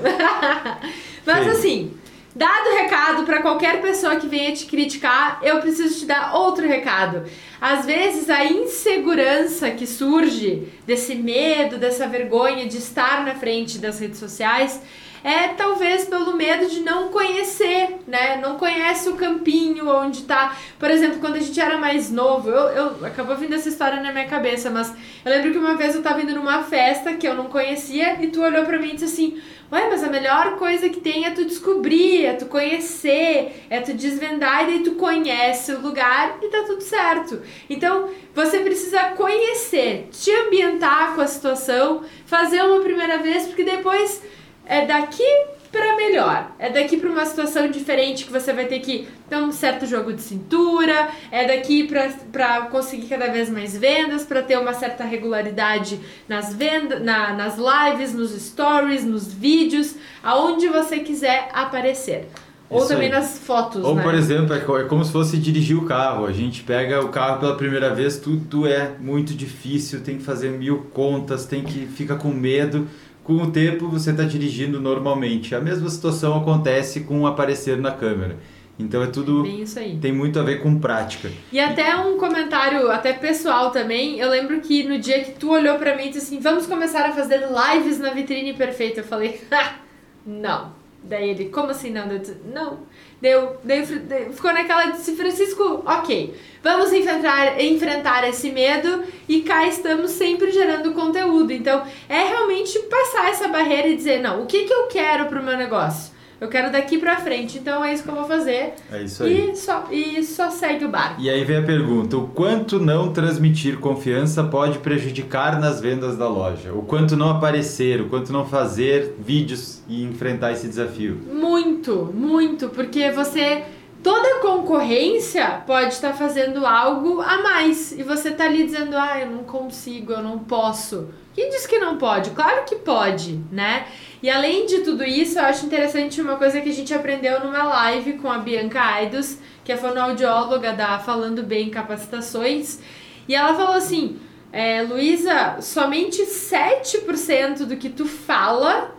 Mas 1.27 1.45
Sim. 1.45 1.51
assim, 1.51 1.95
dado 2.33 2.71
o 2.71 2.77
recado 2.77 3.25
para 3.25 3.43
qualquer 3.43 3.83
pessoa 3.83 4.15
que 4.17 4.29
venha 4.29 4.53
te 4.53 4.67
criticar, 4.67 5.41
eu 5.43 5.61
preciso 5.61 5.99
te 5.99 6.07
dar 6.07 6.37
outro 6.37 6.65
recado. 6.65 7.25
Às 7.61 7.85
vezes 7.85 8.31
a 8.31 8.45
insegurança 8.45 9.69
que 9.73 9.85
surge 9.85 10.69
desse 10.87 11.17
medo, 11.17 11.77
dessa 11.77 12.07
vergonha 12.07 12.69
de 12.69 12.79
estar 12.79 13.25
na 13.25 13.35
frente 13.35 13.79
das 13.79 13.99
redes 13.99 14.21
sociais 14.21 14.81
é 15.23 15.49
talvez 15.49 16.05
pelo 16.05 16.37
medo 16.37 16.69
de 16.69 16.81
não 16.81 17.09
conhecer, 17.09 17.97
né? 18.07 18.37
Não 18.37 18.57
conhece 18.57 19.09
o 19.09 19.17
campinho 19.17 19.89
onde 19.89 20.23
tá. 20.23 20.57
Por 20.79 20.91
exemplo, 20.91 21.19
quando 21.19 21.37
a 21.37 21.41
gente 21.41 21.61
era 21.61 21.79
mais 21.79 22.11
novo, 22.11 22.49
eu, 22.49 22.69
eu 22.69 23.07
acabou 23.07 23.37
vindo 23.37 23.55
essa 23.55 23.69
história 23.69 24.01
na 24.01 24.13
minha 24.13 24.27
cabeça, 24.27 24.71
mas 24.71 24.93
eu 25.25 25.33
lembro 25.33 25.53
que 25.53 25.59
uma 25.59 25.75
vez 25.75 25.95
eu 25.95 26.03
tava 26.03 26.23
indo 26.23 26.35
numa 26.35 26.63
festa 26.63 27.15
que 27.15 27.27
eu 27.27 27.35
não 27.35 27.47
conhecia 27.47 28.23
e 28.23 28.29
tu 28.29 28.43
olhou 28.43 28.65
para 28.65 28.79
mim 28.79 28.91
e 28.91 28.95
disse 28.95 29.05
assim: 29.05 29.41
Ué, 29.71 29.89
mas 29.91 30.05
a 30.05 30.09
melhor 30.09 30.57
coisa 30.59 30.89
que 30.89 31.01
tem 31.01 31.27
é 31.27 31.31
tu 31.33 31.45
descobrir, 31.45 32.25
é 32.25 32.35
tu 32.35 32.47
conhecer, 32.47 33.67
é 33.69 33.81
tu 33.81 33.93
desvendar 33.95 34.63
e 34.63 34.67
daí 34.67 34.83
tu 34.85 34.93
conhece 34.93 35.73
o 35.73 35.81
lugar 35.81 36.39
e 36.41 36.47
tá 36.49 36.63
tudo 36.63 36.81
certo. 36.81 37.43
Então, 37.69 38.09
você 38.33 38.61
precisa 38.61 39.11
conhecer, 39.17 40.09
te 40.13 40.31
ambientar 40.31 41.17
com 41.17 41.21
a 41.21 41.27
situação, 41.27 42.05
fazer 42.27 42.63
uma 42.63 42.81
primeira 42.81 43.19
vez, 43.19 43.47
porque 43.47 43.65
depois 43.65 44.23
é 44.67 44.85
daqui 44.85 45.25
para 45.71 45.97
melhor. 45.97 46.53
É 46.59 46.71
daqui 46.71 46.97
para 46.97 47.11
uma 47.11 47.25
situação 47.27 47.69
diferente 47.69 48.25
que 48.25 48.33
você 48.33 48.53
vai 48.53 48.67
ter 48.67 48.81
que 48.81 49.07
ter 49.29 49.37
um 49.37 49.53
certo 49.53 49.87
jogo 49.87 50.13
de 50.13 50.23
cintura, 50.23 51.09
é 51.31 51.47
daqui 51.47 51.89
para 52.33 52.63
conseguir 52.63 53.09
cada 53.09 53.27
vez 53.29 53.51
mais 53.51 53.77
vendas, 53.77 54.25
para 54.25 54.43
ter 54.43 54.59
uma 54.59 54.73
certa 54.73 55.05
regularidade 55.05 56.01
nas 56.29 56.55
vendas, 56.55 57.03
na, 57.03 57.33
nas 57.33 57.57
lives, 57.57 58.15
nos 58.15 58.31
stories, 58.31 59.05
nos 59.05 59.33
vídeos, 59.33 59.95
aonde 60.23 60.69
você 60.69 61.01
quiser 61.01 61.49
aparecer. 61.53 62.29
Ou 62.69 62.81
Isso 62.81 62.89
também 62.89 63.07
aí. 63.07 63.15
nas 63.15 63.39
fotos, 63.39 63.85
Ou, 63.85 63.95
né? 63.95 64.03
por 64.03 64.13
exemplo, 64.13 64.53
é, 64.53 64.59
é 64.59 64.85
como 64.85 65.05
se 65.05 65.13
fosse 65.13 65.37
dirigir 65.37 65.79
o 65.79 65.85
carro. 65.85 66.27
A 66.27 66.33
gente 66.33 66.65
pega 66.65 67.01
o 67.01 67.11
carro 67.11 67.39
pela 67.39 67.57
primeira 67.57 67.95
vez, 67.95 68.19
tudo 68.19 68.67
é 68.67 68.91
muito 68.99 69.35
difícil, 69.35 70.01
tem 70.01 70.19
que 70.19 70.25
fazer 70.25 70.51
mil 70.51 70.79
contas, 70.93 71.47
tem 71.47 71.63
que 71.63 71.87
fica 71.87 72.17
com 72.17 72.29
medo 72.29 72.89
com 73.27 73.43
o 73.43 73.51
tempo 73.51 73.89
você 73.89 74.13
está 74.13 74.23
dirigindo 74.23 74.81
normalmente. 74.81 75.53
A 75.53 75.61
mesma 75.61 75.91
situação 75.91 76.37
acontece 76.37 77.01
com 77.01 77.23
o 77.23 77.27
aparecer 77.27 77.77
na 77.77 77.91
câmera. 77.91 78.37
Então 78.79 79.03
é 79.03 79.09
tudo. 79.09 79.43
Bem 79.43 79.63
isso 79.63 79.79
aí. 79.81 79.99
Tem 79.99 80.13
muito 80.13 80.39
a 80.39 80.45
ver 80.45 80.63
com 80.63 80.79
prática. 80.79 81.29
E 81.51 81.59
até 81.59 81.97
um 81.97 82.17
comentário, 82.19 82.89
até 82.89 83.13
pessoal 83.13 83.73
também. 83.73 84.21
Eu 84.21 84.31
lembro 84.31 84.61
que 84.61 84.85
no 84.85 84.99
dia 84.99 85.25
que 85.25 85.33
tu 85.33 85.51
olhou 85.51 85.77
para 85.77 85.97
mim 85.97 86.05
e 86.05 86.11
disse 86.11 86.27
assim: 86.27 86.41
vamos 86.41 86.67
começar 86.67 87.05
a 87.05 87.13
fazer 87.13 87.41
lives 87.49 87.99
na 87.99 88.11
vitrine 88.11 88.53
perfeita. 88.53 89.01
Eu 89.01 89.05
falei: 89.05 89.41
não. 90.25 90.73
Daí 91.03 91.31
ele: 91.31 91.47
como 91.47 91.71
assim 91.71 91.91
não? 91.91 92.07
Eu 92.07 92.19
disse, 92.21 92.37
não. 92.55 92.79
Deu, 93.21 93.57
deu, 93.65 93.87
ficou 94.33 94.53
naquela 94.53 94.87
disse, 94.91 95.17
Francisco, 95.17 95.83
ok, 95.87 96.35
vamos 96.63 96.93
enfrentar, 96.93 97.59
enfrentar 97.63 98.29
esse 98.29 98.51
medo 98.51 99.05
e 99.27 99.41
cá 99.41 99.67
estamos 99.67 100.11
sempre 100.11 100.51
gerando 100.51 100.93
conteúdo. 100.93 101.51
Então, 101.51 101.83
é 102.09 102.25
realmente 102.25 102.79
passar 102.81 103.31
essa 103.31 103.49
barreira 103.49 103.89
e 103.89 103.97
dizer, 103.97 104.21
não, 104.21 104.43
o 104.43 104.47
que, 104.47 104.65
que 104.65 104.73
eu 104.73 104.87
quero 104.89 105.27
para 105.27 105.41
o 105.41 105.43
meu 105.43 105.57
negócio? 105.57 106.16
Eu 106.39 106.49
quero 106.49 106.71
daqui 106.71 106.99
pra 106.99 107.17
frente, 107.17 107.59
então 107.59 107.83
é 107.83 107.95
isso 107.95 108.03
que 108.03 108.11
eu 108.11 108.15
vou 108.15 108.25
fazer. 108.25 108.75
É 108.93 109.03
isso 109.03 109.25
aí. 109.25 109.53
E 109.53 109.57
só, 109.57 109.89
e 109.91 110.23
só 110.23 110.51
segue 110.51 110.85
o 110.85 110.89
barco. 110.89 111.21
E 111.21 111.31
aí 111.31 111.43
vem 111.45 111.57
a 111.57 111.63
pergunta: 111.63 112.17
o 112.19 112.29
quanto 112.29 112.79
não 112.79 113.11
transmitir 113.11 113.79
confiança 113.79 114.45
pode 114.45 114.79
prejudicar 114.81 115.59
nas 115.59 115.81
vendas 115.81 116.17
da 116.17 116.29
loja? 116.29 116.75
O 116.75 116.83
quanto 116.83 117.17
não 117.17 117.31
aparecer, 117.31 118.03
o 118.03 118.09
quanto 118.09 118.33
não 118.33 118.45
fazer 118.45 119.15
vídeos 119.19 119.81
e 119.89 120.05
enfrentar 120.05 120.53
esse 120.53 120.69
desafio? 120.69 121.19
Muito, 121.33 122.13
muito, 122.15 122.69
porque 122.69 123.11
você. 123.11 123.63
Toda 124.07 124.39
concorrência 124.39 125.65
pode 125.67 125.95
estar 125.95 126.13
fazendo 126.13 126.65
algo 126.65 127.21
a 127.21 127.43
mais 127.43 127.91
e 127.91 128.05
você 128.05 128.31
tá 128.31 128.45
ali 128.45 128.63
dizendo, 128.63 128.97
ah, 128.97 129.19
eu 129.19 129.29
não 129.29 129.43
consigo, 129.43 130.13
eu 130.13 130.23
não 130.23 130.39
posso. 130.39 131.09
Quem 131.35 131.51
diz 131.51 131.67
que 131.67 131.81
não 131.81 131.99
pode? 131.99 132.31
Claro 132.31 132.65
que 132.65 132.77
pode, 132.77 133.41
né? 133.51 133.89
E 134.23 134.31
além 134.31 134.65
de 134.65 134.83
tudo 134.83 135.03
isso, 135.03 135.41
eu 135.41 135.45
acho 135.45 135.67
interessante 135.67 136.21
uma 136.21 136.37
coisa 136.37 136.61
que 136.61 136.69
a 136.69 136.73
gente 136.73 136.95
aprendeu 136.95 137.41
numa 137.41 137.65
live 137.65 138.13
com 138.13 138.31
a 138.31 138.39
Bianca 138.39 138.81
Aidos, 138.81 139.39
que 139.65 139.73
é 139.73 139.77
fonoaudióloga 139.77 140.73
da 140.73 141.01
Falando 141.01 141.43
Bem 141.43 141.69
Capacitações, 141.69 142.79
e 143.27 143.35
ela 143.35 143.55
falou 143.55 143.75
assim: 143.75 144.21
é, 144.53 144.83
Luísa, 144.83 145.61
somente 145.61 146.23
7% 146.23 147.65
do 147.65 147.77
que 147.77 147.89
tu 147.89 148.07
fala 148.07 148.96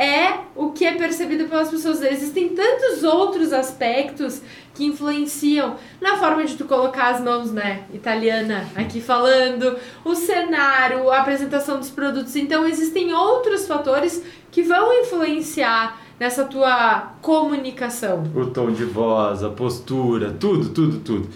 é 0.00 0.44
o 0.56 0.70
que 0.70 0.86
é 0.86 0.94
percebido 0.94 1.44
pelas 1.44 1.68
pessoas. 1.68 2.02
Existem 2.02 2.48
tantos 2.48 3.04
outros 3.04 3.52
aspectos 3.52 4.40
que 4.74 4.86
influenciam 4.86 5.76
na 6.00 6.16
forma 6.16 6.42
de 6.46 6.56
tu 6.56 6.64
colocar 6.64 7.10
as 7.10 7.20
mãos, 7.20 7.52
né? 7.52 7.84
Italiana 7.92 8.66
aqui 8.74 8.98
falando, 8.98 9.76
o 10.02 10.14
cenário, 10.14 11.10
a 11.10 11.20
apresentação 11.20 11.78
dos 11.78 11.90
produtos. 11.90 12.34
Então 12.34 12.66
existem 12.66 13.12
outros 13.12 13.66
fatores 13.66 14.24
que 14.50 14.62
vão 14.62 14.90
influenciar 15.02 16.00
nessa 16.18 16.44
tua 16.44 17.12
comunicação. 17.20 18.24
O 18.34 18.46
tom 18.46 18.70
de 18.70 18.86
voz, 18.86 19.44
a 19.44 19.50
postura, 19.50 20.30
tudo, 20.32 20.70
tudo, 20.70 21.00
tudo. 21.00 21.28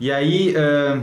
E 0.00 0.12
aí, 0.12 0.54
uh, 0.54 1.02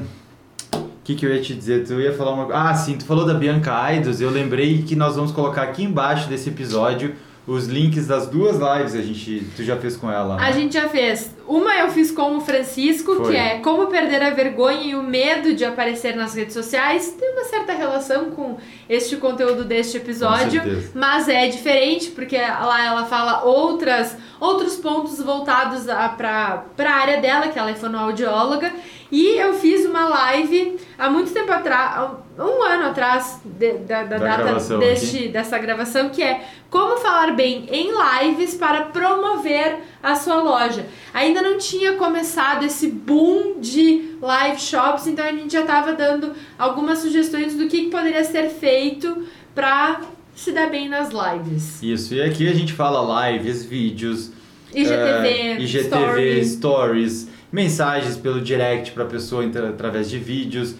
que, 1.09 1.15
que 1.15 1.25
eu 1.25 1.33
ia 1.33 1.41
te 1.41 1.55
dizer? 1.55 1.85
Tu 1.85 1.99
ia 1.99 2.13
falar 2.13 2.33
uma 2.33 2.53
Ah, 2.53 2.73
sim, 2.75 2.95
tu 2.95 3.05
falou 3.05 3.25
da 3.25 3.33
Bianca 3.33 3.73
Aidos. 3.73 4.21
Eu 4.21 4.29
lembrei 4.29 4.83
que 4.83 4.95
nós 4.95 5.15
vamos 5.15 5.31
colocar 5.31 5.63
aqui 5.63 5.83
embaixo 5.83 6.29
desse 6.29 6.49
episódio 6.49 7.15
os 7.47 7.65
links 7.65 8.05
das 8.05 8.27
duas 8.27 8.57
lives 8.57 8.93
a 8.93 9.01
gente 9.01 9.43
tu 9.55 9.63
já 9.63 9.75
fez 9.75 9.97
com 9.97 10.11
ela. 10.11 10.35
Né? 10.35 10.43
A 10.43 10.51
gente 10.51 10.73
já 10.73 10.87
fez. 10.87 11.35
Uma 11.49 11.75
eu 11.77 11.89
fiz 11.89 12.11
com 12.11 12.37
o 12.37 12.41
Francisco, 12.41 13.15
Foi. 13.15 13.31
que 13.31 13.35
é 13.35 13.57
como 13.57 13.87
perder 13.87 14.21
a 14.21 14.29
vergonha 14.29 14.83
e 14.83 14.95
o 14.95 15.01
medo 15.01 15.55
de 15.55 15.65
aparecer 15.65 16.15
nas 16.15 16.35
redes 16.35 16.53
sociais. 16.53 17.15
Tem 17.19 17.31
uma 17.33 17.43
certa 17.45 17.73
relação 17.73 18.29
com 18.29 18.57
este 18.87 19.17
conteúdo 19.17 19.63
deste 19.63 19.97
episódio, 19.97 20.61
mas 20.93 21.27
é 21.27 21.47
diferente 21.47 22.11
porque 22.11 22.37
lá 22.37 22.85
ela 22.85 23.05
fala 23.05 23.43
outras 23.43 24.15
outros 24.39 24.77
pontos 24.77 25.19
voltados 25.21 25.85
para 26.15 26.63
a 26.77 26.91
área 26.91 27.19
dela, 27.19 27.47
que 27.47 27.59
ela 27.59 27.71
é 27.71 27.75
fonoaudióloga. 27.75 28.71
E 29.11 29.37
eu 29.37 29.53
fiz 29.53 29.85
uma 29.85 30.07
live 30.07 30.79
há 30.97 31.09
muito 31.09 31.33
tempo 31.33 31.51
atrás, 31.51 32.11
um 32.37 32.63
ano 32.63 32.89
atrás 32.89 33.41
de, 33.43 33.73
da, 33.79 34.03
da, 34.03 34.17
da, 34.19 34.37
data 34.37 34.77
deste, 34.77 35.29
dessa 35.29 35.57
gravação, 35.57 36.09
que 36.09 36.21
é 36.21 36.45
como 36.69 36.95
falar 36.97 37.35
bem 37.35 37.67
em 37.71 37.89
lives 37.91 38.53
para 38.53 38.83
promover 38.83 39.79
a 40.01 40.15
sua 40.15 40.41
loja. 40.41 40.85
Ainda 41.13 41.41
não 41.41 41.57
tinha 41.57 41.93
começado 41.93 42.65
esse 42.65 42.87
boom 42.87 43.59
de 43.59 44.15
live 44.21 44.59
shops, 44.59 45.07
então 45.07 45.25
a 45.25 45.31
gente 45.31 45.51
já 45.51 45.61
estava 45.61 45.93
dando 45.93 46.33
algumas 46.57 46.99
sugestões 46.99 47.55
do 47.55 47.67
que, 47.67 47.85
que 47.85 47.89
poderia 47.89 48.23
ser 48.23 48.49
feito 48.49 49.25
para 49.53 50.01
se 50.35 50.51
dar 50.51 50.69
bem 50.69 50.87
nas 50.87 51.09
lives. 51.09 51.83
Isso, 51.83 52.13
e 52.13 52.21
aqui 52.21 52.47
a 52.47 52.53
gente 52.53 52.73
fala 52.73 53.29
lives, 53.29 53.65
vídeos, 53.65 54.31
IGTV, 54.73 55.57
uh, 55.57 55.61
IGTV, 55.61 56.39
story. 56.41 56.45
stories, 56.45 57.27
mensagens 57.51 58.15
pelo 58.15 58.39
direct 58.39 58.91
para 58.91 59.03
a 59.03 59.07
pessoa 59.07 59.45
através 59.45 60.09
de 60.09 60.17
vídeos, 60.17 60.75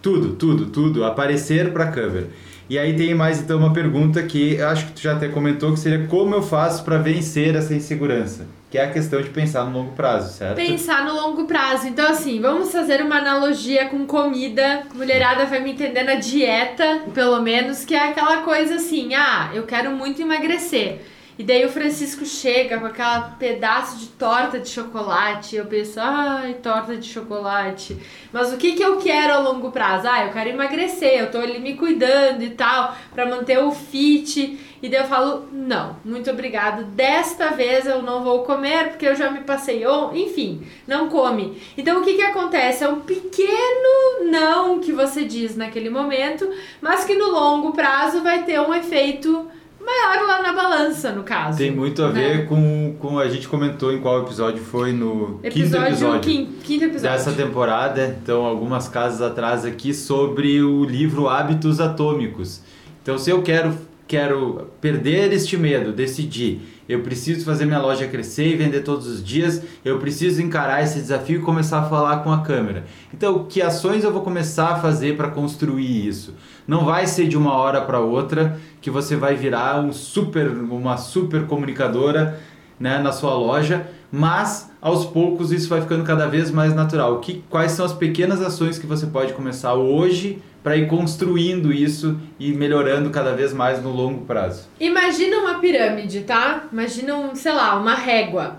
tudo, 0.00 0.36
tudo, 0.36 0.66
tudo, 0.66 1.04
aparecer 1.04 1.72
para 1.72 1.84
a 1.84 1.92
câmera. 1.92 2.30
E 2.68 2.78
aí 2.78 2.96
tem 2.96 3.14
mais 3.14 3.40
então 3.40 3.58
uma 3.58 3.72
pergunta 3.72 4.22
que 4.22 4.60
acho 4.60 4.86
que 4.86 4.92
tu 4.92 5.02
já 5.02 5.12
até 5.12 5.28
comentou 5.28 5.72
que 5.72 5.78
seria 5.78 6.06
como 6.06 6.34
eu 6.34 6.42
faço 6.42 6.82
para 6.84 6.96
vencer 6.96 7.54
essa 7.54 7.74
insegurança, 7.74 8.46
que 8.70 8.78
é 8.78 8.84
a 8.84 8.90
questão 8.90 9.20
de 9.20 9.28
pensar 9.28 9.64
no 9.64 9.78
longo 9.78 9.92
prazo, 9.92 10.32
certo? 10.32 10.56
Pensar 10.56 11.04
no 11.04 11.14
longo 11.14 11.44
prazo. 11.44 11.86
Então, 11.86 12.08
assim, 12.10 12.40
vamos 12.40 12.72
fazer 12.72 13.02
uma 13.02 13.16
analogia 13.16 13.86
com 13.86 14.06
comida. 14.06 14.82
Mulherada 14.94 15.44
vai 15.44 15.60
me 15.60 15.72
entender 15.72 16.04
na 16.04 16.14
dieta, 16.14 17.02
pelo 17.12 17.40
menos, 17.42 17.84
que 17.84 17.94
é 17.94 18.08
aquela 18.08 18.38
coisa 18.38 18.76
assim: 18.76 19.14
ah, 19.14 19.50
eu 19.52 19.64
quero 19.64 19.90
muito 19.90 20.22
emagrecer. 20.22 21.00
E 21.36 21.42
daí 21.42 21.64
o 21.64 21.68
Francisco 21.68 22.24
chega 22.24 22.78
com 22.78 22.86
aquela 22.86 23.34
pedaço 23.38 23.98
de 23.98 24.06
torta 24.06 24.58
de 24.60 24.68
chocolate. 24.68 25.56
E 25.56 25.58
eu 25.58 25.66
penso, 25.66 25.98
ai, 26.00 26.54
torta 26.54 26.96
de 26.96 27.08
chocolate. 27.08 27.96
Mas 28.32 28.52
o 28.52 28.56
que, 28.56 28.72
que 28.72 28.82
eu 28.82 28.98
quero 28.98 29.34
a 29.34 29.38
longo 29.38 29.72
prazo? 29.72 30.06
Ah, 30.08 30.24
eu 30.24 30.32
quero 30.32 30.50
emagrecer, 30.50 31.18
eu 31.18 31.30
tô 31.30 31.38
ali 31.38 31.58
me 31.58 31.74
cuidando 31.74 32.42
e 32.42 32.50
tal, 32.50 32.96
pra 33.12 33.26
manter 33.26 33.58
o 33.58 33.72
fit. 33.72 34.58
E 34.80 34.88
daí 34.88 35.00
eu 35.00 35.06
falo, 35.06 35.48
não, 35.50 35.96
muito 36.04 36.30
obrigado. 36.30 36.84
Desta 36.84 37.48
vez 37.50 37.86
eu 37.86 38.00
não 38.00 38.22
vou 38.22 38.44
comer 38.44 38.90
porque 38.90 39.06
eu 39.06 39.16
já 39.16 39.28
me 39.28 39.40
passei. 39.40 39.84
Ou, 39.84 40.14
enfim, 40.14 40.64
não 40.86 41.08
come. 41.08 41.60
Então 41.76 42.00
o 42.00 42.04
que, 42.04 42.14
que 42.14 42.22
acontece? 42.22 42.84
É 42.84 42.88
um 42.88 43.00
pequeno 43.00 44.30
não 44.30 44.78
que 44.78 44.92
você 44.92 45.24
diz 45.24 45.56
naquele 45.56 45.90
momento, 45.90 46.48
mas 46.80 47.04
que 47.04 47.14
no 47.14 47.30
longo 47.30 47.72
prazo 47.72 48.22
vai 48.22 48.44
ter 48.44 48.60
um 48.60 48.72
efeito 48.72 49.50
maior 49.84 50.26
lá 50.26 50.42
na 50.42 50.52
balança, 50.52 51.12
no 51.12 51.22
caso. 51.22 51.58
Tem 51.58 51.70
muito 51.70 52.02
a 52.02 52.10
né? 52.10 52.20
ver 52.20 52.46
com, 52.48 52.96
com 52.98 53.18
a 53.18 53.28
gente 53.28 53.46
comentou 53.48 53.92
em 53.92 54.00
qual 54.00 54.22
episódio 54.22 54.62
foi 54.62 54.92
no 54.92 55.38
quinto 55.42 55.46
Episódio, 55.46 55.86
episódio. 55.88 56.20
quin- 56.20 56.46
quinto 56.62 56.84
episódio. 56.84 57.16
dessa 57.16 57.32
temporada, 57.32 58.16
então 58.22 58.44
algumas 58.44 58.88
casas 58.88 59.20
atrás 59.22 59.64
aqui 59.64 59.92
sobre 59.94 60.62
o 60.62 60.84
livro 60.84 61.28
Hábitos 61.28 61.80
Atômicos. 61.80 62.62
Então 63.02 63.18
se 63.18 63.30
eu 63.30 63.42
quero 63.42 63.74
quero 64.06 64.68
perder 64.82 65.32
este 65.32 65.56
medo, 65.56 65.90
decidir, 65.90 66.60
eu 66.86 67.00
preciso 67.00 67.42
fazer 67.42 67.64
minha 67.64 67.80
loja 67.80 68.06
crescer 68.06 68.46
e 68.48 68.54
vender 68.54 68.80
todos 68.82 69.06
os 69.06 69.24
dias, 69.24 69.62
eu 69.82 69.98
preciso 69.98 70.42
encarar 70.42 70.82
esse 70.82 71.00
desafio 71.00 71.40
e 71.40 71.42
começar 71.42 71.78
a 71.78 71.84
falar 71.88 72.18
com 72.18 72.30
a 72.30 72.42
câmera. 72.42 72.84
Então, 73.14 73.46
que 73.48 73.62
ações 73.62 74.04
eu 74.04 74.12
vou 74.12 74.20
começar 74.20 74.68
a 74.72 74.76
fazer 74.76 75.16
para 75.16 75.28
construir 75.30 76.06
isso? 76.06 76.34
Não 76.66 76.84
vai 76.84 77.06
ser 77.06 77.28
de 77.28 77.36
uma 77.36 77.52
hora 77.54 77.80
para 77.80 78.00
outra 78.00 78.58
que 78.80 78.90
você 78.90 79.16
vai 79.16 79.34
virar 79.34 79.80
um 79.80 79.92
super 79.92 80.48
uma 80.48 80.96
super 80.96 81.46
comunicadora 81.46 82.40
né, 82.78 82.98
na 82.98 83.12
sua 83.12 83.34
loja, 83.34 83.86
mas 84.10 84.70
aos 84.80 85.04
poucos 85.04 85.52
isso 85.52 85.68
vai 85.68 85.80
ficando 85.80 86.04
cada 86.04 86.26
vez 86.26 86.50
mais 86.50 86.74
natural. 86.74 87.20
Que, 87.20 87.42
quais 87.48 87.72
são 87.72 87.84
as 87.84 87.92
pequenas 87.92 88.40
ações 88.40 88.78
que 88.78 88.86
você 88.86 89.06
pode 89.06 89.32
começar 89.32 89.74
hoje 89.74 90.42
para 90.62 90.76
ir 90.76 90.88
construindo 90.88 91.72
isso 91.72 92.18
e 92.38 92.52
melhorando 92.52 93.10
cada 93.10 93.34
vez 93.34 93.52
mais 93.52 93.82
no 93.82 93.90
longo 93.90 94.24
prazo? 94.24 94.68
Imagina 94.80 95.38
uma 95.38 95.58
pirâmide, 95.58 96.20
tá? 96.20 96.64
Imagina, 96.72 97.16
um, 97.16 97.34
sei 97.34 97.52
lá, 97.52 97.76
uma 97.76 97.94
régua. 97.94 98.58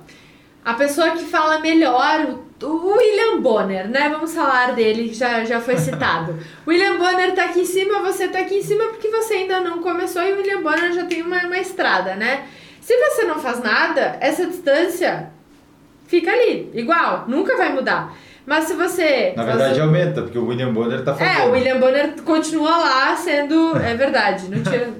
A 0.63 0.73
pessoa 0.73 1.11
que 1.11 1.25
fala 1.25 1.59
melhor, 1.59 2.25
o 2.29 2.44
o 2.63 2.93
William 2.97 3.41
Bonner, 3.41 3.89
né? 3.89 4.09
Vamos 4.09 4.33
falar 4.33 4.73
dele, 4.73 5.09
que 5.09 5.15
já, 5.15 5.43
já 5.43 5.59
foi 5.59 5.77
citado. 5.77 6.37
William 6.67 6.97
Bonner 6.97 7.33
tá 7.33 7.45
aqui 7.45 7.61
em 7.61 7.65
cima, 7.65 7.99
você 7.99 8.27
tá 8.27 8.39
aqui 8.39 8.55
em 8.55 8.61
cima 8.61 8.85
porque 8.85 9.09
você 9.09 9.33
ainda 9.35 9.59
não 9.59 9.79
começou 9.79 10.21
e 10.23 10.33
o 10.33 10.37
William 10.37 10.61
Bonner 10.61 10.93
já 10.93 11.05
tem 11.05 11.21
uma, 11.21 11.37
uma 11.45 11.57
estrada, 11.57 12.15
né? 12.15 12.45
Se 12.79 12.95
você 12.97 13.23
não 13.23 13.39
faz 13.39 13.61
nada, 13.61 14.17
essa 14.21 14.45
distância 14.45 15.31
fica 16.07 16.31
ali, 16.31 16.69
igual, 16.73 17.25
nunca 17.27 17.57
vai 17.57 17.73
mudar. 17.73 18.15
Mas 18.45 18.65
se 18.65 18.75
você. 18.75 19.33
Na 19.35 19.43
verdade 19.43 19.81
aumenta, 19.81 20.21
porque 20.21 20.37
o 20.37 20.45
William 20.45 20.71
Bonner 20.71 21.03
tá 21.03 21.15
fazendo. 21.15 21.39
é, 21.41 21.45
o 21.47 21.51
William 21.51 21.79
Bonner 21.79 22.13
continua 22.23 22.77
lá 22.77 23.15
sendo. 23.15 23.75
É 23.77 23.95
verdade, 23.95 24.47
não 24.49 24.61
tinha. 24.61 24.93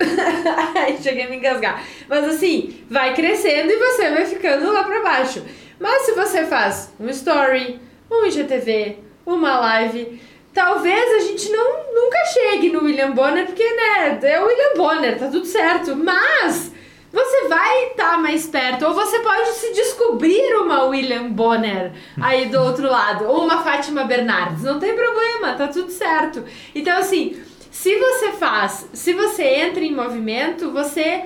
Ai, 0.74 0.96
Cheguei 1.02 1.24
a 1.24 1.28
me 1.28 1.36
engasgar. 1.36 1.82
Mas 2.08 2.24
assim, 2.24 2.74
vai 2.90 3.14
crescendo 3.14 3.70
e 3.70 3.76
você 3.76 4.10
vai 4.10 4.24
ficando 4.24 4.72
lá 4.72 4.82
pra 4.84 5.02
baixo. 5.02 5.42
Mas 5.78 6.02
se 6.02 6.12
você 6.12 6.44
faz 6.46 6.92
um 6.98 7.08
story, 7.10 7.80
um 8.10 8.24
IGTV, 8.26 8.98
uma 9.24 9.58
live, 9.58 10.20
talvez 10.54 11.14
a 11.14 11.18
gente 11.26 11.50
não 11.50 11.92
nunca 11.94 12.24
chegue 12.26 12.70
no 12.70 12.84
William 12.84 13.12
Bonner, 13.12 13.46
porque 13.46 13.64
né, 13.64 14.18
é 14.22 14.40
o 14.40 14.46
William 14.46 14.74
Bonner, 14.76 15.18
tá 15.18 15.28
tudo 15.28 15.44
certo. 15.44 15.94
Mas 15.94 16.72
você 17.12 17.48
vai 17.48 17.86
estar 17.86 18.18
mais 18.18 18.46
perto, 18.46 18.86
ou 18.86 18.94
você 18.94 19.18
pode 19.20 19.48
se 19.50 19.72
descobrir 19.72 20.54
uma 20.56 20.84
William 20.84 21.30
Bonner 21.30 21.92
aí 22.20 22.46
do 22.46 22.60
outro 22.60 22.88
lado, 22.88 23.24
ou 23.24 23.44
uma 23.44 23.62
Fátima 23.62 24.04
Bernardes, 24.04 24.62
não 24.62 24.78
tem 24.78 24.94
problema, 24.94 25.54
tá 25.54 25.68
tudo 25.68 25.90
certo. 25.90 26.44
Então, 26.74 26.98
assim, 26.98 27.40
se 27.70 27.98
você 27.98 28.32
faz, 28.32 28.88
se 28.92 29.12
você 29.12 29.44
entra 29.44 29.82
em 29.82 29.94
movimento, 29.94 30.70
você 30.70 31.24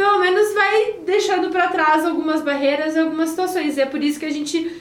pelo 0.00 0.18
menos 0.18 0.54
vai 0.54 0.94
deixando 1.04 1.50
pra 1.50 1.68
trás 1.68 2.06
algumas 2.06 2.40
barreiras 2.42 2.96
e 2.96 2.98
algumas 2.98 3.28
situações. 3.28 3.76
E 3.76 3.82
é 3.82 3.86
por 3.86 4.02
isso 4.02 4.18
que 4.18 4.24
a 4.24 4.30
gente 4.30 4.80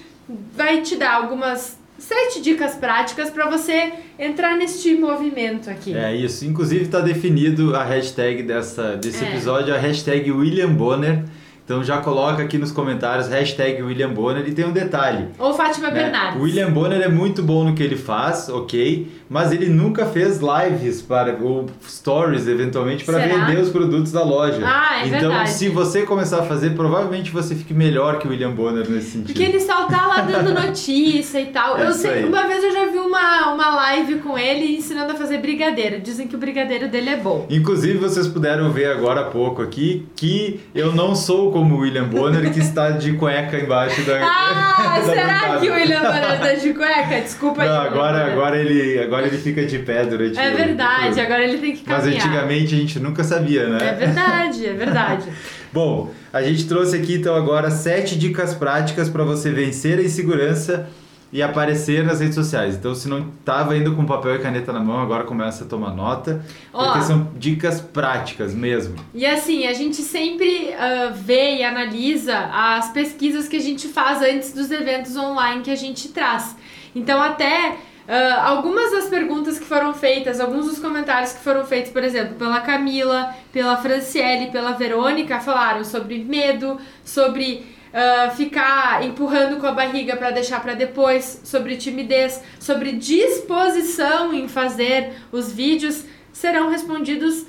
vai 0.55 0.81
te 0.81 0.95
dar 0.95 1.15
algumas 1.15 1.77
sete 1.97 2.39
dicas 2.41 2.75
práticas 2.75 3.29
pra 3.29 3.49
você 3.49 3.91
entrar 4.17 4.55
neste 4.55 4.95
movimento 4.95 5.69
aqui. 5.69 5.93
É 5.93 6.15
isso. 6.15 6.45
Inclusive 6.45 6.85
está 6.85 7.01
definido 7.01 7.75
a 7.75 7.83
hashtag 7.83 8.43
dessa, 8.43 8.95
desse 8.95 9.25
É. 9.25 9.27
episódio, 9.27 9.75
a 9.75 9.77
hashtag 9.77 10.31
William 10.31 10.71
Bonner. 10.73 11.23
Então 11.69 11.83
já 11.83 11.97
coloca 11.97 12.41
aqui 12.41 12.57
nos 12.57 12.71
comentários 12.71 13.27
hashtag 13.27 13.83
William 13.83 14.09
Bonner 14.09 14.43
e 14.47 14.51
tem 14.51 14.65
um 14.65 14.71
detalhe. 14.71 15.27
Ou 15.37 15.53
Fátima 15.53 15.91
né? 15.91 16.01
Bernardes. 16.01 16.41
O 16.41 16.43
William 16.45 16.71
Bonner 16.71 16.99
é 16.99 17.07
muito 17.07 17.43
bom 17.43 17.63
no 17.63 17.75
que 17.75 17.83
ele 17.83 17.95
faz, 17.95 18.49
ok, 18.49 19.07
mas 19.29 19.51
ele 19.51 19.67
nunca 19.67 20.07
fez 20.07 20.39
lives 20.39 20.99
para 20.99 21.37
ou 21.39 21.67
stories 21.87 22.47
eventualmente 22.47 23.05
para 23.05 23.19
vender 23.19 23.59
os 23.59 23.69
produtos 23.69 24.11
da 24.11 24.23
loja. 24.23 24.63
Ah, 24.65 25.03
é 25.03 25.07
então, 25.09 25.19
verdade. 25.19 25.51
se 25.51 25.69
você 25.69 26.01
começar 26.01 26.39
a 26.39 26.43
fazer, 26.43 26.71
provavelmente 26.71 27.29
você 27.29 27.53
fique 27.53 27.71
melhor 27.71 28.17
que 28.17 28.27
o 28.27 28.31
William 28.31 28.49
Bonner 28.49 28.89
nesse 28.89 29.11
sentido. 29.11 29.27
Porque 29.27 29.43
ele 29.43 29.59
só 29.59 29.85
tá 29.85 30.07
lá 30.07 30.21
dando 30.21 30.51
notícia 30.51 31.39
e 31.39 31.45
tal. 31.47 31.77
É 31.77 31.85
eu 31.85 31.93
sei, 31.93 32.13
aí. 32.13 32.25
uma 32.25 32.47
vez 32.47 32.63
eu 32.63 32.71
já 32.71 32.87
vi 32.87 32.97
uma, 32.97 33.53
uma 33.53 33.75
live 33.75 34.15
com 34.21 34.35
ele 34.35 34.75
ensinando 34.75 35.13
a 35.13 35.15
fazer 35.15 35.37
brigadeiro. 35.37 36.01
Dizem 36.01 36.27
que 36.27 36.35
o 36.35 36.39
brigadeiro 36.39 36.87
dele 36.87 37.11
é 37.11 37.17
bom. 37.17 37.45
Inclusive, 37.47 37.99
vocês 37.99 38.27
puderam 38.27 38.71
ver 38.71 38.87
agora 38.87 39.21
há 39.21 39.25
pouco 39.25 39.61
aqui 39.61 40.07
que 40.15 40.61
eu 40.73 40.91
não 40.91 41.13
sou 41.13 41.58
como 41.59 41.75
o 41.75 41.79
William 41.79 42.05
Bonner, 42.05 42.53
que 42.53 42.59
está 42.59 42.91
de 42.91 43.13
cueca 43.13 43.59
embaixo 43.59 44.01
da. 44.03 44.19
Ah, 44.81 44.97
da 44.99 45.05
será 45.05 45.33
bancada. 45.33 45.59
que 45.59 45.69
o 45.69 45.73
William 45.73 45.99
Bonner 45.99 46.39
tá 46.39 46.53
de 46.53 46.73
cueca? 46.73 47.21
Desculpa. 47.21 47.65
Não, 47.65 47.81
agora, 47.81 48.31
agora, 48.31 48.57
ele, 48.57 48.97
agora 48.99 49.27
ele 49.27 49.37
fica 49.37 49.65
de 49.65 49.77
pé 49.79 50.05
durante 50.05 50.39
É 50.39 50.51
verdade, 50.51 51.19
agora 51.19 51.43
ele 51.43 51.57
tem 51.57 51.75
que 51.75 51.83
Mas 51.85 52.03
caminhar. 52.03 52.25
antigamente 52.25 52.75
a 52.75 52.77
gente 52.77 52.99
nunca 52.99 53.23
sabia, 53.23 53.67
né? 53.67 53.77
É 53.89 53.93
verdade, 53.93 54.65
é 54.65 54.73
verdade. 54.73 55.25
Bom, 55.73 56.11
a 56.31 56.41
gente 56.41 56.65
trouxe 56.65 56.95
aqui 56.95 57.15
então 57.15 57.35
agora 57.35 57.69
sete 57.69 58.17
dicas 58.17 58.53
práticas 58.53 59.09
para 59.09 59.23
você 59.25 59.51
vencer 59.51 59.99
a 59.99 60.01
insegurança 60.01 60.87
e 61.31 61.43
aparecer 61.43 62.03
nas 62.03 62.19
redes 62.19 62.35
sociais. 62.35 62.75
Então, 62.75 62.95
se 62.95 63.07
não 63.07 63.29
estava 63.39 63.77
indo 63.77 63.95
com 63.95 64.05
papel 64.05 64.35
e 64.35 64.39
caneta 64.39 64.73
na 64.73 64.79
mão, 64.79 64.99
agora 64.99 65.23
começa 65.23 65.63
a 65.63 65.67
tomar 65.67 65.91
nota, 65.91 66.43
porque 66.71 66.99
Ó. 66.99 67.01
são 67.01 67.31
dicas 67.37 67.79
práticas 67.79 68.53
mesmo. 68.53 68.95
E 69.13 69.25
assim, 69.25 69.67
a 69.67 69.73
gente 69.73 69.97
sempre 69.97 70.73
ah, 70.73 71.11
vê 71.13 71.57
e 71.57 71.63
analisa 71.63 72.37
as 72.51 72.91
pesquisas 72.91 73.47
que 73.47 73.57
a 73.57 73.61
gente 73.61 73.87
faz 73.87 74.21
antes 74.21 74.53
dos 74.53 74.71
eventos 74.71 75.15
online 75.15 75.61
que 75.61 75.71
a 75.71 75.75
gente 75.75 76.09
traz. 76.09 76.55
Então, 76.95 77.21
até 77.21 77.77
ah, 78.07 78.47
algumas 78.47 78.91
das 78.91 79.05
perguntas 79.05 79.59
que 79.59 79.65
foram 79.65 79.93
feitas, 79.93 80.39
alguns 80.39 80.65
dos 80.65 80.79
comentários 80.79 81.33
que 81.33 81.43
foram 81.43 81.63
feitos, 81.63 81.91
por 81.91 82.03
exemplo, 82.03 82.33
pela 82.35 82.59
Camila, 82.61 83.35
pela 83.53 83.77
Franciele, 83.77 84.49
pela 84.49 84.71
Verônica, 84.71 85.39
falaram 85.39 85.83
sobre 85.83 86.23
medo, 86.23 86.79
sobre 87.05 87.77
ah, 87.93 88.29
ficar 88.35 89.03
empurrando 89.05 89.59
com 89.59 89.67
a 89.67 89.71
barriga 89.71 90.15
para 90.15 90.31
deixar 90.31 90.61
para 90.61 90.73
depois, 90.73 91.41
sobre 91.43 91.75
timidez, 91.77 92.41
sobre 92.59 92.93
disposição 92.93 94.33
em 94.33 94.47
fazer 94.47 95.13
os 95.31 95.51
vídeos, 95.51 96.03
serão 96.31 96.69
respondidos 96.69 97.45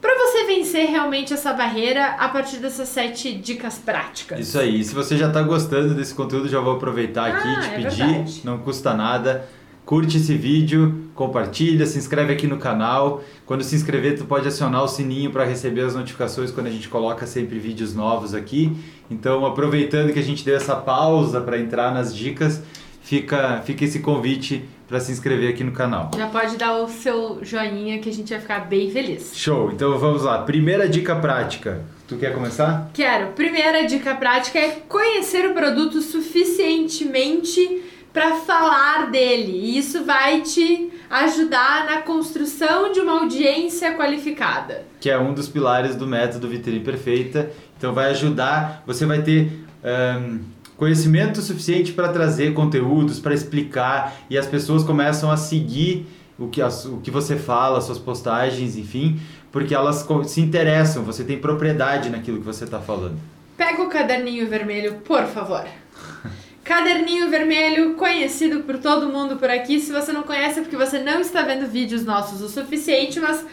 para 0.00 0.14
você 0.16 0.44
vencer 0.46 0.86
realmente 0.88 1.32
essa 1.32 1.52
barreira 1.52 2.16
a 2.18 2.28
partir 2.28 2.56
dessas 2.56 2.88
sete 2.88 3.32
dicas 3.32 3.78
práticas. 3.78 4.40
Isso 4.40 4.58
aí. 4.58 4.80
E 4.80 4.84
se 4.84 4.92
você 4.92 5.16
já 5.16 5.28
está 5.28 5.42
gostando 5.42 5.94
desse 5.94 6.12
conteúdo, 6.14 6.48
já 6.48 6.58
vou 6.58 6.74
aproveitar 6.74 7.26
aqui 7.26 7.46
Ah, 7.48 7.52
e 7.52 7.60
te 7.60 7.66
é 7.68 7.70
pedir, 7.76 8.06
verdade. 8.06 8.40
não 8.44 8.58
custa 8.58 8.94
nada. 8.94 9.48
Curte 9.92 10.16
esse 10.16 10.34
vídeo, 10.34 11.10
compartilha, 11.14 11.84
se 11.84 11.98
inscreve 11.98 12.32
aqui 12.32 12.46
no 12.46 12.56
canal. 12.56 13.22
Quando 13.44 13.62
se 13.62 13.76
inscrever, 13.76 14.16
tu 14.16 14.24
pode 14.24 14.48
acionar 14.48 14.82
o 14.82 14.88
sininho 14.88 15.30
para 15.30 15.44
receber 15.44 15.82
as 15.82 15.94
notificações 15.94 16.50
quando 16.50 16.68
a 16.68 16.70
gente 16.70 16.88
coloca 16.88 17.26
sempre 17.26 17.58
vídeos 17.58 17.94
novos 17.94 18.32
aqui. 18.32 18.74
Então, 19.10 19.44
aproveitando 19.44 20.10
que 20.10 20.18
a 20.18 20.22
gente 20.22 20.46
deu 20.46 20.56
essa 20.56 20.74
pausa 20.74 21.42
para 21.42 21.58
entrar 21.58 21.92
nas 21.92 22.16
dicas, 22.16 22.62
fica, 23.02 23.60
fica 23.66 23.84
esse 23.84 23.98
convite 23.98 24.64
para 24.88 24.98
se 24.98 25.12
inscrever 25.12 25.50
aqui 25.50 25.62
no 25.62 25.72
canal. 25.72 26.10
Já 26.16 26.26
pode 26.26 26.56
dar 26.56 26.74
o 26.80 26.88
seu 26.88 27.40
joinha 27.42 27.98
que 27.98 28.08
a 28.08 28.12
gente 28.14 28.30
vai 28.30 28.40
ficar 28.40 28.60
bem 28.60 28.90
feliz. 28.90 29.32
Show! 29.36 29.72
Então 29.72 29.98
vamos 29.98 30.22
lá. 30.22 30.38
Primeira 30.38 30.88
dica 30.88 31.14
prática. 31.16 31.82
Tu 32.08 32.16
quer 32.16 32.32
começar? 32.32 32.90
Quero. 32.94 33.32
Primeira 33.32 33.86
dica 33.86 34.14
prática 34.14 34.58
é 34.58 34.70
conhecer 34.88 35.44
o 35.50 35.52
produto 35.52 36.00
suficientemente 36.00 37.91
para 38.12 38.36
falar 38.36 39.10
dele. 39.10 39.52
E 39.52 39.78
isso 39.78 40.04
vai 40.04 40.42
te 40.42 40.90
ajudar 41.08 41.86
na 41.86 42.02
construção 42.02 42.92
de 42.92 43.00
uma 43.00 43.20
audiência 43.20 43.94
qualificada. 43.94 44.84
Que 45.00 45.10
é 45.10 45.18
um 45.18 45.32
dos 45.32 45.48
pilares 45.48 45.96
do 45.96 46.06
método 46.06 46.48
Vitrine 46.48 46.80
Perfeita. 46.80 47.50
Então 47.76 47.92
vai 47.92 48.10
ajudar, 48.10 48.82
você 48.86 49.04
vai 49.04 49.22
ter 49.22 49.50
um, 49.82 50.40
conhecimento 50.76 51.40
suficiente 51.40 51.92
para 51.92 52.08
trazer 52.08 52.54
conteúdos, 52.54 53.18
para 53.18 53.34
explicar 53.34 54.14
e 54.28 54.38
as 54.38 54.46
pessoas 54.46 54.84
começam 54.84 55.30
a 55.30 55.36
seguir 55.36 56.06
o 56.38 56.48
que, 56.48 56.62
o 56.62 56.98
que 57.02 57.10
você 57.10 57.36
fala, 57.36 57.80
suas 57.80 57.98
postagens, 57.98 58.76
enfim, 58.76 59.20
porque 59.50 59.74
elas 59.74 60.06
se 60.26 60.40
interessam, 60.40 61.04
você 61.04 61.22
tem 61.24 61.38
propriedade 61.38 62.10
naquilo 62.10 62.38
que 62.38 62.44
você 62.44 62.64
está 62.64 62.80
falando. 62.80 63.16
Pega 63.56 63.82
o 63.82 63.88
caderninho 63.88 64.48
vermelho, 64.48 64.94
por 65.04 65.24
favor. 65.26 65.64
Caderninho 66.64 67.28
Vermelho, 67.28 67.94
conhecido 67.94 68.60
por 68.60 68.78
todo 68.78 69.08
mundo 69.08 69.36
por 69.36 69.50
aqui. 69.50 69.80
Se 69.80 69.90
você 69.90 70.12
não 70.12 70.22
conhece 70.22 70.60
é 70.60 70.62
porque 70.62 70.76
você 70.76 71.00
não 71.00 71.20
está 71.20 71.42
vendo 71.42 71.66
vídeos 71.66 72.04
nossos 72.04 72.40
o 72.40 72.48
suficiente, 72.48 73.18
mas 73.18 73.44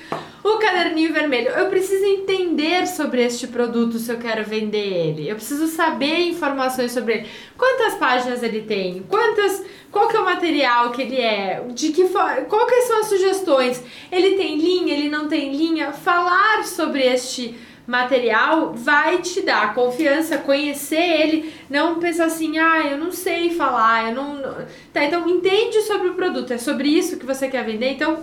o 0.44 0.58
Caderninho 0.60 1.12
Vermelho, 1.12 1.50
eu 1.50 1.70
preciso 1.70 2.06
entender 2.06 2.86
sobre 2.86 3.24
este 3.26 3.48
produto 3.48 3.98
se 3.98 4.12
eu 4.12 4.20
quero 4.20 4.46
vender 4.46 4.78
ele. 4.78 5.28
Eu 5.28 5.36
preciso 5.36 5.68
saber 5.68 6.20
informações 6.30 6.92
sobre 6.92 7.16
ele. 7.16 7.30
Quantas 7.58 7.96
páginas 7.96 8.44
ele 8.44 8.62
tem? 8.62 9.04
Quantas 9.10 9.64
qual 9.92 10.08
que 10.08 10.16
é 10.16 10.20
o 10.20 10.26
material 10.26 10.92
que 10.92 11.02
ele 11.02 11.20
é? 11.20 11.64
De 11.74 11.90
que 11.90 12.08
forma, 12.10 12.42
quais 12.42 12.84
são 12.84 13.00
as 13.00 13.08
sugestões? 13.08 13.84
Ele 14.12 14.36
tem 14.36 14.56
linha, 14.56 14.94
ele 14.94 15.10
não 15.10 15.28
tem 15.28 15.52
linha? 15.52 15.92
Falar 15.92 16.64
sobre 16.64 17.02
este 17.02 17.56
material 17.90 18.72
vai 18.76 19.20
te 19.20 19.42
dar 19.42 19.74
confiança, 19.74 20.38
conhecer 20.38 20.96
ele, 20.96 21.52
não 21.68 22.00
pensar 22.00 22.26
assim, 22.26 22.60
ah, 22.60 22.86
eu 22.88 23.00
não 23.00 23.12
sei 23.12 23.50
falar, 23.56 24.10
eu 24.10 24.16
não. 24.16 24.40
Tá, 24.94 25.04
então 25.04 25.28
entende 25.28 25.82
sobre 25.82 26.10
o 26.10 26.14
produto, 26.14 26.54
é 26.54 26.60
sobre 26.60 26.88
isso 26.88 27.18
que 27.18 27.26
você 27.26 27.48
quer 27.48 27.66
vender, 27.66 27.94
então 27.94 28.20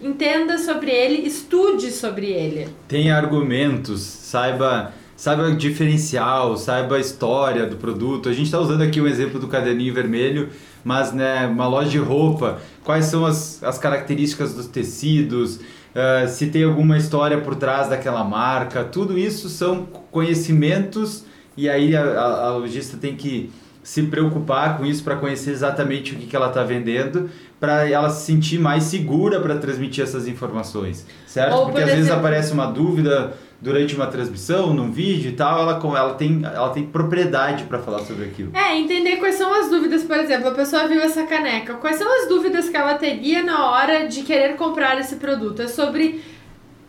entenda 0.00 0.56
sobre 0.56 0.92
ele, 0.92 1.26
estude 1.26 1.90
sobre 1.90 2.26
ele. 2.26 2.68
Tem 2.86 3.10
argumentos, 3.10 4.00
saiba. 4.00 4.94
Saiba 5.16 5.50
diferencial, 5.50 6.56
saiba 6.56 6.94
a 6.94 7.00
história 7.00 7.66
do 7.66 7.74
produto. 7.74 8.28
A 8.28 8.32
gente 8.32 8.44
está 8.44 8.60
usando 8.60 8.82
aqui 8.82 9.00
um 9.00 9.06
exemplo 9.08 9.40
do 9.40 9.48
caderninho 9.48 9.92
vermelho, 9.92 10.50
mas 10.84 11.12
né, 11.12 11.44
uma 11.44 11.66
loja 11.66 11.90
de 11.90 11.98
roupa, 11.98 12.60
quais 12.84 13.06
são 13.06 13.26
as, 13.26 13.60
as 13.64 13.78
características 13.78 14.54
dos 14.54 14.68
tecidos, 14.68 15.58
uh, 15.94 16.28
se 16.28 16.46
tem 16.46 16.64
alguma 16.64 16.96
história 16.96 17.38
por 17.38 17.54
trás 17.54 17.88
daquela 17.88 18.24
marca, 18.24 18.84
tudo 18.84 19.18
isso 19.18 19.48
são 19.48 19.86
conhecimentos 20.10 21.24
e 21.56 21.68
aí 21.68 21.96
a, 21.96 22.02
a, 22.02 22.46
a 22.46 22.56
lojista 22.56 22.96
tem 22.96 23.16
que 23.16 23.50
se 23.82 24.02
preocupar 24.02 24.76
com 24.76 24.84
isso 24.84 25.02
para 25.02 25.16
conhecer 25.16 25.50
exatamente 25.50 26.12
o 26.12 26.16
que, 26.16 26.26
que 26.26 26.36
ela 26.36 26.48
está 26.48 26.62
vendendo, 26.62 27.30
para 27.58 27.88
ela 27.88 28.10
se 28.10 28.26
sentir 28.26 28.58
mais 28.58 28.84
segura 28.84 29.40
para 29.40 29.56
transmitir 29.56 30.04
essas 30.04 30.28
informações, 30.28 31.06
certo? 31.26 31.54
Ou, 31.54 31.64
Porque 31.66 31.80
às 31.80 31.90
vezes 31.90 32.10
aparece 32.10 32.52
uma 32.52 32.66
dúvida 32.66 33.32
durante 33.60 33.94
uma 33.94 34.06
transmissão, 34.06 34.72
num 34.72 34.90
vídeo 34.90 35.30
e 35.30 35.34
tal, 35.34 35.60
ela, 35.60 35.80
ela, 35.96 36.14
tem, 36.14 36.42
ela 36.44 36.70
tem 36.70 36.86
propriedade 36.86 37.64
para 37.64 37.78
falar 37.78 38.00
sobre 38.00 38.26
aquilo. 38.26 38.52
É, 38.54 38.76
entender 38.76 39.16
quais 39.16 39.34
são 39.34 39.52
as 39.52 39.68
dúvidas, 39.68 40.04
por 40.04 40.16
exemplo, 40.16 40.48
a 40.48 40.52
pessoa 40.52 40.86
viu 40.86 41.00
essa 41.00 41.24
caneca, 41.24 41.74
quais 41.74 41.96
são 41.96 42.22
as 42.22 42.28
dúvidas 42.28 42.68
que 42.68 42.76
ela 42.76 42.94
teria 42.94 43.42
na 43.42 43.70
hora 43.70 44.06
de 44.06 44.22
querer 44.22 44.56
comprar 44.56 44.98
esse 45.00 45.16
produto? 45.16 45.62
É 45.62 45.68
sobre. 45.68 46.22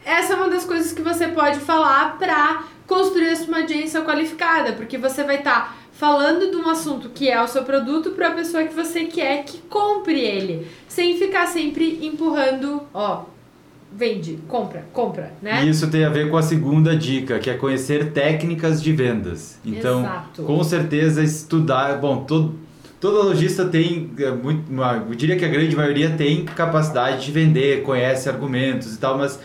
Essa 0.05 0.33
é 0.33 0.35
uma 0.35 0.49
das 0.49 0.63
coisas 0.63 0.93
que 0.93 1.01
você 1.01 1.27
pode 1.27 1.59
falar 1.59 2.17
para 2.17 2.63
construir 2.87 3.33
uma 3.47 3.59
audiência 3.59 4.01
qualificada, 4.01 4.73
porque 4.73 4.97
você 4.97 5.23
vai 5.23 5.37
estar. 5.37 5.73
Tá 5.73 5.79
falando 5.99 6.49
de 6.49 6.55
um 6.55 6.69
assunto 6.69 7.09
que 7.09 7.29
é 7.29 7.43
o 7.43 7.47
seu 7.47 7.65
produto 7.65 8.11
para 8.11 8.29
a 8.29 8.31
pessoa 8.31 8.63
que 8.63 8.73
você 8.73 9.03
quer 9.03 9.43
que 9.43 9.57
compre 9.69 10.17
ele, 10.17 10.65
sem 10.87 11.17
ficar 11.17 11.45
sempre 11.45 11.99
empurrando, 12.01 12.83
ó, 12.93 13.25
vende, 13.91 14.39
compra, 14.47 14.85
compra, 14.93 15.33
né? 15.41 15.65
E 15.65 15.69
isso 15.69 15.89
tem 15.89 16.03
a 16.03 16.09
ver 16.09 16.29
com 16.29 16.37
a 16.37 16.41
segunda 16.41 16.95
dica, 16.95 17.39
que 17.39 17.49
é 17.49 17.55
conhecer 17.55 18.11
técnicas 18.11 18.81
de 18.81 18.91
vendas. 18.91 19.59
Então, 19.65 20.01
Exato. 20.01 20.43
com 20.43 20.63
certeza 20.63 21.23
estudar, 21.23 21.97
bom, 21.99 22.23
todo 22.23 22.55
toda 22.99 23.23
lojista 23.23 23.65
tem 23.65 24.11
é, 24.19 24.27
eu 24.27 25.15
diria 25.15 25.37
que 25.37 25.45
a 25.45 25.47
grande 25.47 25.75
maioria 25.75 26.09
tem 26.11 26.43
capacidade 26.43 27.25
de 27.25 27.31
vender, 27.31 27.81
conhece 27.83 28.27
argumentos 28.27 28.93
e 28.93 28.99
tal, 28.99 29.17
mas 29.17 29.39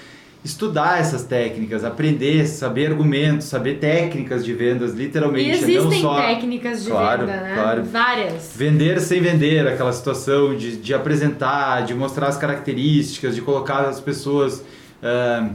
estudar 0.44 1.00
essas 1.00 1.24
técnicas, 1.24 1.84
aprender, 1.84 2.46
saber 2.46 2.90
argumentos, 2.90 3.46
saber 3.46 3.78
técnicas 3.78 4.44
de 4.44 4.52
vendas, 4.52 4.92
literalmente. 4.92 5.48
E 5.48 5.52
existem 5.52 6.02
não 6.02 6.10
só... 6.10 6.16
técnicas 6.20 6.84
de 6.84 6.90
claro, 6.90 7.26
venda, 7.26 7.40
né? 7.40 7.54
Claro. 7.54 7.84
Várias. 7.84 8.52
Vender 8.54 9.00
sem 9.00 9.22
vender, 9.22 9.66
aquela 9.66 9.92
situação 9.92 10.54
de, 10.54 10.76
de 10.76 10.92
apresentar, 10.92 11.84
de 11.84 11.94
mostrar 11.94 12.28
as 12.28 12.36
características, 12.36 13.34
de 13.34 13.40
colocar 13.40 13.86
as 13.86 14.00
pessoas 14.00 14.62
uh, 15.02 15.50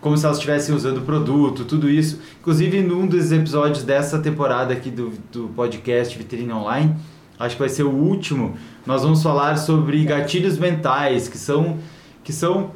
como 0.00 0.18
se 0.18 0.26
elas 0.26 0.38
estivessem 0.38 0.74
usando 0.74 0.98
o 0.98 1.02
produto, 1.02 1.64
tudo 1.64 1.88
isso. 1.88 2.20
Inclusive, 2.40 2.82
num 2.82 3.06
dos 3.06 3.30
episódios 3.30 3.84
dessa 3.84 4.18
temporada 4.18 4.74
aqui 4.74 4.90
do, 4.90 5.12
do 5.32 5.48
podcast 5.54 6.18
Vitrine 6.18 6.52
Online, 6.52 6.94
acho 7.38 7.54
que 7.54 7.60
vai 7.60 7.68
ser 7.68 7.84
o 7.84 7.90
último, 7.90 8.56
nós 8.84 9.02
vamos 9.02 9.22
falar 9.22 9.56
sobre 9.56 10.04
gatilhos 10.04 10.58
mentais, 10.58 11.28
que 11.28 11.38
são, 11.38 11.78
que 12.24 12.32
são 12.32 12.72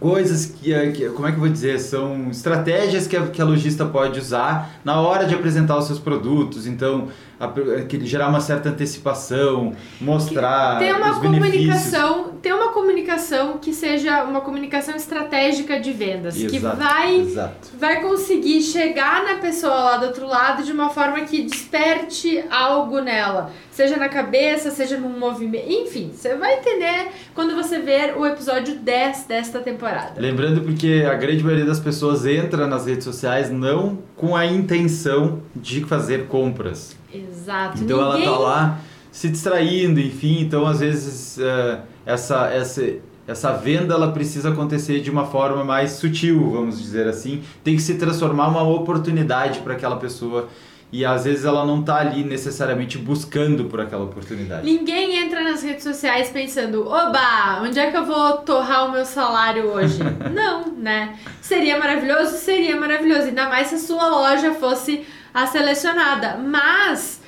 coisas 0.00 0.46
que, 0.46 0.90
que, 0.92 1.08
como 1.10 1.26
é 1.26 1.30
que 1.30 1.36
eu 1.36 1.40
vou 1.40 1.48
dizer, 1.48 1.78
são 1.78 2.30
estratégias 2.30 3.06
que 3.06 3.16
a, 3.16 3.26
que 3.26 3.40
a 3.40 3.44
lojista 3.44 3.84
pode 3.84 4.18
usar 4.18 4.78
na 4.84 5.00
hora 5.00 5.26
de 5.26 5.34
apresentar 5.34 5.76
os 5.76 5.86
seus 5.86 5.98
produtos. 5.98 6.66
Então, 6.66 7.08
a, 7.38 7.48
que 7.82 8.04
gerar 8.06 8.28
uma 8.28 8.40
certa 8.40 8.68
antecipação, 8.68 9.74
mostrar 10.00 10.78
ter 10.78 10.94
uma 10.94 11.12
os 11.12 11.18
comunicação, 11.18 12.14
benefícios. 12.14 12.33
Ter 12.44 12.52
uma 12.52 12.68
comunicação 12.68 13.56
que 13.56 13.72
seja 13.72 14.22
uma 14.22 14.42
comunicação 14.42 14.94
estratégica 14.94 15.80
de 15.80 15.92
vendas, 15.92 16.36
exato, 16.36 16.52
que 16.52 16.58
vai 16.58 17.20
exato. 17.20 17.68
vai 17.78 18.02
conseguir 18.02 18.60
chegar 18.60 19.24
na 19.24 19.36
pessoa 19.36 19.72
lá 19.72 19.96
do 19.96 20.06
outro 20.08 20.26
lado 20.26 20.62
de 20.62 20.70
uma 20.70 20.90
forma 20.90 21.22
que 21.22 21.42
desperte 21.44 22.44
algo 22.50 23.00
nela, 23.00 23.50
seja 23.70 23.96
na 23.96 24.10
cabeça, 24.10 24.70
seja 24.70 24.98
num 24.98 25.18
movimento, 25.18 25.64
enfim, 25.66 26.10
você 26.14 26.34
vai 26.34 26.58
entender 26.58 27.12
quando 27.34 27.54
você 27.54 27.78
ver 27.78 28.14
o 28.14 28.26
episódio 28.26 28.76
10 28.76 29.24
desta 29.24 29.60
temporada. 29.60 30.20
Lembrando 30.20 30.60
porque 30.60 31.02
a 31.10 31.14
grande 31.14 31.42
maioria 31.42 31.64
das 31.64 31.80
pessoas 31.80 32.26
entra 32.26 32.66
nas 32.66 32.84
redes 32.84 33.04
sociais 33.04 33.50
não 33.50 34.00
com 34.14 34.36
a 34.36 34.44
intenção 34.44 35.40
de 35.56 35.82
fazer 35.86 36.26
compras. 36.26 36.94
Exato. 37.10 37.82
Então 37.82 38.12
Ninguém... 38.12 38.26
ela 38.26 38.36
tá 38.36 38.38
lá 38.38 38.80
se 39.10 39.30
distraindo, 39.30 39.98
enfim. 39.98 40.40
Então 40.40 40.66
às 40.66 40.80
vezes 40.80 41.38
uh, 41.38 41.93
essa, 42.06 42.48
essa, 42.48 42.82
essa 43.26 43.52
venda 43.52 43.94
ela 43.94 44.12
precisa 44.12 44.50
acontecer 44.50 45.00
de 45.00 45.10
uma 45.10 45.26
forma 45.26 45.64
mais 45.64 45.92
sutil, 45.92 46.50
vamos 46.50 46.80
dizer 46.80 47.06
assim. 47.06 47.42
Tem 47.62 47.76
que 47.76 47.82
se 47.82 47.94
transformar 47.94 48.48
uma 48.48 48.62
oportunidade 48.62 49.60
para 49.60 49.74
aquela 49.74 49.96
pessoa 49.96 50.48
e 50.94 51.04
às 51.04 51.24
vezes 51.24 51.44
ela 51.44 51.66
não 51.66 51.82
tá 51.82 51.96
ali 51.96 52.22
necessariamente 52.22 52.96
buscando 52.96 53.64
por 53.64 53.80
aquela 53.80 54.04
oportunidade. 54.04 54.64
Ninguém 54.64 55.16
entra 55.16 55.42
nas 55.42 55.60
redes 55.60 55.82
sociais 55.82 56.30
pensando, 56.30 56.86
oba, 56.86 57.62
onde 57.62 57.80
é 57.80 57.90
que 57.90 57.96
eu 57.96 58.04
vou 58.04 58.34
torrar 58.38 58.88
o 58.88 58.92
meu 58.92 59.04
salário 59.04 59.72
hoje? 59.72 59.98
não, 60.32 60.72
né? 60.76 61.18
Seria 61.40 61.80
maravilhoso? 61.80 62.36
Seria 62.36 62.76
maravilhoso, 62.78 63.22
ainda 63.22 63.48
mais 63.48 63.66
se 63.66 63.74
a 63.74 63.78
sua 63.78 64.08
loja 64.08 64.54
fosse 64.54 65.04
a 65.34 65.48
selecionada. 65.48 66.36
Mas 66.36 67.20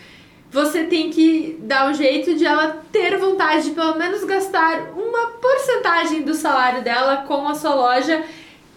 você 0.50 0.84
tem 0.84 1.10
que 1.10 1.58
dar 1.60 1.90
um 1.90 1.94
jeito 1.94 2.34
de 2.34 2.44
ela 2.44 2.82
ter 2.92 3.16
vontade 3.18 3.64
de 3.64 3.70
pelo 3.72 3.96
menos 3.96 4.24
gastar 4.24 4.92
uma 4.96 5.28
porcentagem 5.32 6.22
do 6.22 6.34
salário 6.34 6.82
dela 6.82 7.24
com 7.26 7.48
a 7.48 7.54
sua 7.54 7.74
loja, 7.74 8.24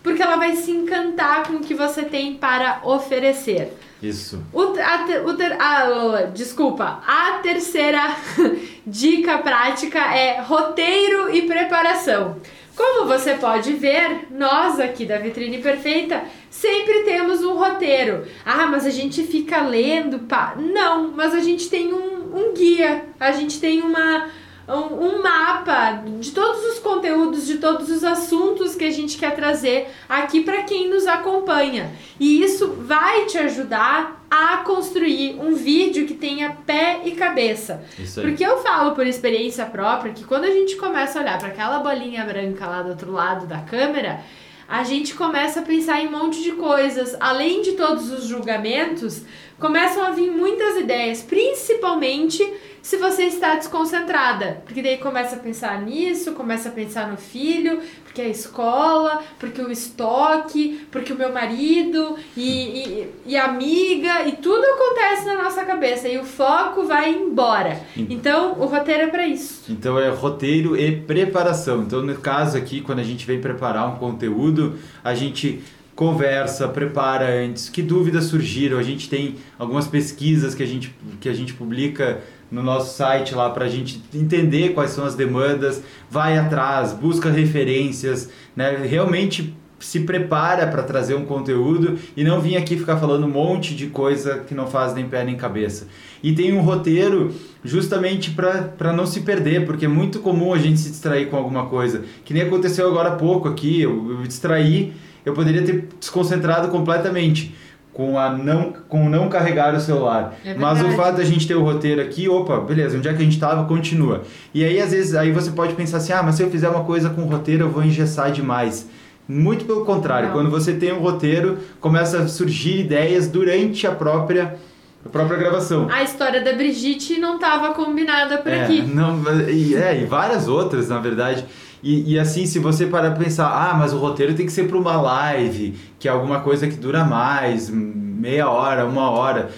porque 0.02 0.22
ela 0.22 0.38
vai 0.38 0.56
se 0.56 0.72
encantar 0.72 1.48
com 1.48 1.54
o 1.54 1.60
que 1.60 1.74
você 1.74 2.04
tem 2.04 2.36
para 2.36 2.82
oferecer. 2.84 3.74
Isso. 4.02 4.42
O, 4.54 4.62
a, 4.62 5.26
o 5.26 5.34
ter, 5.34 5.62
a, 5.62 6.22
desculpa, 6.34 7.04
a 7.06 7.40
terceira 7.44 8.16
dica 8.88 9.38
prática 9.40 10.00
é 10.00 10.40
roteiro 10.42 11.34
e 11.36 11.42
preparação. 11.42 12.38
Como 12.80 13.08
você 13.08 13.34
pode 13.34 13.74
ver, 13.74 14.28
nós 14.32 14.80
aqui 14.80 15.06
da 15.06 15.18
Vitrine 15.18 15.58
Perfeita 15.58 16.24
sempre 16.50 17.04
temos 17.04 17.44
um 17.44 17.58
roteiro. 17.58 18.26
Ah, 18.46 18.68
mas 18.68 18.86
a 18.86 18.90
gente 18.90 19.22
fica 19.24 19.62
lendo, 19.64 20.20
pá. 20.20 20.56
Não, 20.58 21.12
mas 21.12 21.36
a 21.36 21.42
gente 21.42 21.70
tem 21.70 21.94
um, 21.94 22.34
um 22.34 22.54
guia, 22.54 23.04
a 23.20 23.34
gente 23.34 23.60
tem 23.60 23.82
uma, 23.82 24.30
um, 24.76 25.22
mapa 25.22 26.04
de 26.20 26.32
todos 26.32 26.64
os 26.66 26.80
conteúdos, 26.80 27.48
de 27.48 27.58
todos 27.58 27.90
os 27.90 28.04
assuntos 28.04 28.76
que 28.76 28.84
a 28.84 28.92
gente 28.92 29.18
quer 29.18 29.36
trazer 29.36 29.90
aqui 30.08 30.42
para 30.42 30.64
quem 30.64 30.90
nos 30.90 31.08
acompanha. 31.08 31.92
E 32.20 32.42
isso 32.44 32.76
vai 32.80 33.26
te 33.26 33.38
ajudar 33.38 34.26
a 34.30 34.58
construir 34.58 35.40
um 35.40 35.56
vídeo 35.56 36.06
que 36.06 36.14
tenha 36.14 36.56
pé 36.66 37.02
e 37.04 37.12
cabeça. 37.12 37.84
Porque 38.22 38.46
eu 38.46 38.60
falo 38.60 38.92
por 38.92 39.08
experiência 39.08 39.66
própria 39.66 40.14
que 40.14 40.24
quando 40.24 40.44
a 40.44 40.52
gente 40.52 40.76
começa 40.76 41.18
a 41.18 41.22
olhar 41.24 41.40
para 41.40 41.48
aquela 41.48 41.80
bolinha 41.80 42.24
branca 42.24 42.68
lá 42.68 42.84
do 42.84 42.90
outro 42.90 43.12
lado 43.12 43.48
da 43.48 43.60
câmera, 43.60 44.22
a 44.68 44.84
gente 44.84 45.16
começa 45.16 45.62
a 45.62 45.64
pensar 45.64 46.00
em 46.00 46.08
um 46.08 46.12
monte 46.12 46.44
de 46.44 46.52
coisas, 46.52 47.18
além 47.20 47.64
de 47.64 47.72
todos 47.72 48.12
os 48.12 48.26
julgamentos, 48.26 49.24
começam 49.60 50.04
a 50.04 50.12
vir 50.12 50.32
muitas 50.32 50.78
ideias, 50.78 51.22
principalmente 51.22 52.44
se 52.82 52.98
você 52.98 53.24
está 53.24 53.56
desconcentrada. 53.56 54.64
Porque 54.66 54.82
daí 54.82 54.98
começa 54.98 55.36
a 55.36 55.40
pensar 55.40 55.82
nisso, 55.82 56.32
começa 56.32 56.70
a 56.70 56.72
pensar 56.72 57.12
no 57.12 57.18
filho, 57.18 57.82
porque 58.04 58.22
a 58.22 58.28
escola, 58.28 59.22
porque 59.38 59.62
o 59.62 59.70
estoque, 59.72 60.88
porque 60.90 61.14
o 61.14 61.18
meu 61.18 61.32
marido 61.32 62.16
e, 62.36 62.42
e, 62.42 63.12
e 63.28 63.38
amiga, 63.38 64.28
e 64.28 64.32
tudo 64.34 64.64
acontece 64.64 65.26
na 65.26 65.44
nossa 65.44 65.64
cabeça 65.66 66.08
e 66.08 66.18
o 66.18 66.24
foco 66.24 66.84
vai 66.84 67.12
embora. 67.12 67.80
Então, 67.96 68.54
o 68.60 68.66
roteiro 68.66 69.04
é 69.04 69.08
para 69.08 69.28
isso. 69.28 69.72
Então, 69.72 70.00
é 70.00 70.10
roteiro 70.10 70.76
e 70.76 70.96
preparação. 70.96 71.84
Então, 71.84 72.02
no 72.02 72.16
caso 72.18 72.58
aqui, 72.58 72.82
quando 72.82 73.00
a 73.00 73.04
gente 73.04 73.26
vem 73.26 73.40
preparar 73.40 73.88
um 73.88 73.98
conteúdo, 73.98 74.80
a 75.04 75.14
gente 75.14 75.62
conversa, 76.00 76.66
prepara 76.66 77.30
antes, 77.44 77.68
que 77.68 77.82
dúvidas 77.82 78.24
surgiram. 78.24 78.78
A 78.78 78.84
gente 78.84 79.10
tem 79.10 79.36
algumas 79.58 79.86
pesquisas 79.86 80.56
que 80.56 80.64
a 80.64 80.66
gente, 80.66 80.96
que 81.20 81.28
a 81.28 81.34
gente 81.34 81.54
publica 81.54 82.22
no 82.50 82.64
nosso 82.64 82.96
site 82.96 83.36
lá 83.36 83.50
para 83.50 83.66
a 83.66 83.68
gente 83.68 84.02
entender 84.16 84.70
quais 84.70 84.92
são 84.92 85.04
as 85.04 85.14
demandas, 85.14 85.84
vai 86.10 86.38
atrás, 86.38 86.94
busca 86.94 87.30
referências, 87.30 88.30
né? 88.56 88.78
realmente 88.78 89.54
se 89.78 90.00
prepara 90.00 90.68
para 90.68 90.84
trazer 90.84 91.16
um 91.16 91.26
conteúdo 91.26 92.00
e 92.16 92.24
não 92.24 92.40
vir 92.40 92.56
aqui 92.56 92.78
ficar 92.78 92.96
falando 92.96 93.26
um 93.26 93.30
monte 93.30 93.76
de 93.76 93.88
coisa 93.88 94.40
que 94.40 94.56
não 94.56 94.68
faz 94.68 94.94
nem 94.94 95.08
pé 95.10 95.26
nem 95.26 95.36
cabeça. 95.36 95.90
E 96.24 96.32
tem 96.32 96.54
um 96.54 96.62
roteiro 96.62 97.34
justamente 97.62 98.32
para 98.32 98.94
não 98.94 99.06
se 99.06 99.20
perder, 99.20 99.66
porque 99.66 99.84
é 99.84 99.90
muito 99.90 100.20
comum 100.20 100.54
a 100.54 100.58
gente 100.58 100.80
se 100.80 100.92
distrair 100.92 101.30
com 101.30 101.36
alguma 101.36 101.66
coisa, 101.66 102.04
que 102.24 102.34
nem 102.34 102.44
aconteceu 102.44 102.88
agora 102.88 103.10
há 103.10 103.16
pouco 103.16 103.50
aqui, 103.50 103.82
eu, 103.82 104.12
eu 104.12 104.24
distraí, 104.24 104.94
eu 105.26 105.34
poderia 105.34 105.64
ter 105.64 105.88
desconcentrado 106.00 106.70
completamente 106.70 107.56
com 107.94 108.18
a 108.18 108.30
não 108.30 108.74
com 108.88 109.10
não 109.10 109.28
carregar 109.28 109.76
o 109.76 109.80
celular. 109.80 110.34
É 110.46 110.54
Mas 110.54 110.82
o 110.82 110.92
fato 110.92 111.18
da 111.18 111.24
gente 111.24 111.48
ter 111.48 111.56
o 111.56 111.64
roteiro 111.64 112.02
aqui, 112.02 112.30
opa, 112.30 112.60
beleza, 112.60 112.98
onde 112.98 113.08
é 113.08 113.14
que 113.14 113.18
a 113.18 113.26
gente 113.26 113.34
estava, 113.34 113.66
continua. 113.66 114.24
E 114.54 114.64
aí 114.64 114.80
às 114.80 114.92
vezes 114.92 115.16
aí 115.16 115.32
você 115.32 115.52
pode 115.52 115.74
pensar 115.74 115.98
assim: 115.98 116.14
"Ah, 116.14 116.24
mas 116.24 116.36
se 116.36 116.44
eu 116.44 116.50
fizer 116.50 116.70
uma 116.70 116.84
coisa 116.84 117.10
com 117.10 117.24
o 117.24 117.26
roteiro, 117.26 117.66
eu 117.66 117.70
vou 117.70 117.84
engessar 117.84 118.32
demais". 118.32 118.88
Muito 119.28 119.66
pelo 119.66 119.86
contrário, 119.86 120.30
não. 120.30 120.34
quando 120.34 120.50
você 120.50 120.74
tem 120.74 120.92
um 120.92 121.00
roteiro, 121.00 121.60
começa 121.80 122.20
a 122.20 122.28
surgir 122.28 122.80
ideias 122.80 123.28
durante 123.28 123.86
a 123.86 123.92
própria 123.92 124.58
a 125.06 125.10
própria 125.10 125.38
gravação. 125.38 125.88
A 125.90 126.04
história 126.04 126.42
da 126.42 126.54
Brigitte 126.54 127.20
não 127.20 127.36
estava 127.36 127.74
combinada 127.74 128.38
por 128.38 128.52
é, 128.52 128.64
aqui. 128.64 128.82
Não, 128.82 129.22
e, 129.50 129.76
é, 129.76 130.02
e 130.02 130.06
várias 130.06 130.48
outras, 130.48 130.90
na 130.90 131.00
verdade. 131.00 131.46
E, 131.82 132.14
e, 132.14 132.20
assim, 132.20 132.46
se 132.46 132.60
você 132.60 132.86
parar 132.86 133.12
pensar, 133.12 133.48
ah, 133.48 133.74
mas 133.74 133.94
o 133.94 133.98
roteiro 133.98 134.34
tem 134.34 134.46
que 134.46 134.52
ser 134.52 134.68
para 134.68 134.78
uma 134.78 135.00
live, 135.02 135.76
que 135.98 136.08
é 136.08 136.12
alguma 136.12 136.42
coisa 136.42 136.68
que 136.68 136.76
dura 136.76 137.06
mais, 137.06 137.70
meia 137.70 138.50
hora, 138.50 138.86
uma 138.86 139.10
hora. 139.10 139.50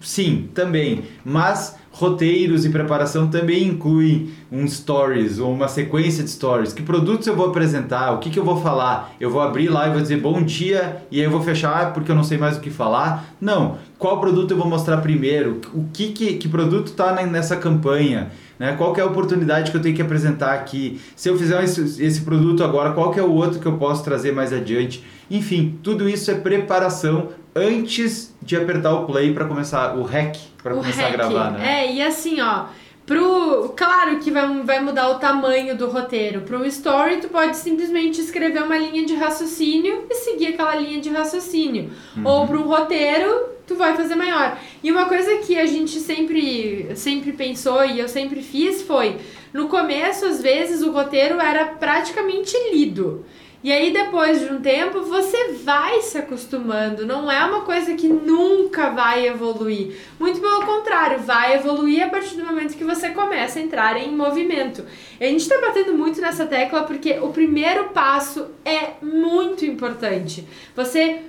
Sim, 0.00 0.48
também. 0.54 1.04
Mas 1.24 1.78
roteiros 1.92 2.64
e 2.64 2.70
preparação 2.70 3.28
também 3.28 3.64
incluem 3.64 4.30
um 4.50 4.66
stories 4.66 5.38
ou 5.38 5.52
uma 5.52 5.68
sequência 5.68 6.24
de 6.24 6.30
stories. 6.30 6.72
Que 6.72 6.82
produtos 6.82 7.26
eu 7.26 7.36
vou 7.36 7.48
apresentar? 7.48 8.12
O 8.12 8.18
que, 8.18 8.30
que 8.30 8.38
eu 8.38 8.44
vou 8.44 8.60
falar? 8.60 9.12
Eu 9.20 9.30
vou 9.30 9.40
abrir 9.40 9.68
lá 9.68 9.88
e 9.88 9.92
vou 9.92 10.00
dizer 10.00 10.18
bom 10.18 10.42
dia 10.42 11.02
e 11.10 11.18
aí 11.18 11.24
eu 11.24 11.30
vou 11.30 11.42
fechar 11.42 11.92
porque 11.92 12.10
eu 12.10 12.14
não 12.14 12.24
sei 12.24 12.38
mais 12.38 12.56
o 12.56 12.60
que 12.60 12.70
falar? 12.70 13.34
Não. 13.40 13.78
Qual 13.98 14.20
produto 14.20 14.52
eu 14.52 14.56
vou 14.56 14.66
mostrar 14.66 14.98
primeiro? 14.98 15.60
O 15.74 15.84
que, 15.92 16.08
que, 16.12 16.34
que 16.34 16.48
produto 16.48 16.88
está 16.88 17.12
nessa 17.26 17.56
campanha? 17.56 18.30
Né? 18.60 18.74
Qual 18.76 18.94
é 18.94 19.00
a 19.00 19.06
oportunidade 19.06 19.70
que 19.70 19.76
eu 19.78 19.80
tenho 19.80 19.96
que 19.96 20.02
apresentar 20.02 20.52
aqui? 20.52 21.00
Se 21.16 21.30
eu 21.30 21.38
fizer 21.38 21.64
esse, 21.64 22.04
esse 22.04 22.20
produto 22.20 22.62
agora, 22.62 22.92
qual 22.92 23.14
é 23.14 23.22
o 23.22 23.32
outro 23.32 23.58
que 23.58 23.64
eu 23.64 23.78
posso 23.78 24.04
trazer 24.04 24.32
mais 24.32 24.52
adiante? 24.52 25.02
Enfim, 25.30 25.78
tudo 25.82 26.06
isso 26.06 26.30
é 26.30 26.34
preparação 26.34 27.28
antes 27.56 28.36
de 28.42 28.54
apertar 28.56 28.92
o 28.92 29.06
play 29.06 29.32
para 29.32 29.46
começar 29.46 29.96
o 29.96 30.02
rec 30.02 30.36
para 30.62 30.74
começar 30.74 31.06
a 31.06 31.10
gravar, 31.10 31.52
né? 31.52 31.84
É, 31.84 31.94
e 31.94 32.02
assim, 32.02 32.38
ó, 32.42 32.66
Pro, 33.10 33.70
claro 33.76 34.20
que 34.20 34.30
vai, 34.30 34.62
vai 34.62 34.80
mudar 34.80 35.08
o 35.08 35.18
tamanho 35.18 35.76
do 35.76 35.90
roteiro. 35.90 36.42
Para 36.42 36.56
um 36.56 36.64
story, 36.64 37.16
tu 37.16 37.28
pode 37.28 37.56
simplesmente 37.56 38.20
escrever 38.20 38.62
uma 38.62 38.78
linha 38.78 39.04
de 39.04 39.16
raciocínio 39.16 40.04
e 40.08 40.14
seguir 40.14 40.46
aquela 40.54 40.76
linha 40.76 41.00
de 41.00 41.10
raciocínio. 41.10 41.90
Uhum. 42.16 42.24
Ou 42.24 42.46
para 42.46 42.56
um 42.56 42.62
roteiro, 42.62 43.46
tu 43.66 43.74
vai 43.74 43.96
fazer 43.96 44.14
maior. 44.14 44.56
E 44.80 44.92
uma 44.92 45.06
coisa 45.06 45.38
que 45.38 45.58
a 45.58 45.66
gente 45.66 45.98
sempre, 45.98 46.92
sempre 46.94 47.32
pensou 47.32 47.84
e 47.84 47.98
eu 47.98 48.06
sempre 48.06 48.42
fiz 48.42 48.82
foi: 48.82 49.16
no 49.52 49.66
começo, 49.66 50.26
às 50.26 50.40
vezes, 50.40 50.80
o 50.80 50.92
roteiro 50.92 51.40
era 51.40 51.64
praticamente 51.64 52.56
lido. 52.72 53.24
E 53.62 53.70
aí, 53.70 53.92
depois 53.92 54.40
de 54.40 54.52
um 54.52 54.60
tempo, 54.60 55.02
você 55.02 55.52
vai 55.64 56.00
se 56.00 56.16
acostumando. 56.16 57.06
Não 57.06 57.30
é 57.30 57.44
uma 57.44 57.60
coisa 57.60 57.94
que 57.94 58.08
nunca 58.08 58.88
vai 58.88 59.26
evoluir. 59.26 59.96
Muito 60.18 60.40
pelo 60.40 60.64
contrário, 60.64 61.18
vai 61.18 61.56
evoluir 61.56 62.02
a 62.02 62.08
partir 62.08 62.36
do 62.36 62.46
momento 62.46 62.76
que 62.76 62.84
você 62.84 63.10
começa 63.10 63.58
a 63.58 63.62
entrar 63.62 63.98
em 63.98 64.16
movimento. 64.16 64.86
E 65.20 65.24
a 65.24 65.28
gente 65.28 65.42
está 65.42 65.60
batendo 65.60 65.92
muito 65.92 66.22
nessa 66.22 66.46
tecla 66.46 66.84
porque 66.84 67.18
o 67.20 67.28
primeiro 67.28 67.90
passo 67.90 68.46
é 68.64 68.92
muito 69.02 69.66
importante. 69.66 70.46
Você 70.74 71.20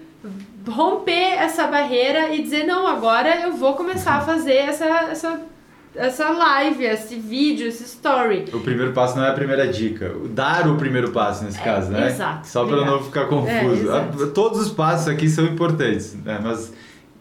romper 0.70 1.34
essa 1.34 1.68
barreira 1.68 2.34
e 2.34 2.42
dizer: 2.42 2.66
não, 2.66 2.88
agora 2.88 3.42
eu 3.42 3.54
vou 3.54 3.74
começar 3.74 4.16
a 4.16 4.22
fazer 4.22 4.56
essa, 4.56 4.86
essa 4.86 5.42
essa 5.96 6.30
live, 6.30 6.86
esse 6.86 7.16
vídeo, 7.16 7.68
esse 7.68 7.84
story. 7.84 8.46
O 8.54 8.60
primeiro 8.60 8.94
passo 8.94 9.18
não 9.18 9.26
é 9.26 9.30
a 9.30 9.34
primeira 9.34 9.68
dica. 9.68 10.14
Dar 10.30 10.68
o 10.68 10.76
primeiro 10.76 11.12
passo 11.12 11.44
nesse 11.44 11.60
é, 11.60 11.64
caso, 11.64 11.92
né? 11.92 12.08
Exato. 12.08 12.48
Só 12.48 12.66
para 12.66 12.86
não 12.86 13.04
ficar 13.04 13.26
confuso. 13.26 13.92
É, 13.92 14.28
Todos 14.34 14.62
os 14.62 14.70
passos 14.70 15.08
aqui 15.08 15.28
são 15.28 15.46
importantes, 15.46 16.16
né? 16.24 16.40
Mas 16.42 16.74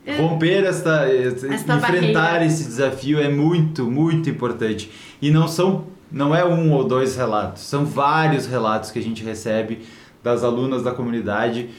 é. 0.06 0.16
romper 0.16 0.64
esta, 0.64 1.06
esta 1.08 1.76
enfrentar 1.76 2.12
barreira. 2.12 2.44
esse 2.44 2.64
desafio 2.64 3.20
é 3.20 3.28
muito, 3.28 3.90
muito 3.90 4.30
importante. 4.30 4.90
E 5.20 5.30
não 5.30 5.48
são 5.48 5.86
não 6.10 6.34
é 6.34 6.44
um 6.44 6.72
ou 6.72 6.84
dois 6.84 7.16
relatos, 7.16 7.62
são 7.62 7.84
vários 7.84 8.46
relatos 8.46 8.90
que 8.90 8.98
a 8.98 9.02
gente 9.02 9.22
recebe 9.22 9.82
das 10.22 10.42
alunas 10.42 10.82
da 10.82 10.90
comunidade 10.90 11.70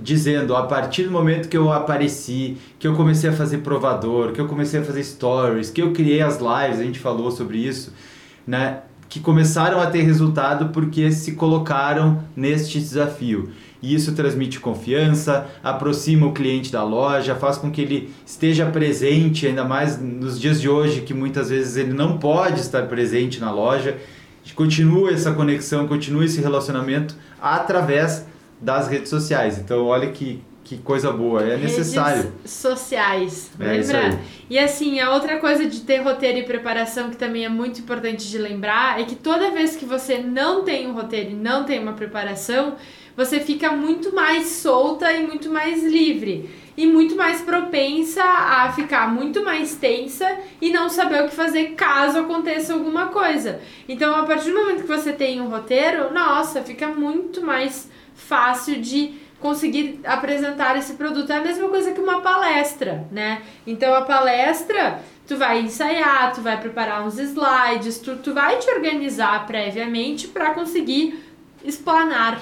dizendo 0.00 0.54
a 0.54 0.62
partir 0.64 1.04
do 1.04 1.10
momento 1.10 1.48
que 1.48 1.56
eu 1.56 1.72
apareci, 1.72 2.56
que 2.78 2.86
eu 2.86 2.94
comecei 2.94 3.30
a 3.30 3.32
fazer 3.32 3.58
provador, 3.58 4.32
que 4.32 4.40
eu 4.40 4.46
comecei 4.46 4.80
a 4.80 4.84
fazer 4.84 5.02
stories, 5.02 5.70
que 5.70 5.82
eu 5.82 5.92
criei 5.92 6.22
as 6.22 6.38
lives, 6.38 6.78
a 6.78 6.84
gente 6.84 7.00
falou 7.00 7.30
sobre 7.30 7.58
isso, 7.58 7.92
né? 8.46 8.80
Que 9.08 9.18
começaram 9.20 9.80
a 9.80 9.86
ter 9.86 10.02
resultado 10.02 10.68
porque 10.68 11.10
se 11.10 11.32
colocaram 11.32 12.22
neste 12.34 12.78
desafio. 12.78 13.50
E 13.82 13.92
isso 13.92 14.14
transmite 14.14 14.60
confiança, 14.60 15.48
aproxima 15.62 16.26
o 16.26 16.32
cliente 16.32 16.70
da 16.70 16.84
loja, 16.84 17.34
faz 17.34 17.58
com 17.58 17.70
que 17.70 17.80
ele 17.80 18.10
esteja 18.24 18.64
presente, 18.66 19.46
ainda 19.48 19.64
mais 19.64 20.00
nos 20.00 20.40
dias 20.40 20.60
de 20.60 20.68
hoje, 20.68 21.00
que 21.00 21.12
muitas 21.12 21.50
vezes 21.50 21.76
ele 21.76 21.92
não 21.92 22.16
pode 22.16 22.60
estar 22.60 22.86
presente 22.86 23.40
na 23.40 23.50
loja. 23.50 23.98
Continua 24.54 25.10
essa 25.10 25.32
conexão, 25.32 25.88
continua 25.88 26.24
esse 26.24 26.40
relacionamento 26.40 27.16
através 27.40 28.26
das 28.62 28.88
redes 28.88 29.10
sociais. 29.10 29.58
Então, 29.58 29.84
olha 29.86 30.10
que, 30.12 30.40
que 30.62 30.78
coisa 30.78 31.12
boa, 31.12 31.42
é 31.42 31.56
redes 31.56 31.76
necessário. 31.76 32.32
sociais, 32.44 33.50
é 33.58 33.64
lembrar. 33.64 34.20
E 34.48 34.58
assim, 34.58 35.00
a 35.00 35.12
outra 35.12 35.38
coisa 35.38 35.66
de 35.66 35.80
ter 35.80 35.98
roteiro 35.98 36.38
e 36.38 36.44
preparação 36.44 37.10
que 37.10 37.16
também 37.16 37.44
é 37.44 37.48
muito 37.48 37.80
importante 37.80 38.30
de 38.30 38.38
lembrar 38.38 39.00
é 39.00 39.04
que 39.04 39.16
toda 39.16 39.50
vez 39.50 39.74
que 39.74 39.84
você 39.84 40.18
não 40.18 40.62
tem 40.62 40.86
um 40.86 40.92
roteiro 40.92 41.30
e 41.32 41.34
não 41.34 41.64
tem 41.64 41.80
uma 41.80 41.94
preparação, 41.94 42.76
você 43.16 43.40
fica 43.40 43.72
muito 43.72 44.14
mais 44.14 44.46
solta 44.46 45.12
e 45.12 45.26
muito 45.26 45.50
mais 45.50 45.82
livre. 45.82 46.48
E 46.74 46.86
muito 46.86 47.14
mais 47.14 47.42
propensa 47.42 48.24
a 48.24 48.72
ficar 48.72 49.06
muito 49.12 49.44
mais 49.44 49.74
tensa 49.74 50.38
e 50.58 50.70
não 50.70 50.88
saber 50.88 51.22
o 51.22 51.28
que 51.28 51.34
fazer 51.34 51.72
caso 51.72 52.20
aconteça 52.20 52.72
alguma 52.72 53.08
coisa. 53.08 53.60
Então, 53.86 54.16
a 54.16 54.22
partir 54.22 54.50
do 54.52 54.56
momento 54.58 54.80
que 54.80 54.88
você 54.88 55.12
tem 55.12 55.38
um 55.38 55.50
roteiro, 55.50 56.14
nossa, 56.14 56.62
fica 56.62 56.88
muito 56.88 57.44
mais 57.44 57.91
fácil 58.22 58.80
de 58.80 59.20
conseguir 59.42 60.00
apresentar 60.04 60.78
esse 60.78 60.94
produto. 60.94 61.30
É 61.30 61.38
a 61.38 61.42
mesma 61.42 61.68
coisa 61.68 61.90
que 61.90 62.00
uma 62.00 62.20
palestra, 62.20 63.06
né? 63.10 63.42
Então 63.66 63.92
a 63.92 64.02
palestra, 64.02 65.00
tu 65.26 65.36
vai 65.36 65.60
ensaiar, 65.60 66.32
tu 66.32 66.40
vai 66.40 66.58
preparar 66.60 67.04
uns 67.04 67.18
slides, 67.18 67.98
tu, 67.98 68.16
tu 68.16 68.32
vai 68.32 68.56
te 68.58 68.70
organizar 68.70 69.44
previamente 69.46 70.28
para 70.28 70.54
conseguir 70.54 71.18
explanar 71.64 72.40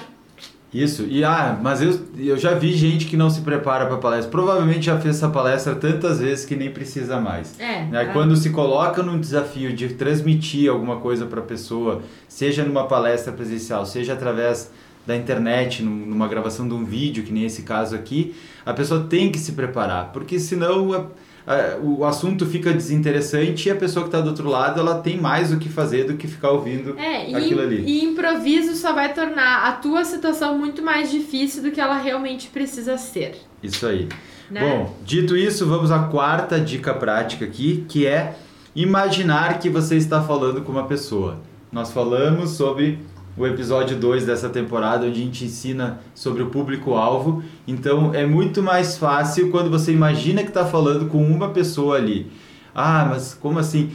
Isso, 0.73 1.05
e 1.07 1.23
ah, 1.23 1.59
mas 1.61 1.81
eu, 1.81 1.99
eu 2.17 2.37
já 2.37 2.53
vi 2.53 2.73
gente 2.73 3.05
que 3.05 3.17
não 3.17 3.29
se 3.29 3.41
prepara 3.41 3.85
para 3.87 3.97
palestra. 3.97 4.31
Provavelmente 4.31 4.85
já 4.85 4.99
fez 4.99 5.17
essa 5.17 5.29
palestra 5.29 5.75
tantas 5.75 6.19
vezes 6.19 6.45
que 6.45 6.55
nem 6.55 6.71
precisa 6.71 7.19
mais. 7.19 7.59
É. 7.59 7.85
Né? 7.85 8.01
ah, 8.01 8.13
Quando 8.13 8.35
se 8.35 8.51
coloca 8.51 9.03
num 9.03 9.19
desafio 9.19 9.73
de 9.73 9.89
transmitir 9.89 10.69
alguma 10.71 10.97
coisa 10.97 11.25
para 11.25 11.39
a 11.39 11.43
pessoa, 11.43 12.01
seja 12.27 12.63
numa 12.63 12.87
palestra 12.87 13.33
presencial, 13.33 13.85
seja 13.85 14.13
através 14.13 14.71
da 15.05 15.15
internet, 15.15 15.81
num- 15.83 16.05
numa 16.05 16.27
gravação 16.27 16.67
de 16.67 16.73
um 16.73 16.85
vídeo, 16.85 17.23
que 17.23 17.31
nem 17.31 17.45
esse 17.45 17.63
caso 17.63 17.95
aqui, 17.95 18.35
a 18.65 18.73
pessoa 18.73 19.05
tem 19.09 19.31
que 19.31 19.39
se 19.39 19.53
preparar, 19.53 20.11
porque 20.13 20.39
senão 20.39 20.93
a- 20.93 21.05
a- 21.47 21.77
o 21.81 22.05
assunto 22.05 22.45
fica 22.45 22.71
desinteressante 22.71 23.67
e 23.67 23.71
a 23.71 23.75
pessoa 23.75 24.03
que 24.03 24.09
está 24.09 24.21
do 24.21 24.29
outro 24.29 24.47
lado 24.47 24.79
ela 24.79 24.99
tem 24.99 25.17
mais 25.19 25.51
o 25.51 25.57
que 25.57 25.69
fazer 25.69 26.03
do 26.05 26.15
que 26.15 26.27
ficar 26.27 26.51
ouvindo 26.51 26.97
É, 26.99 27.29
e, 27.31 27.35
aquilo 27.35 27.61
ali. 27.61 27.83
e 27.83 28.05
improviso 28.05 28.75
só 28.75 28.93
vai 28.93 29.11
tornar 29.13 29.67
a 29.67 29.71
tua 29.71 30.05
situação 30.05 30.55
muito 30.57 30.83
mais 30.83 31.09
difícil 31.09 31.63
do 31.63 31.71
que 31.71 31.81
ela 31.81 31.97
realmente 31.97 32.47
precisa 32.49 32.95
ser. 32.97 33.37
Isso 33.63 33.87
aí. 33.87 34.07
Né? 34.51 34.59
Bom, 34.61 34.95
dito 35.05 35.35
isso, 35.35 35.65
vamos 35.65 35.89
à 35.91 35.99
quarta 35.99 36.59
dica 36.59 36.93
prática 36.93 37.45
aqui, 37.45 37.85
que 37.89 38.05
é 38.05 38.35
imaginar 38.75 39.59
que 39.59 39.69
você 39.69 39.95
está 39.97 40.21
falando 40.21 40.61
com 40.61 40.71
uma 40.71 40.85
pessoa. 40.85 41.39
Nós 41.71 41.91
falamos 41.91 42.51
sobre 42.51 42.99
o 43.37 43.47
episódio 43.47 43.97
2 43.97 44.25
dessa 44.25 44.49
temporada, 44.49 45.05
onde 45.05 45.21
a 45.21 45.23
gente 45.23 45.45
ensina 45.45 45.99
sobre 46.13 46.43
o 46.43 46.47
público-alvo. 46.47 47.43
Então 47.67 48.13
é 48.13 48.25
muito 48.25 48.61
mais 48.61 48.97
fácil 48.97 49.49
quando 49.51 49.69
você 49.69 49.91
imagina 49.91 50.43
que 50.43 50.49
está 50.49 50.65
falando 50.65 51.07
com 51.07 51.23
uma 51.23 51.49
pessoa 51.49 51.95
ali. 51.95 52.31
Ah, 52.73 53.07
mas 53.09 53.33
como 53.33 53.59
assim? 53.59 53.91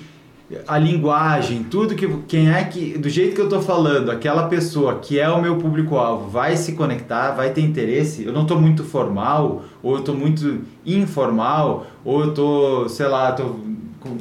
A 0.68 0.78
linguagem, 0.78 1.64
tudo 1.64 1.96
que. 1.96 2.06
Quem 2.28 2.52
é 2.52 2.62
que. 2.62 2.96
Do 2.96 3.08
jeito 3.08 3.34
que 3.34 3.40
eu 3.40 3.48
tô 3.48 3.60
falando, 3.60 4.12
aquela 4.12 4.46
pessoa 4.46 4.94
que 5.00 5.18
é 5.18 5.28
o 5.28 5.42
meu 5.42 5.56
público-alvo 5.56 6.30
vai 6.30 6.56
se 6.56 6.74
conectar, 6.74 7.32
vai 7.32 7.50
ter 7.50 7.62
interesse. 7.62 8.24
Eu 8.24 8.32
não 8.32 8.46
tô 8.46 8.54
muito 8.54 8.84
formal, 8.84 9.64
ou 9.82 9.96
eu 9.96 10.02
tô 10.02 10.14
muito 10.14 10.60
informal, 10.84 11.88
ou 12.04 12.20
eu 12.20 12.32
tô, 12.32 12.88
sei 12.88 13.08
lá, 13.08 13.32
tô. 13.32 13.56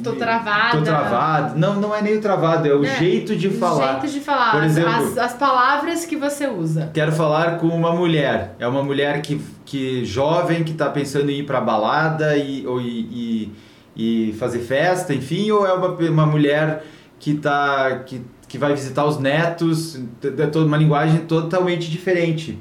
Tô 0.02 0.12
travada. 0.12 0.78
Tô 0.78 0.82
travado. 0.82 1.58
Não, 1.58 1.74
não 1.80 1.94
é 1.94 2.02
nem 2.02 2.16
o 2.16 2.20
travado, 2.20 2.66
é 2.68 2.74
o 2.74 2.84
É, 2.84 2.96
jeito 2.96 3.34
de 3.36 3.48
O 3.48 3.52
falar. 3.58 4.00
jeito 4.00 4.12
de 4.14 4.20
falar, 4.20 4.50
Por 4.52 4.62
as- 4.62 4.72
exemplo- 4.76 4.92
as, 4.92 5.18
as 5.18 5.32
palavras 5.34 6.04
que 6.04 6.16
você 6.16 6.46
usa. 6.46 6.90
Quero 6.92 7.12
falar 7.12 7.58
com 7.58 7.68
uma 7.68 7.92
mulher. 7.92 8.54
É 8.58 8.66
uma 8.66 8.82
mulher 8.82 9.22
que, 9.22 9.40
que 9.64 10.04
jovem, 10.04 10.64
que 10.64 10.72
está 10.72 10.88
pensando 10.88 11.30
em 11.30 11.40
ir 11.40 11.46
para 11.46 11.60
balada 11.60 12.36
e, 12.36 12.66
ou, 12.66 12.80
e, 12.80 13.52
e, 13.96 14.28
e 14.30 14.32
fazer 14.34 14.58
festa, 14.60 15.14
enfim, 15.14 15.50
ou 15.50 15.66
é 15.66 15.72
uma, 15.72 15.88
uma 15.88 16.26
mulher 16.26 16.84
que, 17.18 17.34
tá, 17.34 18.00
que, 18.04 18.20
que 18.48 18.58
vai 18.58 18.72
visitar 18.74 19.04
os 19.04 19.18
netos, 19.18 20.00
é 20.22 20.46
toda 20.46 20.66
uma 20.66 20.76
linguagem 20.76 21.20
totalmente 21.20 21.90
diferente. 21.90 22.58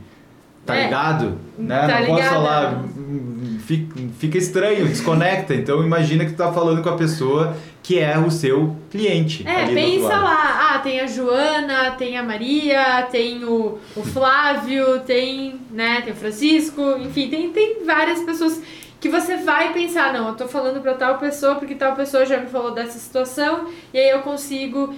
Tá 0.65 0.75
É. 0.75 0.85
ligado? 0.85 1.37
Né? 1.59 1.79
Tá 1.87 1.99
Não 1.99 2.05
posso 2.07 2.15
ligada. 2.15 2.35
falar. 2.35 2.83
Fica, 3.65 3.99
fica 4.19 4.37
estranho, 4.37 4.87
desconecta. 4.87 5.53
Então 5.53 5.83
imagina 5.83 6.23
que 6.23 6.31
tu 6.31 6.37
tá 6.37 6.51
falando 6.51 6.83
com 6.83 6.89
a 6.89 6.95
pessoa 6.95 7.57
que 7.81 7.99
é 7.99 8.17
o 8.17 8.31
seu 8.31 8.75
cliente. 8.89 9.47
É, 9.47 9.67
pensa 9.67 10.17
lá, 10.17 10.71
ah, 10.73 10.79
tem 10.79 10.99
a 11.01 11.07
Joana, 11.07 11.91
tem 11.91 12.17
a 12.17 12.23
Maria, 12.23 13.03
tem 13.11 13.43
o, 13.43 13.77
o 13.95 14.03
Flávio, 14.03 15.01
tem, 15.01 15.59
né, 15.71 16.01
tem 16.01 16.11
o 16.11 16.15
Francisco, 16.15 16.81
enfim, 16.99 17.29
tem, 17.29 17.51
tem 17.51 17.85
várias 17.85 18.21
pessoas 18.21 18.59
que 19.05 19.11
você 19.11 19.37
vai 19.37 19.71
pensar, 19.71 20.11
não, 20.11 20.29
eu 20.29 20.33
tô 20.33 20.47
falando 20.47 20.81
pra 20.81 20.95
tal 20.95 21.19
pessoa 21.19 21.55
porque 21.55 21.75
tal 21.75 21.95
pessoa 21.95 22.25
já 22.25 22.39
me 22.39 22.47
falou 22.47 22.73
dessa 22.73 22.97
situação 22.97 23.65
e 23.93 23.99
aí 23.99 24.09
eu 24.09 24.21
consigo, 24.21 24.95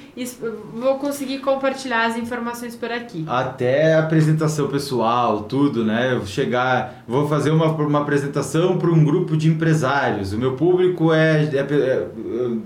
vou 0.74 0.96
conseguir 0.96 1.40
compartilhar 1.40 2.06
as 2.06 2.16
informações 2.18 2.74
por 2.74 2.90
aqui. 2.90 3.26
Até 3.28 3.96
a 3.96 4.00
apresentação 4.00 4.68
pessoal, 4.70 5.42
tudo, 5.44 5.84
né? 5.84 6.14
Eu 6.14 6.26
chegar, 6.26 7.04
vou 7.06 7.28
fazer 7.28 7.52
uma, 7.52 7.66
uma 7.66 8.00
apresentação 8.02 8.78
para 8.78 8.90
um 8.90 9.04
grupo 9.04 9.36
de 9.36 9.50
empresários. 9.50 10.32
O 10.32 10.38
meu 10.38 10.54
público 10.54 11.12
é, 11.12 11.44
é- 11.44 12.08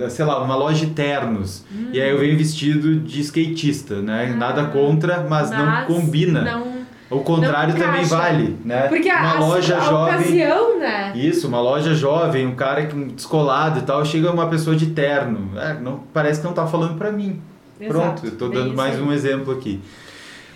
é, 0.05 0.09
sei 0.09 0.23
lá, 0.25 0.43
uma 0.43 0.55
loja 0.55 0.85
de 0.85 0.93
ternos. 0.93 1.65
E 1.91 1.99
aí 1.99 2.09
eu 2.11 2.19
venho 2.19 2.37
vestido 2.37 2.97
de 2.97 3.19
skatista, 3.21 3.95
né? 3.99 4.27
Nada 4.37 4.65
contra, 4.65 5.25
mas, 5.27 5.49
não 5.49 5.65
Mas 5.65 5.87
combina. 5.87 6.41
Não, 6.41 6.70
o 7.12 7.20
contrário 7.20 7.76
também 7.76 8.03
vale, 8.05 8.57
né? 8.64 8.88
porque 8.88 9.09
uma 9.12 9.36
a- 9.36 9.39
loja 9.39 9.78
a 9.78 9.80
jovem. 9.82 10.16
ocasião, 10.16 10.80
né? 10.80 11.12
Isso, 11.16 11.47
uma 11.47 11.59
loja 11.62 11.93
jovem, 11.93 12.47
um 12.47 12.55
cara 12.55 12.84
descolado 12.84 13.80
e 13.80 13.82
tal, 13.84 14.03
chega 14.05 14.32
uma 14.32 14.47
pessoa 14.47 14.76
de 14.76 14.88
terno. 14.88 15.51
É, 15.59 15.74
não, 15.74 15.99
parece 16.14 16.39
que 16.41 16.47
não 16.47 16.53
tá 16.53 16.66
falando 16.66 16.97
para 16.97 17.12
mim. 17.12 17.41
Pronto, 17.88 17.95
Exato, 18.24 18.26
eu 18.28 18.38
tô 18.38 18.47
dando 18.47 18.68
isso 18.68 18.76
mais 18.78 18.99
um 18.99 19.12
exemplo 19.12 19.53
aqui. 19.53 19.82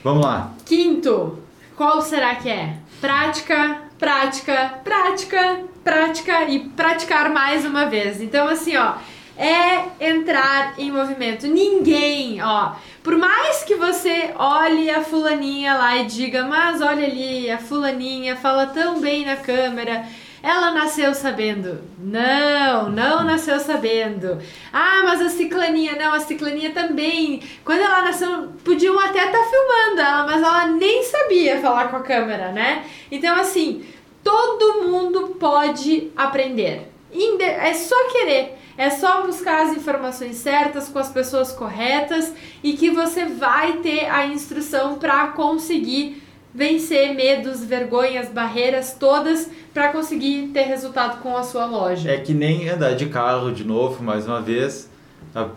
Vamos 0.03 0.23
lá. 0.23 0.51
Quinto, 0.65 1.39
qual 1.75 2.01
será 2.01 2.35
que 2.35 2.49
é? 2.49 2.75
Prática, 3.01 3.77
prática, 3.99 4.75
prática, 4.83 5.59
prática 5.83 6.43
e 6.45 6.59
praticar 6.59 7.29
mais 7.31 7.65
uma 7.65 7.87
vez. 7.87 8.21
Então, 8.21 8.47
assim, 8.47 8.77
ó, 8.77 8.93
é 9.37 9.85
entrar 9.99 10.75
em 10.77 10.91
movimento. 10.91 11.47
Ninguém, 11.47 12.41
ó, 12.43 12.73
por 13.05 13.15
mais 13.19 13.63
que 13.63 13.75
você 13.75 14.33
olhe 14.35 14.89
a 14.89 15.03
fulaninha 15.03 15.75
lá 15.75 15.95
e 15.97 16.05
diga, 16.05 16.43
mas 16.45 16.81
olha 16.81 17.05
ali, 17.05 17.51
a 17.51 17.59
fulaninha 17.59 18.35
fala 18.35 18.65
tão 18.65 18.99
bem 18.99 19.23
na 19.23 19.35
câmera. 19.35 20.07
Ela 20.41 20.71
nasceu 20.71 21.13
sabendo. 21.13 21.83
Não, 21.99 22.89
não 22.89 23.23
nasceu 23.23 23.59
sabendo. 23.59 24.39
Ah, 24.73 25.03
mas 25.03 25.21
a 25.21 25.29
ciclaninha, 25.29 25.95
não, 25.95 26.15
a 26.15 26.19
ciclaninha 26.19 26.71
também. 26.71 27.43
Quando 27.63 27.81
ela 27.81 28.01
nasceu, 28.01 28.49
podiam 28.63 28.99
até 28.99 29.23
estar 29.23 29.43
filmando 29.43 30.01
ela, 30.01 30.23
mas 30.23 30.41
ela 30.41 30.65
nem 30.69 31.03
sabia 31.03 31.61
falar 31.61 31.89
com 31.89 31.97
a 31.97 32.03
câmera, 32.03 32.51
né? 32.51 32.85
Então, 33.11 33.39
assim, 33.39 33.85
todo 34.23 34.81
mundo 34.81 35.35
pode 35.39 36.11
aprender. 36.17 36.91
É 37.39 37.73
só 37.75 38.09
querer. 38.09 38.54
É 38.77 38.89
só 38.89 39.25
buscar 39.25 39.67
as 39.67 39.77
informações 39.77 40.35
certas 40.35 40.89
com 40.89 40.99
as 40.99 41.09
pessoas 41.09 41.51
corretas 41.51 42.33
e 42.63 42.73
que 42.73 42.89
você 42.89 43.25
vai 43.25 43.77
ter 43.77 44.09
a 44.09 44.27
instrução 44.27 44.95
para 44.95 45.27
conseguir 45.27 46.21
vencer 46.53 47.13
medos, 47.13 47.63
vergonhas, 47.63 48.29
barreiras 48.29 48.95
todas 48.97 49.49
para 49.73 49.91
conseguir 49.91 50.51
ter 50.53 50.63
resultado 50.63 51.21
com 51.21 51.35
a 51.35 51.43
sua 51.43 51.65
loja. 51.65 52.11
É 52.11 52.17
que 52.17 52.33
nem 52.33 52.69
andar 52.69 52.95
de 52.95 53.07
carro 53.07 53.51
de 53.51 53.65
novo, 53.65 54.01
mais 54.01 54.25
uma 54.25 54.41
vez. 54.41 54.89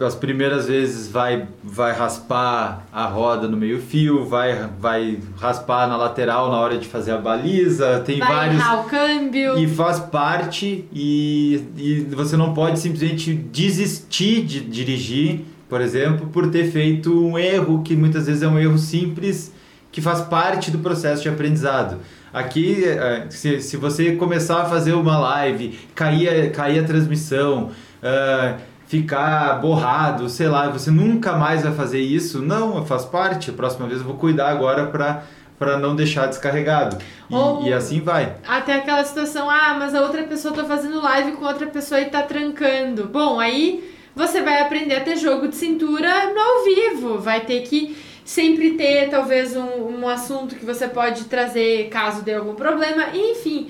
As 0.04 0.16
primeiras 0.16 0.66
vezes 0.66 1.08
vai, 1.08 1.46
vai 1.62 1.92
raspar 1.92 2.84
a 2.92 3.04
roda 3.06 3.46
no 3.46 3.56
meio 3.56 3.80
fio, 3.80 4.24
vai, 4.24 4.68
vai 4.80 5.18
raspar 5.38 5.86
na 5.86 5.96
lateral 5.96 6.50
na 6.50 6.58
hora 6.58 6.76
de 6.78 6.88
fazer 6.88 7.12
a 7.12 7.18
baliza, 7.18 8.00
tem 8.04 8.18
vai 8.18 8.28
vários. 8.28 8.56
errar 8.60 8.80
o 8.80 8.84
câmbio. 8.88 9.56
E 9.56 9.68
faz 9.68 10.00
parte 10.00 10.84
e, 10.92 11.62
e 11.76 12.00
você 12.12 12.36
não 12.36 12.54
pode 12.54 12.80
simplesmente 12.80 13.32
desistir 13.32 14.42
de 14.44 14.60
dirigir, 14.60 15.42
por 15.68 15.80
exemplo, 15.80 16.26
por 16.26 16.50
ter 16.50 16.72
feito 16.72 17.12
um 17.12 17.38
erro 17.38 17.82
que 17.84 17.94
muitas 17.94 18.26
vezes 18.26 18.42
é 18.42 18.48
um 18.48 18.58
erro 18.58 18.78
simples 18.78 19.52
que 19.92 20.00
faz 20.00 20.20
parte 20.22 20.72
do 20.72 20.78
processo 20.80 21.22
de 21.22 21.28
aprendizado. 21.28 21.98
Aqui, 22.32 22.84
eh, 22.84 23.26
se, 23.30 23.60
se 23.62 23.76
você 23.76 24.16
começar 24.16 24.62
a 24.62 24.64
fazer 24.64 24.92
uma 24.94 25.18
live, 25.18 25.78
cair, 25.94 26.28
a- 26.28 26.50
cair 26.50 26.80
a 26.80 26.82
transmissão, 26.84 27.70
ah, 28.02 28.56
ficar 28.88 29.60
borrado, 29.60 30.28
sei 30.30 30.48
lá, 30.48 30.68
você 30.70 30.90
nunca 30.90 31.34
mais 31.36 31.62
vai 31.62 31.72
fazer 31.72 32.00
isso, 32.00 32.40
não, 32.40 32.84
faz 32.86 33.04
parte. 33.04 33.50
A 33.50 33.52
próxima 33.52 33.86
vez 33.86 34.00
eu 34.00 34.06
vou 34.06 34.16
cuidar 34.16 34.48
agora 34.48 34.86
para 34.86 35.22
para 35.58 35.76
não 35.76 35.96
deixar 35.96 36.26
descarregado. 36.28 36.98
E, 37.28 37.34
Ou- 37.34 37.66
e 37.66 37.72
assim 37.72 38.00
vai. 38.00 38.36
Até 38.46 38.74
aquela 38.74 39.02
situação, 39.04 39.50
ah, 39.50 39.74
mas 39.76 39.92
a 39.92 40.02
outra 40.02 40.22
pessoa 40.22 40.54
tá 40.54 40.62
fazendo 40.62 41.02
live 41.02 41.32
com 41.32 41.44
outra 41.44 41.66
pessoa 41.66 42.00
e 42.00 42.04
tá 42.04 42.22
trancando. 42.22 43.06
Bom, 43.06 43.40
aí 43.40 43.92
você 44.14 44.40
vai 44.40 44.60
aprender 44.60 44.94
a 44.94 45.00
ter 45.00 45.16
jogo 45.16 45.48
de 45.48 45.56
cintura 45.56 46.32
no 46.32 46.40
ao 46.40 46.64
vivo. 46.64 47.18
Vai 47.18 47.40
ter 47.40 47.62
que 47.62 47.96
sempre 48.24 48.74
ter, 48.74 49.10
talvez, 49.10 49.56
um, 49.56 49.98
um 49.98 50.06
assunto 50.08 50.54
que 50.54 50.64
você 50.64 50.86
pode 50.86 51.24
trazer 51.24 51.88
caso 51.88 52.22
dê 52.22 52.34
algum 52.34 52.54
problema. 52.54 53.06
Enfim, 53.12 53.68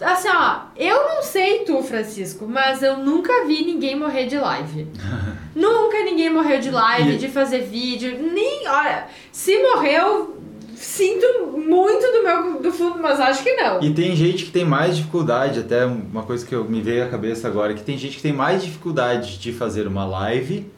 assim, 0.00 0.28
ó, 0.28 0.60
eu 0.76 0.94
não 1.08 1.22
sei 1.22 1.60
tu, 1.60 1.82
Francisco, 1.82 2.46
mas 2.46 2.82
eu 2.82 2.98
nunca 2.98 3.44
vi 3.46 3.64
ninguém 3.64 3.96
morrer 3.98 4.26
de 4.26 4.36
live. 4.38 4.86
nunca 5.54 6.02
ninguém 6.04 6.30
morreu 6.30 6.60
de 6.60 6.70
live, 6.70 7.14
E- 7.14 7.18
de 7.18 7.28
fazer 7.28 7.60
vídeo. 7.62 8.18
Nem, 8.32 8.66
olha, 8.68 9.06
se 9.32 9.56
morreu, 9.62 10.36
sinto 10.74 11.26
muito 11.56 12.06
do 12.12 12.22
meu 12.22 12.60
do 12.62 12.70
fundo, 12.72 12.98
mas 13.00 13.18
acho 13.20 13.42
que 13.42 13.54
não. 13.54 13.82
E 13.82 13.92
tem 13.94 14.14
gente 14.14 14.44
que 14.44 14.50
tem 14.50 14.64
mais 14.64 14.96
dificuldade, 14.96 15.60
até 15.60 15.86
uma 15.86 16.22
coisa 16.22 16.44
que 16.44 16.54
eu 16.54 16.64
me 16.64 16.82
veio 16.82 17.04
à 17.04 17.08
cabeça 17.08 17.48
agora, 17.48 17.72
que 17.74 17.82
tem 17.82 17.96
gente 17.96 18.16
que 18.18 18.22
tem 18.22 18.32
mais 18.32 18.62
dificuldade 18.62 19.38
de 19.38 19.52
fazer 19.52 19.86
uma 19.86 20.04
live, 20.04 20.70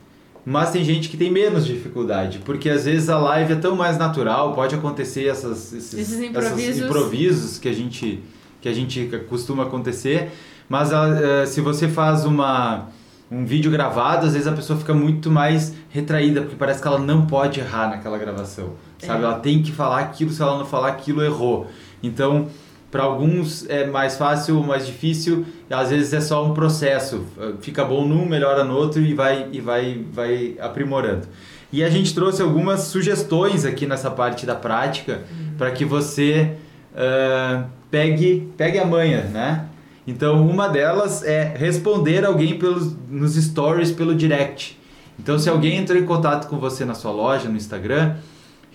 mas 0.44 0.70
tem 0.70 0.82
gente 0.84 1.08
que 1.08 1.16
tem 1.16 1.30
menos 1.30 1.66
dificuldade, 1.66 2.38
porque 2.44 2.70
às 2.70 2.84
vezes 2.84 3.08
a 3.10 3.18
live 3.18 3.52
é 3.52 3.56
tão 3.56 3.74
mais 3.76 3.98
natural, 3.98 4.54
pode 4.54 4.74
acontecer 4.74 5.26
essas, 5.26 5.72
esses, 5.72 5.92
Esses 5.94 6.12
essas 6.14 6.24
improvisos. 6.24 6.84
improvisos 6.84 7.58
que 7.58 7.68
a 7.68 7.72
gente 7.74 8.22
que 8.60 8.68
a 8.68 8.72
gente 8.72 9.06
costuma 9.28 9.64
acontecer, 9.64 10.30
mas 10.68 10.92
ah, 10.92 11.08
eh, 11.08 11.46
se 11.46 11.60
você 11.60 11.88
faz 11.88 12.24
uma 12.24 12.88
um 13.30 13.44
vídeo 13.44 13.70
gravado, 13.70 14.26
às 14.26 14.32
vezes 14.32 14.48
a 14.48 14.52
pessoa 14.52 14.78
fica 14.78 14.94
muito 14.94 15.30
mais 15.30 15.74
retraída, 15.90 16.40
porque 16.40 16.56
parece 16.56 16.80
que 16.80 16.88
ela 16.88 16.98
não 16.98 17.26
pode 17.26 17.60
errar 17.60 17.90
naquela 17.90 18.16
gravação, 18.16 18.72
sabe? 18.98 19.22
É. 19.22 19.24
Ela 19.26 19.38
tem 19.38 19.62
que 19.62 19.70
falar 19.70 20.00
aquilo, 20.00 20.30
se 20.30 20.40
ela 20.40 20.56
não 20.58 20.64
falar 20.64 20.88
aquilo, 20.88 21.22
errou. 21.22 21.66
Então, 22.02 22.48
para 22.90 23.02
alguns 23.02 23.68
é 23.68 23.86
mais 23.86 24.16
fácil, 24.16 24.62
mais 24.62 24.86
difícil, 24.86 25.44
e 25.68 25.74
às 25.74 25.90
vezes 25.90 26.12
é 26.14 26.20
só 26.22 26.44
um 26.44 26.54
processo. 26.54 27.22
Fica 27.60 27.84
bom 27.84 28.06
num, 28.06 28.26
melhora 28.26 28.64
no 28.64 28.74
outro 28.74 29.02
e 29.02 29.12
vai, 29.12 29.46
e 29.52 29.60
vai, 29.60 30.02
vai 30.10 30.56
aprimorando. 30.58 31.26
E 31.70 31.84
a 31.84 31.90
gente 31.90 32.14
trouxe 32.14 32.40
algumas 32.40 32.80
sugestões 32.80 33.66
aqui 33.66 33.86
nessa 33.86 34.10
parte 34.10 34.46
da 34.46 34.54
prática 34.54 35.22
para 35.58 35.70
que 35.70 35.84
você 35.84 36.56
ah, 36.96 37.64
pegue, 37.90 38.48
pegue 38.56 38.78
a 38.78 38.84
manha, 38.84 39.22
né? 39.24 39.66
Então, 40.06 40.48
uma 40.48 40.68
delas 40.68 41.22
é 41.22 41.54
responder 41.56 42.24
alguém 42.24 42.58
pelos, 42.58 42.96
nos 43.10 43.34
stories 43.34 43.92
pelo 43.92 44.14
direct. 44.14 44.78
Então, 45.18 45.38
se 45.38 45.50
alguém 45.50 45.76
entrou 45.76 45.98
em 45.98 46.06
contato 46.06 46.48
com 46.48 46.58
você 46.58 46.84
na 46.84 46.94
sua 46.94 47.10
loja, 47.10 47.48
no 47.48 47.56
Instagram, 47.56 48.16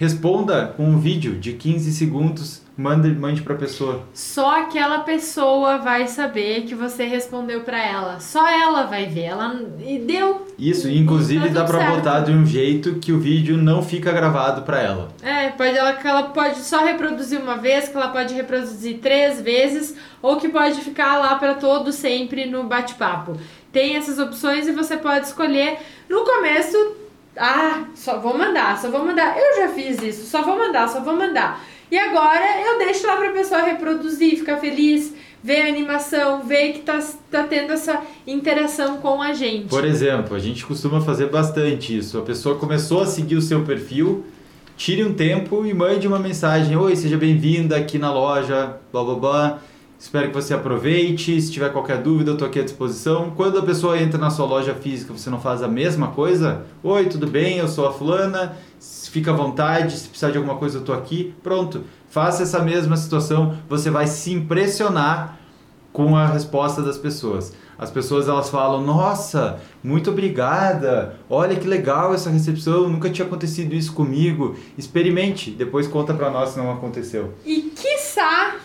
responda 0.04 0.74
com 0.76 0.84
um 0.84 1.00
vídeo 1.00 1.36
de 1.36 1.54
15 1.54 1.92
segundos, 1.94 2.62
mande, 2.78 3.10
mande 3.10 3.42
para 3.42 3.54
a 3.54 3.58
pessoa. 3.58 4.04
Só 4.14 4.62
aquela 4.62 5.00
pessoa 5.00 5.78
vai 5.78 6.08
saber 6.08 6.64
que 6.64 6.76
você 6.76 7.06
respondeu 7.06 7.62
pra 7.62 7.82
ela. 7.82 8.20
Só 8.20 8.46
ela 8.48 8.84
vai 8.84 9.06
ver. 9.06 9.24
Ela 9.24 9.62
e 9.86 10.00
deu. 10.00 10.46
Isso, 10.60 10.90
e 10.90 10.98
inclusive 10.98 11.48
Tá 11.48 11.62
dá 11.62 11.64
para 11.64 11.92
botar 11.92 12.20
de 12.20 12.32
um 12.32 12.46
jeito 12.46 12.96
que 12.96 13.14
o 13.14 13.20
vídeo 13.20 13.58
não 13.58 13.82
fica 13.82 14.12
gravado 14.12 14.64
para 14.64 14.82
ela. 14.82 15.08
É, 15.22 15.50
pode 15.50 15.78
ela 15.78 15.94
que 15.94 16.08
ela 16.08 16.24
pode 16.24 16.60
só 16.60 16.84
reproduzir 16.84 17.40
uma 17.40 17.56
vez, 17.58 17.88
que 17.88 17.96
ela 17.96 18.10
pode 18.10 18.34
reproduzir 18.34 19.00
três 19.00 19.40
vezes, 19.42 19.96
ou 20.22 20.36
que 20.36 20.50
pode 20.50 20.82
ficar 20.82 21.18
lá 21.18 21.36
pra 21.36 21.54
todo 21.54 21.94
sempre 21.94 22.46
no 22.46 22.64
bate-papo. 22.66 23.38
Tem 23.72 23.96
essas 23.96 24.20
opções 24.20 24.68
e 24.68 24.72
você 24.72 24.98
pode 24.98 25.28
escolher. 25.28 25.80
No 26.10 26.24
começo, 26.24 26.78
ah, 27.38 27.86
só 27.96 28.20
vou 28.20 28.38
mandar, 28.38 28.80
só 28.80 28.90
vou 28.90 29.06
mandar. 29.06 29.36
Eu 29.38 29.62
já 29.62 29.74
fiz 29.74 30.02
isso, 30.02 30.26
só 30.26 30.44
vou 30.44 30.58
mandar, 30.58 30.88
só 30.88 31.02
vou 31.02 31.16
mandar. 31.16 31.64
E 31.92 31.98
agora 31.98 32.62
eu 32.66 32.78
deixo 32.80 33.06
lá 33.06 33.18
pra 33.18 33.32
pessoa 33.32 33.62
reproduzir, 33.62 34.38
ficar 34.38 34.58
feliz, 34.58 35.14
ver 35.44 35.62
a 35.62 35.68
animação, 35.68 36.44
ver 36.44 36.74
que 36.74 36.80
tá, 36.80 37.00
tá 37.30 37.44
tendo 37.44 37.74
essa 37.74 38.02
interação 38.26 38.98
com 38.98 39.22
a 39.22 39.34
gente. 39.34 39.68
Por 39.68 39.86
exemplo, 39.86 40.36
a 40.36 40.40
gente 40.40 40.66
costuma 40.66 41.02
fazer 41.02 41.30
bastante 41.30 41.98
isso. 41.98 42.18
A 42.18 42.22
pessoa 42.22 42.58
começou 42.58 43.02
a 43.02 43.06
seguir 43.06 43.36
o 43.36 43.42
seu 43.42 43.64
perfil, 43.64 44.26
tire 44.78 45.04
um 45.04 45.14
tempo 45.14 45.66
e 45.66 45.74
mande 45.74 46.08
uma 46.08 46.20
mensagem: 46.20 46.76
Oi, 46.76 46.96
seja 46.96 47.18
bem-vinda 47.18 47.76
aqui 47.78 47.98
na 47.98 48.12
loja, 48.12 48.78
blá 48.92 49.04
blá 49.04 49.16
blá. 49.16 49.60
Espero 50.04 50.28
que 50.28 50.34
você 50.34 50.54
aproveite. 50.54 51.42
Se 51.42 51.50
tiver 51.50 51.72
qualquer 51.72 52.02
dúvida, 52.02 52.32
eu 52.32 52.34
estou 52.34 52.46
aqui 52.46 52.60
à 52.60 52.64
disposição. 52.64 53.32
Quando 53.38 53.58
a 53.58 53.64
pessoa 53.64 53.98
entra 53.98 54.20
na 54.20 54.30
sua 54.30 54.46
loja 54.46 54.76
física, 54.76 55.14
você 55.14 55.30
não 55.30 55.40
faz 55.40 55.64
a 55.64 55.68
mesma 55.68 56.10
coisa? 56.10 56.66
Oi, 56.84 57.06
tudo 57.06 57.26
bem? 57.26 57.60
Eu 57.60 57.70
sou 57.70 57.88
a 57.88 57.94
fulana. 57.94 58.58
Fica 59.10 59.32
à 59.32 59.34
vontade. 59.34 59.98
Se 59.98 60.10
precisar 60.10 60.32
de 60.32 60.38
alguma 60.38 60.58
coisa, 60.58 60.76
eu 60.76 60.82
estou 60.82 60.94
aqui. 60.94 61.34
Pronto. 61.42 61.86
Faça 62.10 62.44
essa 62.44 62.60
mesma 62.60 62.98
situação. 62.98 63.58
Você 63.70 63.90
vai 63.90 64.06
se 64.06 64.34
impressionar 64.34 65.40
com 65.94 66.18
a 66.18 66.28
resposta 66.28 66.82
das 66.82 66.98
pessoas. 66.98 67.54
As 67.80 67.90
pessoas 67.90 68.28
elas 68.28 68.50
falam: 68.50 68.86
"Nossa, 68.86 69.62
muito 69.82 70.12
obrigada. 70.12 71.16
Olha 71.30 71.56
que 71.56 71.66
legal 71.66 72.14
essa 72.14 72.30
recepção. 72.30 72.90
Nunca 72.90 73.10
tinha 73.10 73.26
acontecido 73.26 73.74
isso 73.74 73.94
comigo. 73.94 74.58
Experimente. 74.78 75.50
Depois 75.50 75.88
conta 75.88 76.14
para 76.14 76.30
nós 76.30 76.50
se 76.50 76.58
não 76.58 76.70
aconteceu." 76.74 77.34
E 77.46 77.72
quiçá 77.74 78.56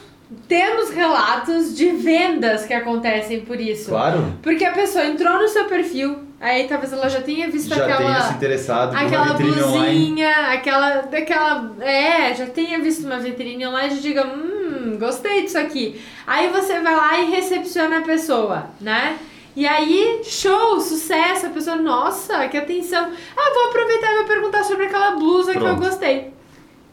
temos 0.47 0.91
relatos 0.91 1.75
de 1.77 1.91
vendas 1.91 2.65
que 2.67 2.75
acontecem 2.75 3.41
por 3.41 3.59
isso. 3.61 3.89
Claro. 3.91 4.35
Porque 4.43 4.65
a 4.65 4.73
pessoa 4.73 5.07
entrou 5.07 5.35
no 5.41 5.49
seu 5.49 5.65
perfil, 5.65 6.19
aí 6.41 6.69
talvez 6.69 6.93
ela 6.93 7.09
já 7.09 7.21
tenha 7.23 7.49
visto 7.51 7.69
Já 7.69 7.85
tenha 7.85 7.97
se 7.97 8.03
aquela. 8.03 8.31
interessado 8.33 8.95
Aquela 8.97 9.25
vitrine 9.35 9.63
online. 9.63 9.95
blusinha, 9.99 10.31
aquela. 10.53 10.91
daquela. 11.03 11.75
É, 11.81 12.35
já 12.35 12.47
tenha 12.47 12.79
visto 12.81 13.07
uma 13.07 13.19
vitrine 13.19 13.67
online 13.67 13.97
e 13.97 14.01
diga, 14.01 14.27
hum, 14.27 14.97
gostei 14.99 15.43
disso 15.43 15.59
aqui. 15.59 16.01
Aí 16.27 16.49
você 16.51 16.79
vai 16.81 16.95
lá 16.95 17.19
e 17.21 17.31
recepciona 17.31 17.99
a 17.99 18.03
pessoa, 18.03 18.67
né? 18.81 19.17
E 19.57 19.67
aí, 19.67 20.21
show, 20.25 20.79
sucesso, 20.79 21.47
a 21.47 21.51
pessoa, 21.51 21.75
nossa, 21.77 22.47
que 22.49 22.57
atenção. 22.57 23.11
Ah, 23.37 23.51
vou 23.55 23.69
aproveitar 23.71 24.13
e 24.13 24.17
vou 24.19 24.25
perguntar 24.27 24.63
sobre 24.63 24.85
aquela 24.87 25.13
blusa 25.13 25.51
que 25.53 25.59
eu 25.59 25.63
Pronto. 25.63 25.81
gostei. 25.81 26.33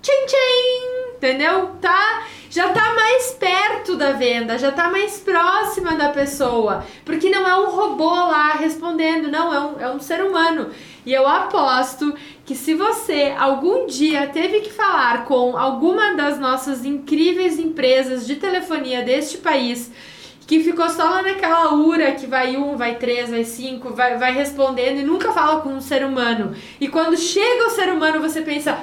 Tchim, 0.02 0.26
tchim! 0.26 1.05
Entendeu? 1.18 1.72
Tá, 1.82 2.24
já 2.50 2.70
tá 2.70 2.94
mais 2.94 3.32
perto 3.32 3.96
da 3.96 4.12
venda, 4.12 4.58
já 4.58 4.72
tá 4.72 4.90
mais 4.90 5.20
próxima 5.20 5.96
da 5.96 6.10
pessoa. 6.10 6.86
Porque 7.04 7.30
não 7.30 7.48
é 7.48 7.58
um 7.58 7.70
robô 7.70 8.10
lá 8.10 8.54
respondendo, 8.54 9.32
não, 9.32 9.54
é 9.54 9.60
um, 9.60 9.80
é 9.80 9.92
um 9.92 10.00
ser 10.00 10.24
humano. 10.24 10.70
E 11.06 11.14
eu 11.14 11.28
aposto 11.28 12.14
que 12.46 12.56
se 12.56 12.74
você 12.74 13.34
algum 13.38 13.88
dia 13.88 14.28
teve 14.28 14.62
que 14.62 14.72
falar 14.72 15.26
com 15.26 15.58
alguma 15.58 16.14
das 16.16 16.40
nossas 16.40 16.84
incríveis 16.86 17.58
empresas 17.58 18.26
de 18.26 18.36
telefonia 18.36 19.04
deste 19.04 19.38
país, 19.38 19.92
que 20.48 20.64
ficou 20.64 20.88
só 20.90 21.04
lá 21.06 21.22
naquela 21.24 21.74
URA 21.74 22.12
que 22.12 22.28
vai 22.28 22.56
um, 22.56 22.78
vai 22.78 22.96
três, 22.96 23.30
vai 23.30 23.44
cinco, 23.44 23.94
vai, 23.94 24.18
vai 24.18 24.34
respondendo 24.34 25.00
e 25.00 25.04
nunca 25.04 25.32
fala 25.32 25.62
com 25.62 25.70
um 25.70 25.82
ser 25.82 26.06
humano. 26.06 26.56
E 26.80 26.88
quando 26.88 27.18
chega 27.18 27.68
o 27.68 27.72
ser 27.72 27.92
humano, 27.92 28.20
você 28.20 28.42
pensa, 28.42 28.80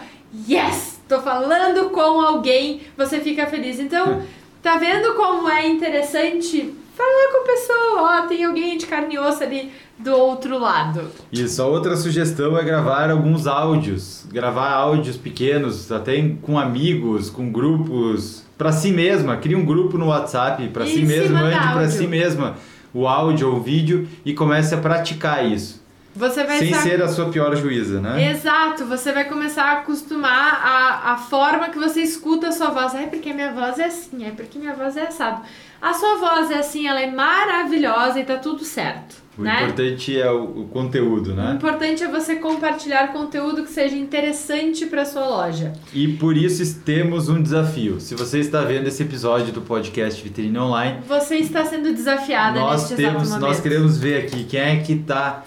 yes, 0.48 0.91
tô 1.08 1.20
falando 1.20 1.90
com 1.90 2.20
alguém, 2.20 2.82
você 2.96 3.20
fica 3.20 3.46
feliz. 3.46 3.78
Então, 3.78 4.22
tá 4.62 4.76
vendo 4.76 5.14
como 5.14 5.48
é 5.48 5.68
interessante 5.68 6.74
falar 6.96 7.32
com 7.32 7.38
a 7.38 7.52
pessoa? 7.52 8.22
Ó, 8.24 8.26
tem 8.26 8.44
alguém 8.44 8.76
de 8.76 8.86
carne 8.86 9.14
e 9.14 9.18
osso 9.18 9.42
ali 9.42 9.70
do 9.98 10.12
outro 10.12 10.58
lado. 10.58 11.08
Isso, 11.32 11.62
a 11.62 11.66
outra 11.66 11.96
sugestão 11.96 12.58
é 12.58 12.64
gravar 12.64 13.10
alguns 13.10 13.46
áudios, 13.46 14.26
gravar 14.30 14.70
áudios 14.70 15.16
pequenos, 15.16 15.90
até 15.92 16.20
com 16.42 16.58
amigos, 16.58 17.30
com 17.30 17.50
grupos, 17.50 18.44
para 18.58 18.72
si 18.72 18.92
mesma, 18.92 19.36
cria 19.36 19.58
um 19.58 19.64
grupo 19.64 19.98
no 19.98 20.06
WhatsApp 20.06 20.68
para 20.68 20.86
si 20.86 21.02
mesma, 21.02 21.40
mande 21.40 21.72
para 21.72 21.88
si 21.88 22.06
mesma 22.06 22.56
o 22.94 23.08
áudio 23.08 23.50
ou 23.50 23.56
o 23.56 23.60
vídeo 23.60 24.06
e 24.24 24.34
comece 24.34 24.74
a 24.74 24.78
praticar 24.78 25.50
isso, 25.50 25.81
Você 26.14 26.44
vai 26.44 26.58
sem 26.58 26.68
estar- 26.70 26.82
ser 26.82 27.02
a 27.02 27.08
sua 27.08 27.30
pior 27.30 27.56
juíza, 27.56 28.00
né? 28.00 28.30
Exato, 28.30 28.84
você 28.84 29.12
vai 29.12 29.24
começar 29.24 29.64
a 29.64 29.72
acostumar 29.78 30.60
a, 30.62 31.12
a 31.12 31.16
forma 31.16 31.68
que 31.70 31.78
você 31.78 32.02
escuta 32.02 32.48
a 32.48 32.52
sua 32.52 32.68
voz. 32.70 32.94
É 32.94 33.06
porque 33.06 33.32
minha 33.32 33.52
voz 33.52 33.78
é 33.78 33.86
assim, 33.86 34.24
é 34.26 34.30
porque 34.30 34.58
minha 34.58 34.74
voz 34.74 34.96
é 34.96 35.06
assado. 35.06 35.40
A 35.80 35.92
sua 35.94 36.16
voz 36.16 36.50
é 36.50 36.58
assim, 36.58 36.86
ela 36.86 37.00
é 37.00 37.10
maravilhosa 37.10 38.20
e 38.20 38.24
tá 38.24 38.36
tudo 38.36 38.62
certo, 38.64 39.16
O 39.36 39.42
né? 39.42 39.62
importante 39.64 40.20
é 40.20 40.30
o, 40.30 40.44
o 40.60 40.68
conteúdo, 40.68 41.32
O 41.32 41.34
né? 41.34 41.54
importante 41.56 42.04
é 42.04 42.08
você 42.08 42.36
compartilhar 42.36 43.08
conteúdo 43.08 43.64
que 43.64 43.70
seja 43.70 43.96
interessante 43.96 44.86
para 44.86 45.04
sua 45.04 45.26
loja. 45.26 45.72
E 45.92 46.06
por 46.06 46.36
isso 46.36 46.80
temos 46.84 47.28
um 47.28 47.42
desafio. 47.42 47.98
Se 48.00 48.14
você 48.14 48.38
está 48.38 48.60
vendo 48.60 48.86
esse 48.86 49.02
episódio 49.02 49.52
do 49.52 49.60
podcast 49.62 50.22
Vitrine 50.22 50.56
Online, 50.58 51.00
Você 51.08 51.36
está 51.38 51.64
sendo 51.64 51.92
desafiada 51.92 52.60
nós 52.60 52.82
neste 52.82 52.94
temos, 52.96 53.30
nós 53.38 53.58
queremos 53.60 53.98
ver 53.98 54.24
aqui 54.26 54.44
quem 54.44 54.60
é 54.60 54.76
que 54.76 54.96
tá 54.98 55.42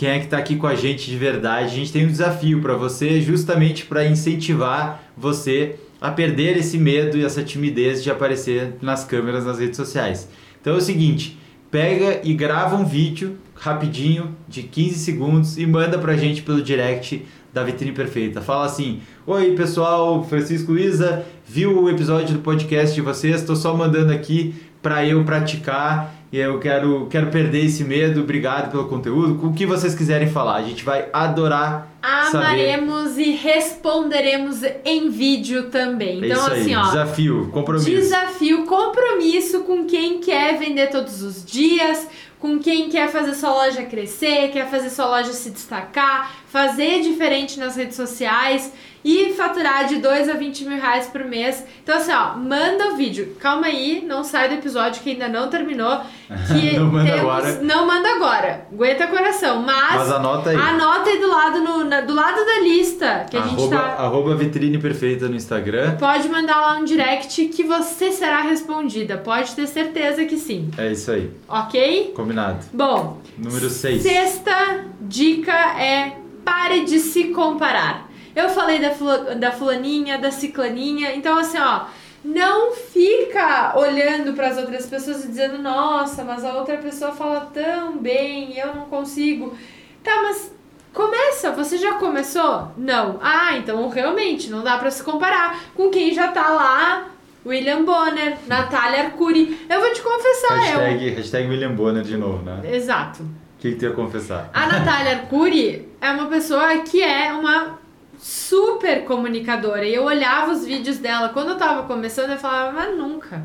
quem 0.00 0.08
é 0.08 0.18
que 0.18 0.28
tá 0.28 0.38
aqui 0.38 0.56
com 0.56 0.66
a 0.66 0.74
gente 0.74 1.10
de 1.10 1.16
verdade. 1.18 1.66
A 1.66 1.76
gente 1.76 1.92
tem 1.92 2.06
um 2.06 2.10
desafio 2.10 2.62
para 2.62 2.72
você, 2.72 3.20
justamente 3.20 3.84
para 3.84 4.06
incentivar 4.06 5.12
você 5.14 5.76
a 6.00 6.10
perder 6.10 6.56
esse 6.56 6.78
medo 6.78 7.18
e 7.18 7.22
essa 7.22 7.42
timidez 7.42 8.02
de 8.02 8.10
aparecer 8.10 8.76
nas 8.80 9.04
câmeras 9.04 9.44
nas 9.44 9.58
redes 9.58 9.76
sociais. 9.76 10.26
Então 10.58 10.72
é 10.72 10.78
o 10.78 10.80
seguinte, 10.80 11.38
pega 11.70 12.22
e 12.24 12.32
grava 12.32 12.76
um 12.76 12.84
vídeo 12.86 13.36
rapidinho 13.54 14.34
de 14.48 14.62
15 14.62 14.94
segundos 15.00 15.58
e 15.58 15.66
manda 15.66 15.98
pra 15.98 16.16
gente 16.16 16.40
pelo 16.40 16.62
direct 16.62 17.26
da 17.52 17.62
Vitrine 17.62 17.92
Perfeita. 17.92 18.40
Fala 18.40 18.64
assim: 18.64 19.02
"Oi, 19.26 19.52
pessoal, 19.52 20.24
Francisco 20.24 20.78
Isa, 20.78 21.26
viu 21.46 21.78
o 21.78 21.90
episódio 21.90 22.36
do 22.36 22.40
podcast 22.40 22.94
de 22.94 23.02
vocês? 23.02 23.42
Estou 23.42 23.54
só 23.54 23.76
mandando 23.76 24.14
aqui 24.14 24.54
para 24.80 25.04
eu 25.04 25.22
praticar 25.24 26.19
e 26.32 26.38
eu 26.38 26.60
quero, 26.60 27.06
quero 27.10 27.26
perder 27.28 27.64
esse 27.64 27.82
medo. 27.82 28.20
Obrigado 28.20 28.70
pelo 28.70 28.88
conteúdo. 28.88 29.46
O 29.46 29.52
que 29.52 29.66
vocês 29.66 29.94
quiserem 29.94 30.30
falar, 30.30 30.56
a 30.56 30.62
gente 30.62 30.84
vai 30.84 31.08
adorar 31.12 31.90
saber. 32.30 32.46
Amaremos 32.46 33.18
e 33.18 33.32
responderemos 33.32 34.62
em 34.84 35.10
vídeo 35.10 35.70
também. 35.70 36.22
É 36.22 36.28
Então, 36.28 36.46
assim, 36.46 36.74
ó. 36.74 36.82
desafio, 36.82 37.48
compromisso. 37.52 37.90
Desafio, 37.90 38.64
compromisso 38.64 39.60
com 39.60 39.84
quem 39.86 40.20
quer 40.20 40.56
vender 40.58 40.88
todos 40.88 41.22
os 41.22 41.44
dias, 41.44 42.06
com 42.38 42.58
quem 42.58 42.88
quer 42.88 43.10
fazer 43.10 43.34
sua 43.34 43.50
loja 43.50 43.82
crescer, 43.82 44.50
quer 44.52 44.70
fazer 44.70 44.88
sua 44.88 45.06
loja 45.06 45.32
se 45.32 45.50
destacar, 45.50 46.32
fazer 46.46 47.02
diferente 47.02 47.58
nas 47.58 47.76
redes 47.76 47.96
sociais 47.96 48.72
e 49.04 49.32
faturar 49.34 49.86
de 49.86 49.96
2 49.96 50.28
a 50.28 50.34
20 50.34 50.64
mil 50.64 50.80
reais 50.80 51.06
por 51.06 51.24
mês. 51.24 51.64
Então, 51.82 51.96
assim, 51.96 52.12
ó, 52.12 52.36
manda 52.36 52.92
o 52.92 52.96
vídeo. 52.96 53.36
Calma 53.40 53.66
aí, 53.66 54.02
não 54.06 54.24
sai 54.24 54.48
do 54.48 54.54
episódio 54.54 55.02
que 55.02 55.10
ainda 55.10 55.28
não 55.28 55.48
terminou. 55.48 56.00
Que 56.46 56.76
Não 56.78 56.86
manda 56.86 57.04
temos- 57.10 57.20
agora. 57.20 57.60
Não 57.62 57.86
manda 57.86 58.08
agora. 58.14 58.66
Aguenta 58.72 59.06
coração. 59.08 59.62
Mas, 59.62 59.94
Mas 59.96 60.12
anota 60.12 60.50
aí. 60.50 60.56
anota 60.56 61.10
aí 61.10 61.18
do 61.18 61.28
lado, 61.28 61.58
no, 61.60 61.84
na- 61.84 62.00
do 62.02 62.14
lado 62.14 62.44
da 62.44 62.60
lista 62.60 63.26
que 63.30 63.36
a 63.36 63.42
gente 63.42 63.54
arroba, 63.54 63.76
tá. 63.76 63.82
arroba 64.02 64.34
vitrine 64.36 64.78
perfeita 64.78 65.28
no 65.28 65.34
Instagram. 65.34 65.96
Pode 65.96 66.28
mandar 66.28 66.60
lá 66.60 66.74
um 66.78 66.84
direct 66.84 67.46
que 67.46 67.64
você 67.64 68.12
será 68.12 68.42
respondida. 68.42 69.16
Pode 69.18 69.54
ter 69.56 69.66
certeza 69.66 70.24
que 70.24 70.36
sim. 70.36 70.70
É 70.78 70.92
isso 70.92 71.10
aí. 71.10 71.30
Ok? 71.48 72.12
Combinado. 72.14 72.58
Bom, 72.72 73.18
Número 73.36 73.68
6. 73.68 74.02
Sexta 74.02 74.84
dica 75.00 75.52
é 75.52 76.16
pare 76.44 76.84
de 76.84 76.98
se 77.00 77.24
comparar. 77.28 78.08
Eu 78.36 78.48
falei 78.48 78.78
da, 78.78 78.90
fula- 78.90 79.34
da 79.34 79.50
fulaninha, 79.50 80.16
da 80.16 80.30
ciclaninha, 80.30 81.14
então 81.16 81.36
assim, 81.38 81.58
ó, 81.58 81.80
não 82.24 82.72
fica 82.72 83.78
olhando 83.78 84.34
para 84.34 84.48
as 84.48 84.58
outras 84.58 84.86
pessoas 84.86 85.24
e 85.24 85.28
dizendo, 85.28 85.58
nossa, 85.58 86.22
mas 86.22 86.44
a 86.44 86.54
outra 86.54 86.76
pessoa 86.76 87.12
fala 87.12 87.50
tão 87.52 87.98
bem, 87.98 88.58
eu 88.58 88.74
não 88.74 88.86
consigo. 88.86 89.56
Tá, 90.02 90.22
mas 90.22 90.52
começa, 90.92 91.50
você 91.52 91.78
já 91.78 91.94
começou? 91.94 92.68
Não. 92.76 93.18
Ah, 93.22 93.56
então 93.56 93.88
realmente 93.88 94.50
não 94.50 94.62
dá 94.62 94.76
para 94.76 94.90
se 94.90 95.02
comparar 95.02 95.58
com 95.74 95.88
quem 95.90 96.12
já 96.12 96.28
tá 96.28 96.50
lá. 96.50 97.06
William 97.44 97.84
Bonner, 97.84 98.36
Natália 98.46 99.04
Arcuri. 99.04 99.66
Eu 99.68 99.80
vou 99.80 99.92
te 99.92 100.02
confessar, 100.02 100.58
Hashtag, 100.58 101.08
hashtag 101.10 101.48
William 101.48 101.72
Bonner 101.74 102.02
de 102.02 102.16
novo, 102.18 102.42
né? 102.44 102.60
eu. 102.64 102.74
Exato. 102.74 103.22
O 103.22 103.60
que, 103.60 103.72
que 103.72 103.76
tu 103.76 103.84
ia 103.86 103.92
confessar? 103.92 104.50
A 104.52 104.66
Natália 104.66 105.12
Arcuri 105.24 105.88
é 106.00 106.10
uma 106.10 106.26
pessoa 106.26 106.78
que 106.78 107.02
é 107.02 107.32
uma 107.32 107.79
super 108.20 109.04
comunicadora. 109.04 109.84
E 109.84 109.94
eu 109.94 110.04
olhava 110.04 110.52
os 110.52 110.64
vídeos 110.64 110.98
dela 110.98 111.30
quando 111.30 111.50
eu 111.50 111.56
tava 111.58 111.84
começando, 111.86 112.30
eu 112.30 112.38
falava, 112.38 112.72
mas 112.72 112.96
nunca, 112.96 113.42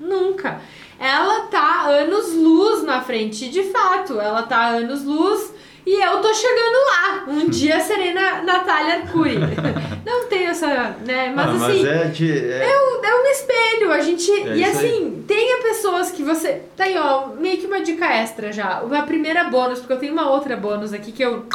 nunca. 0.00 0.60
Ela 0.98 1.42
tá 1.46 1.82
anos 1.86 2.34
luz 2.34 2.82
na 2.82 3.00
frente, 3.00 3.48
de 3.48 3.62
fato, 3.64 4.20
ela 4.20 4.42
tá 4.42 4.66
anos 4.68 5.04
luz. 5.04 5.54
E 5.86 5.94
eu 6.04 6.20
tô 6.20 6.34
chegando 6.34 6.76
lá. 6.86 7.24
Um 7.28 7.48
dia 7.48 7.80
serei 7.80 8.12
na 8.12 8.42
Natália 8.42 8.94
Arcuri. 8.96 9.38
Não 10.04 10.26
tenho 10.28 10.50
essa, 10.50 10.96
né? 11.06 11.32
Mas 11.34 11.46
Ah, 11.48 11.50
assim. 11.52 11.82
mas 11.82 11.84
é 11.84 12.04
de. 12.08 12.30
é- 12.30 12.68
É 12.70 12.78
um, 12.78 13.04
é 13.04 13.22
um 13.22 13.26
espelho, 13.26 13.92
a 13.92 14.00
gente. 14.00 14.30
É 14.30 14.56
e 14.56 14.64
assim, 14.64 15.24
tenha 15.26 15.62
pessoas 15.62 16.10
que 16.10 16.22
você. 16.22 16.62
Tá 16.76 16.84
aí, 16.84 16.98
ó, 16.98 17.28
meio 17.28 17.56
que 17.58 17.66
uma 17.66 17.80
dica 17.80 18.04
extra 18.06 18.52
já. 18.52 18.80
A 18.82 19.02
primeira 19.02 19.44
bônus, 19.44 19.78
porque 19.78 19.92
eu 19.94 19.98
tenho 19.98 20.12
uma 20.12 20.28
outra 20.28 20.56
bônus 20.56 20.92
aqui 20.92 21.10
que 21.10 21.22
eu. 21.22 21.46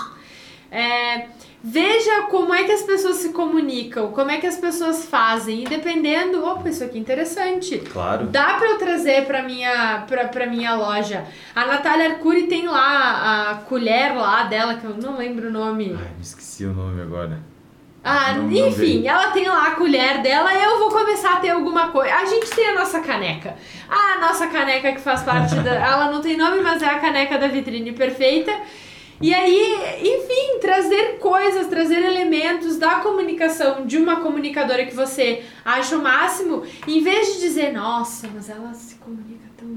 É, 0.72 1.28
veja 1.64 2.24
como 2.24 2.54
é 2.54 2.64
que 2.66 2.72
as 2.74 2.82
pessoas 2.84 3.16
se 3.18 3.30
comunicam, 3.30 4.12
como 4.12 4.30
é 4.30 4.38
que 4.38 4.46
as 4.46 4.58
pessoas 4.58 5.06
fazem. 5.06 5.64
E 5.64 5.66
dependendo. 5.66 6.46
Opa, 6.46 6.68
isso 6.70 6.84
aqui 6.84 6.98
é 6.98 7.02
interessante. 7.02 7.78
Claro. 7.80 8.26
Dá 8.28 8.56
pra 8.56 8.68
eu 8.68 8.78
trazer 8.78 9.26
pra 9.26 9.42
minha, 9.44 10.04
pra, 10.08 10.26
pra 10.28 10.46
minha 10.46 10.76
loja. 10.76 11.26
A 11.56 11.66
Natália 11.66 12.10
Arcuri 12.12 12.48
tem 12.48 12.68
lá 12.68 13.52
a 13.52 13.56
colher 13.56 14.14
lá 14.16 14.44
dela, 14.44 14.76
que 14.76 14.84
eu 14.86 14.96
não 14.98 15.18
lembro 15.18 15.48
o 15.48 15.52
nome. 15.52 15.96
Ai, 15.98 16.10
me 16.16 16.22
esqueci 16.22 16.66
o 16.66 16.74
nome 16.74 17.02
agora. 17.02 17.40
Ah, 18.06 18.34
Não- 18.34 18.44
não 18.44 18.52
enfim, 18.68 18.76
veio. 19.02 19.08
ela 19.08 19.32
tem 19.32 19.48
lá 19.48 19.68
a 19.68 19.72
colher 19.76 20.22
dela, 20.22 20.54
eu 20.54 20.78
vou 20.78 20.90
começar 20.90 21.36
a 21.36 21.40
ter 21.40 21.52
alguma 21.52 21.88
coisa. 21.88 22.14
A 22.14 22.26
gente 22.26 22.50
tem 22.50 22.68
a 22.72 22.76
nossa 22.76 23.00
caneca. 23.00 23.56
A 23.90 24.20
nossa 24.20 24.48
caneca 24.48 24.92
que 24.92 25.00
faz 25.00 25.24
parte 25.24 25.56
da. 25.56 25.72
Ela 25.80 26.12
não 26.12 26.20
tem 26.20 26.36
nome, 26.36 26.60
mas 26.60 26.82
é 26.82 26.86
a 26.88 27.00
caneca 27.00 27.38
da 27.38 27.48
vitrine 27.48 27.94
perfeita. 27.94 28.52
E 29.24 29.34
aí, 29.34 29.78
enfim, 30.02 30.60
trazer 30.60 31.18
coisas, 31.18 31.68
trazer 31.68 32.04
elementos 32.04 32.78
da 32.78 32.96
comunicação 32.96 33.86
de 33.86 33.98
uma 33.98 34.20
comunicadora 34.20 34.86
que 34.86 34.94
você 34.94 35.46
acha 35.64 35.96
o 35.96 36.04
máximo, 36.04 36.64
em 36.86 37.02
vez 37.02 37.36
de 37.36 37.40
dizer, 37.40 37.72
nossa, 37.72 38.30
mas 38.36 38.50
ela 38.50 38.74
se 38.74 38.93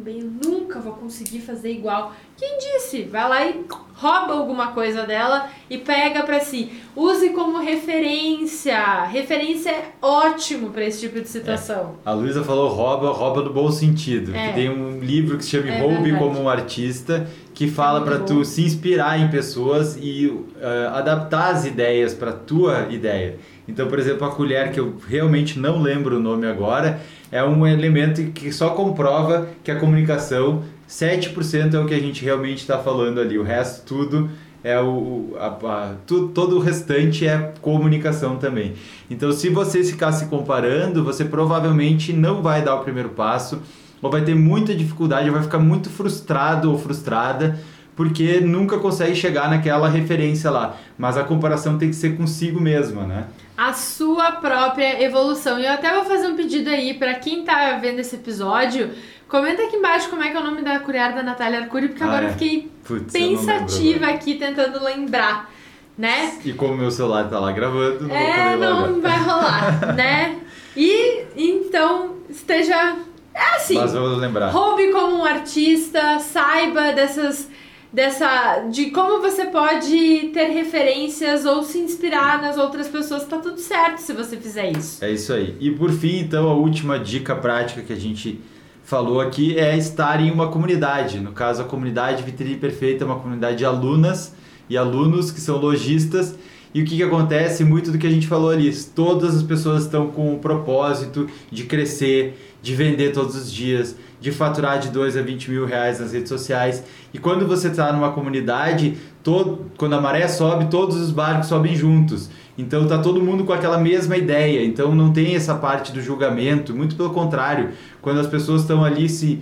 bem, 0.06 0.20
eu 0.20 0.30
nunca 0.48 0.78
vou 0.78 0.92
conseguir 0.92 1.40
fazer 1.40 1.72
igual. 1.72 2.12
Quem 2.36 2.58
disse? 2.58 3.02
Vai 3.02 3.28
lá 3.28 3.44
e 3.44 3.64
rouba 3.92 4.34
alguma 4.34 4.68
coisa 4.68 5.04
dela 5.04 5.48
e 5.68 5.78
pega 5.78 6.22
pra 6.22 6.38
si. 6.38 6.70
Use 6.94 7.30
como 7.30 7.58
referência. 7.58 9.02
Referência 9.06 9.70
é 9.70 9.92
ótimo 10.00 10.70
pra 10.70 10.84
esse 10.84 11.00
tipo 11.00 11.20
de 11.20 11.28
situação. 11.28 11.96
A 12.04 12.12
Luísa 12.12 12.44
falou 12.44 12.68
rouba, 12.68 13.10
rouba 13.10 13.42
no 13.42 13.52
bom 13.52 13.68
sentido. 13.72 14.32
É. 14.32 14.52
Tem 14.52 14.70
um 14.70 15.00
livro 15.00 15.38
que 15.38 15.44
se 15.44 15.50
chama 15.50 15.68
É 15.70 15.80
Roube 15.80 16.16
como 16.16 16.40
um 16.40 16.48
artista, 16.48 17.28
que 17.52 17.66
fala 17.68 17.98
muito 17.98 18.10
pra 18.10 18.18
bom. 18.20 18.26
tu 18.26 18.44
se 18.44 18.62
inspirar 18.62 19.18
em 19.18 19.28
pessoas 19.28 19.96
e 19.96 20.32
eh, 20.60 20.90
adaptar 20.92 21.52
as 21.52 21.66
ideias 21.66 22.14
pra 22.14 22.30
tua 22.30 22.86
ideia. 22.90 23.38
Então, 23.68 23.88
por 23.88 23.98
exemplo, 23.98 24.24
a 24.24 24.30
colher 24.30 24.70
que 24.70 24.78
eu 24.78 24.94
realmente 25.08 25.58
não 25.58 25.82
lembro 25.82 26.18
o 26.18 26.20
nome 26.20 26.46
agora, 26.46 27.00
é 27.32 27.42
um 27.42 27.66
elemento 27.66 28.22
que 28.32 28.52
só 28.52 28.70
comprova 28.70 29.48
que 29.64 29.70
a 29.70 29.78
comunicação 29.80 30.62
7% 30.88 31.74
é 31.74 31.78
o 31.80 31.86
que 31.86 31.94
a 31.94 31.98
gente 32.00 32.24
realmente 32.24 32.58
está 32.58 32.78
falando 32.78 33.20
ali. 33.20 33.38
O 33.38 33.42
resto 33.42 33.84
tudo 33.86 34.30
é 34.62 34.80
o 34.80 35.36
a, 35.38 35.46
a- 35.46 35.94
tu- 36.06 36.28
todo 36.28 36.56
o 36.56 36.60
restante 36.60 37.26
é 37.26 37.52
comunicação 37.60 38.36
também. 38.36 38.74
Então, 39.10 39.32
se 39.32 39.48
você 39.48 39.82
ficar 39.84 40.12
se 40.12 40.26
comparando, 40.26 41.04
você 41.04 41.24
provavelmente 41.24 42.12
não 42.12 42.42
vai 42.42 42.62
dar 42.62 42.76
o 42.76 42.80
primeiro 42.84 43.10
passo, 43.10 43.60
ou 44.00 44.10
vai 44.10 44.22
ter 44.22 44.34
muita 44.34 44.74
dificuldade, 44.74 45.28
ou 45.28 45.34
vai 45.34 45.42
ficar 45.42 45.58
muito 45.58 45.88
frustrado 45.90 46.70
ou 46.70 46.78
frustrada, 46.78 47.58
porque 47.96 48.40
nunca 48.40 48.78
consegue 48.78 49.14
chegar 49.16 49.48
naquela 49.50 49.88
referência 49.88 50.50
lá. 50.50 50.76
Mas 50.98 51.16
a 51.16 51.24
comparação 51.24 51.78
tem 51.78 51.88
que 51.88 51.96
ser 51.96 52.16
consigo 52.16 52.60
mesma, 52.60 53.02
né? 53.06 53.24
A 53.56 53.72
sua 53.72 54.32
própria 54.32 55.02
evolução. 55.02 55.58
E 55.58 55.64
eu 55.64 55.72
até 55.72 55.92
vou 55.94 56.04
fazer 56.04 56.26
um 56.26 56.36
pedido 56.36 56.68
aí 56.70 56.94
pra 56.94 57.14
quem 57.14 57.42
tá 57.44 57.78
vendo 57.80 57.98
esse 58.00 58.16
episódio. 58.16 58.90
Comenta 59.28 59.62
aqui 59.62 59.76
embaixo 59.76 60.08
como 60.10 60.22
é 60.22 60.30
que 60.30 60.36
é 60.36 60.40
o 60.40 60.44
nome 60.44 60.62
da 60.62 60.78
colher 60.80 61.12
da 61.14 61.22
Natália 61.22 61.60
Arcuri, 61.60 61.88
porque 61.88 62.02
Ah, 62.02 62.06
agora 62.06 62.26
é. 62.26 62.28
eu 62.28 62.32
fiquei 62.32 62.70
Putz, 62.86 63.14
eu 63.14 63.20
pensativa 63.20 63.96
agora. 64.04 64.14
aqui 64.14 64.34
tentando 64.34 64.84
lembrar, 64.84 65.50
né? 65.98 66.38
E 66.44 66.52
como 66.52 66.76
meu 66.76 66.90
celular 66.90 67.28
tá 67.28 67.40
lá 67.40 67.50
gravando, 67.50 68.06
não 68.06 68.14
É, 68.14 68.56
não 68.56 69.00
vai 69.00 69.18
rolar, 69.18 69.94
né? 69.96 70.36
E 70.76 71.24
então 71.36 72.16
esteja. 72.28 72.96
É 73.34 73.56
assim. 73.56 73.74
Mas 73.78 73.92
vamos 73.92 74.18
lembrar. 74.18 74.48
Roube 74.50 74.92
como 74.92 75.16
um 75.16 75.24
artista, 75.24 76.18
saiba 76.20 76.92
dessas 76.92 77.48
dessa 77.92 78.66
de 78.70 78.90
como 78.90 79.20
você 79.20 79.46
pode 79.46 80.30
ter 80.32 80.46
referências 80.46 81.44
ou 81.44 81.62
se 81.62 81.78
inspirar 81.78 82.40
nas 82.40 82.56
outras 82.58 82.88
pessoas, 82.88 83.24
tá 83.24 83.38
tudo 83.38 83.58
certo 83.58 83.98
se 83.98 84.12
você 84.12 84.36
fizer 84.36 84.76
isso. 84.76 85.04
É 85.04 85.10
isso 85.10 85.32
aí. 85.32 85.56
E 85.60 85.70
por 85.70 85.90
fim, 85.92 86.18
então, 86.18 86.48
a 86.48 86.54
última 86.54 86.98
dica 86.98 87.34
prática 87.34 87.82
que 87.82 87.92
a 87.92 87.96
gente 87.96 88.40
falou 88.84 89.20
aqui 89.20 89.58
é 89.58 89.76
estar 89.76 90.20
em 90.20 90.30
uma 90.30 90.48
comunidade. 90.48 91.18
No 91.18 91.32
caso, 91.32 91.62
a 91.62 91.64
comunidade 91.64 92.22
Vitrine 92.22 92.56
Perfeita 92.56 93.04
é 93.04 93.06
uma 93.06 93.18
comunidade 93.18 93.58
de 93.58 93.64
alunas 93.64 94.34
e 94.68 94.76
alunos 94.76 95.30
que 95.30 95.40
são 95.40 95.56
lojistas. 95.56 96.36
E 96.72 96.82
o 96.82 96.84
que, 96.84 96.96
que 96.96 97.02
acontece? 97.02 97.64
Muito 97.64 97.90
do 97.90 97.98
que 97.98 98.06
a 98.06 98.10
gente 98.10 98.26
falou 98.26 98.50
ali. 98.50 98.70
Todas 98.94 99.34
as 99.34 99.42
pessoas 99.42 99.84
estão 99.84 100.08
com 100.08 100.34
o 100.34 100.38
propósito 100.38 101.28
de 101.50 101.64
crescer, 101.64 102.38
de 102.60 102.74
vender 102.74 103.12
todos 103.12 103.34
os 103.34 103.52
dias, 103.52 103.96
de 104.20 104.32
faturar 104.32 104.78
de 104.78 104.88
2 104.88 105.16
a 105.16 105.22
20 105.22 105.50
mil 105.50 105.66
reais 105.66 106.00
nas 106.00 106.12
redes 106.12 106.28
sociais. 106.28 106.82
E 107.12 107.18
quando 107.18 107.46
você 107.46 107.68
está 107.68 107.92
numa 107.92 108.12
comunidade, 108.12 108.96
todo, 109.22 109.66
quando 109.76 109.94
a 109.94 110.00
maré 110.00 110.26
sobe, 110.28 110.66
todos 110.66 110.96
os 110.96 111.10
barcos 111.10 111.48
sobem 111.48 111.74
juntos. 111.74 112.30
Então 112.58 112.86
tá 112.86 112.98
todo 112.98 113.20
mundo 113.22 113.44
com 113.44 113.52
aquela 113.52 113.78
mesma 113.78 114.16
ideia. 114.16 114.64
Então 114.64 114.94
não 114.94 115.12
tem 115.12 115.34
essa 115.34 115.54
parte 115.54 115.92
do 115.92 116.00
julgamento, 116.00 116.74
muito 116.74 116.96
pelo 116.96 117.10
contrário. 117.10 117.70
Quando 118.00 118.18
as 118.20 118.26
pessoas 118.26 118.62
estão 118.62 118.82
ali 118.82 119.08
se 119.08 119.40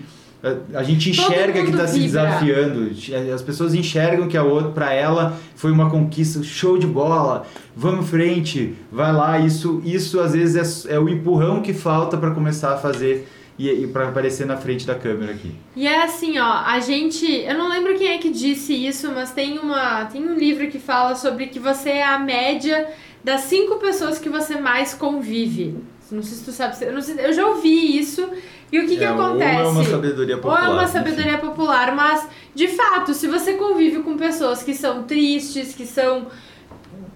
a- 0.75 0.83
gente 0.83 1.09
enxerga 1.09 1.63
que 1.63 1.71
está 1.71 1.87
se 1.87 2.01
desafiando. 2.01 2.91
As 3.35 3.41
pessoas 3.41 3.75
enxergam 3.75 4.29
que 4.29 4.37
a 4.37 4.43
outra 4.43 4.71
para 4.73 4.93
ela 4.93 5.39
foi 5.55 5.71
uma 5.73 5.89
conquista, 5.89 6.43
show 6.43 6.77
de 6.77 6.87
bola. 6.87 7.47
Vamos 7.75 8.05
em 8.05 8.09
frente, 8.09 8.75
vai 8.93 9.13
lá. 9.13 9.39
Isso 9.39 9.81
isso 9.85 10.21
às 10.21 10.33
vezes 10.33 10.85
é, 10.85 10.95
é 10.95 10.99
o 10.99 11.09
empurrão 11.09 11.63
que 11.63 11.73
falta 11.73 12.19
para 12.19 12.33
começar 12.33 12.75
a 12.75 12.77
fazer 12.77 13.27
e, 13.59 13.71
e 13.71 13.87
para 13.87 14.09
aparecer 14.09 14.47
na 14.47 14.57
frente 14.57 14.87
da 14.87 14.95
câmera 14.95 15.33
aqui. 15.33 15.53
E 15.77 15.87
é 15.87 16.03
assim, 16.05 16.39
ó, 16.39 16.63
a 16.65 16.81
gente, 16.81 17.25
eu 17.27 17.57
não 17.57 17.69
lembro 17.69 17.95
quem 17.97 18.09
é 18.09 18.19
que 18.19 18.31
disse 18.31 18.75
isso, 18.75 19.11
mas 19.13 19.31
tem 19.33 19.59
uma, 19.59 20.05
tem 20.07 20.23
um 20.27 20.35
livro 20.35 20.69
que 20.69 20.79
fala 20.79 21.15
sobre 21.15 21.47
que 21.47 21.59
você 21.59 21.91
é 21.91 22.05
a 22.05 22.19
média 22.19 22.89
das 23.23 23.43
cinco 23.43 23.77
pessoas 23.77 24.19
que 24.19 24.29
você 24.29 24.57
mais 24.61 24.93
convive. 24.95 25.77
Não 26.11 26.23
sei 26.23 26.37
se 26.37 26.45
tu 26.45 26.53
sabe, 26.53 26.77
eu, 26.85 27.01
sei, 27.03 27.17
eu 27.19 27.33
já 27.33 27.47
ouvi 27.47 27.99
isso. 27.99 28.29
E 28.71 28.79
o 28.79 28.87
que 28.87 28.97
que 28.97 29.05
É, 29.05 29.09
acontece? 29.09 29.61
Ou 29.63 29.67
é 29.67 29.69
uma 29.69 29.85
sabedoria 29.85 30.35
Ou 30.37 30.41
popular. 30.43 30.65
é 30.65 30.69
uma 30.69 30.83
enfim. 30.83 30.93
sabedoria 30.93 31.39
popular, 31.39 31.95
mas 31.95 32.29
de 32.55 32.69
fato, 32.69 33.15
se 33.15 33.27
você 33.29 33.55
convive 33.55 34.01
com 34.03 34.17
pessoas 34.17 34.63
que 34.63 34.75
são 34.75 35.05
tristes, 35.05 35.75
que 35.75 35.87
são 35.87 36.27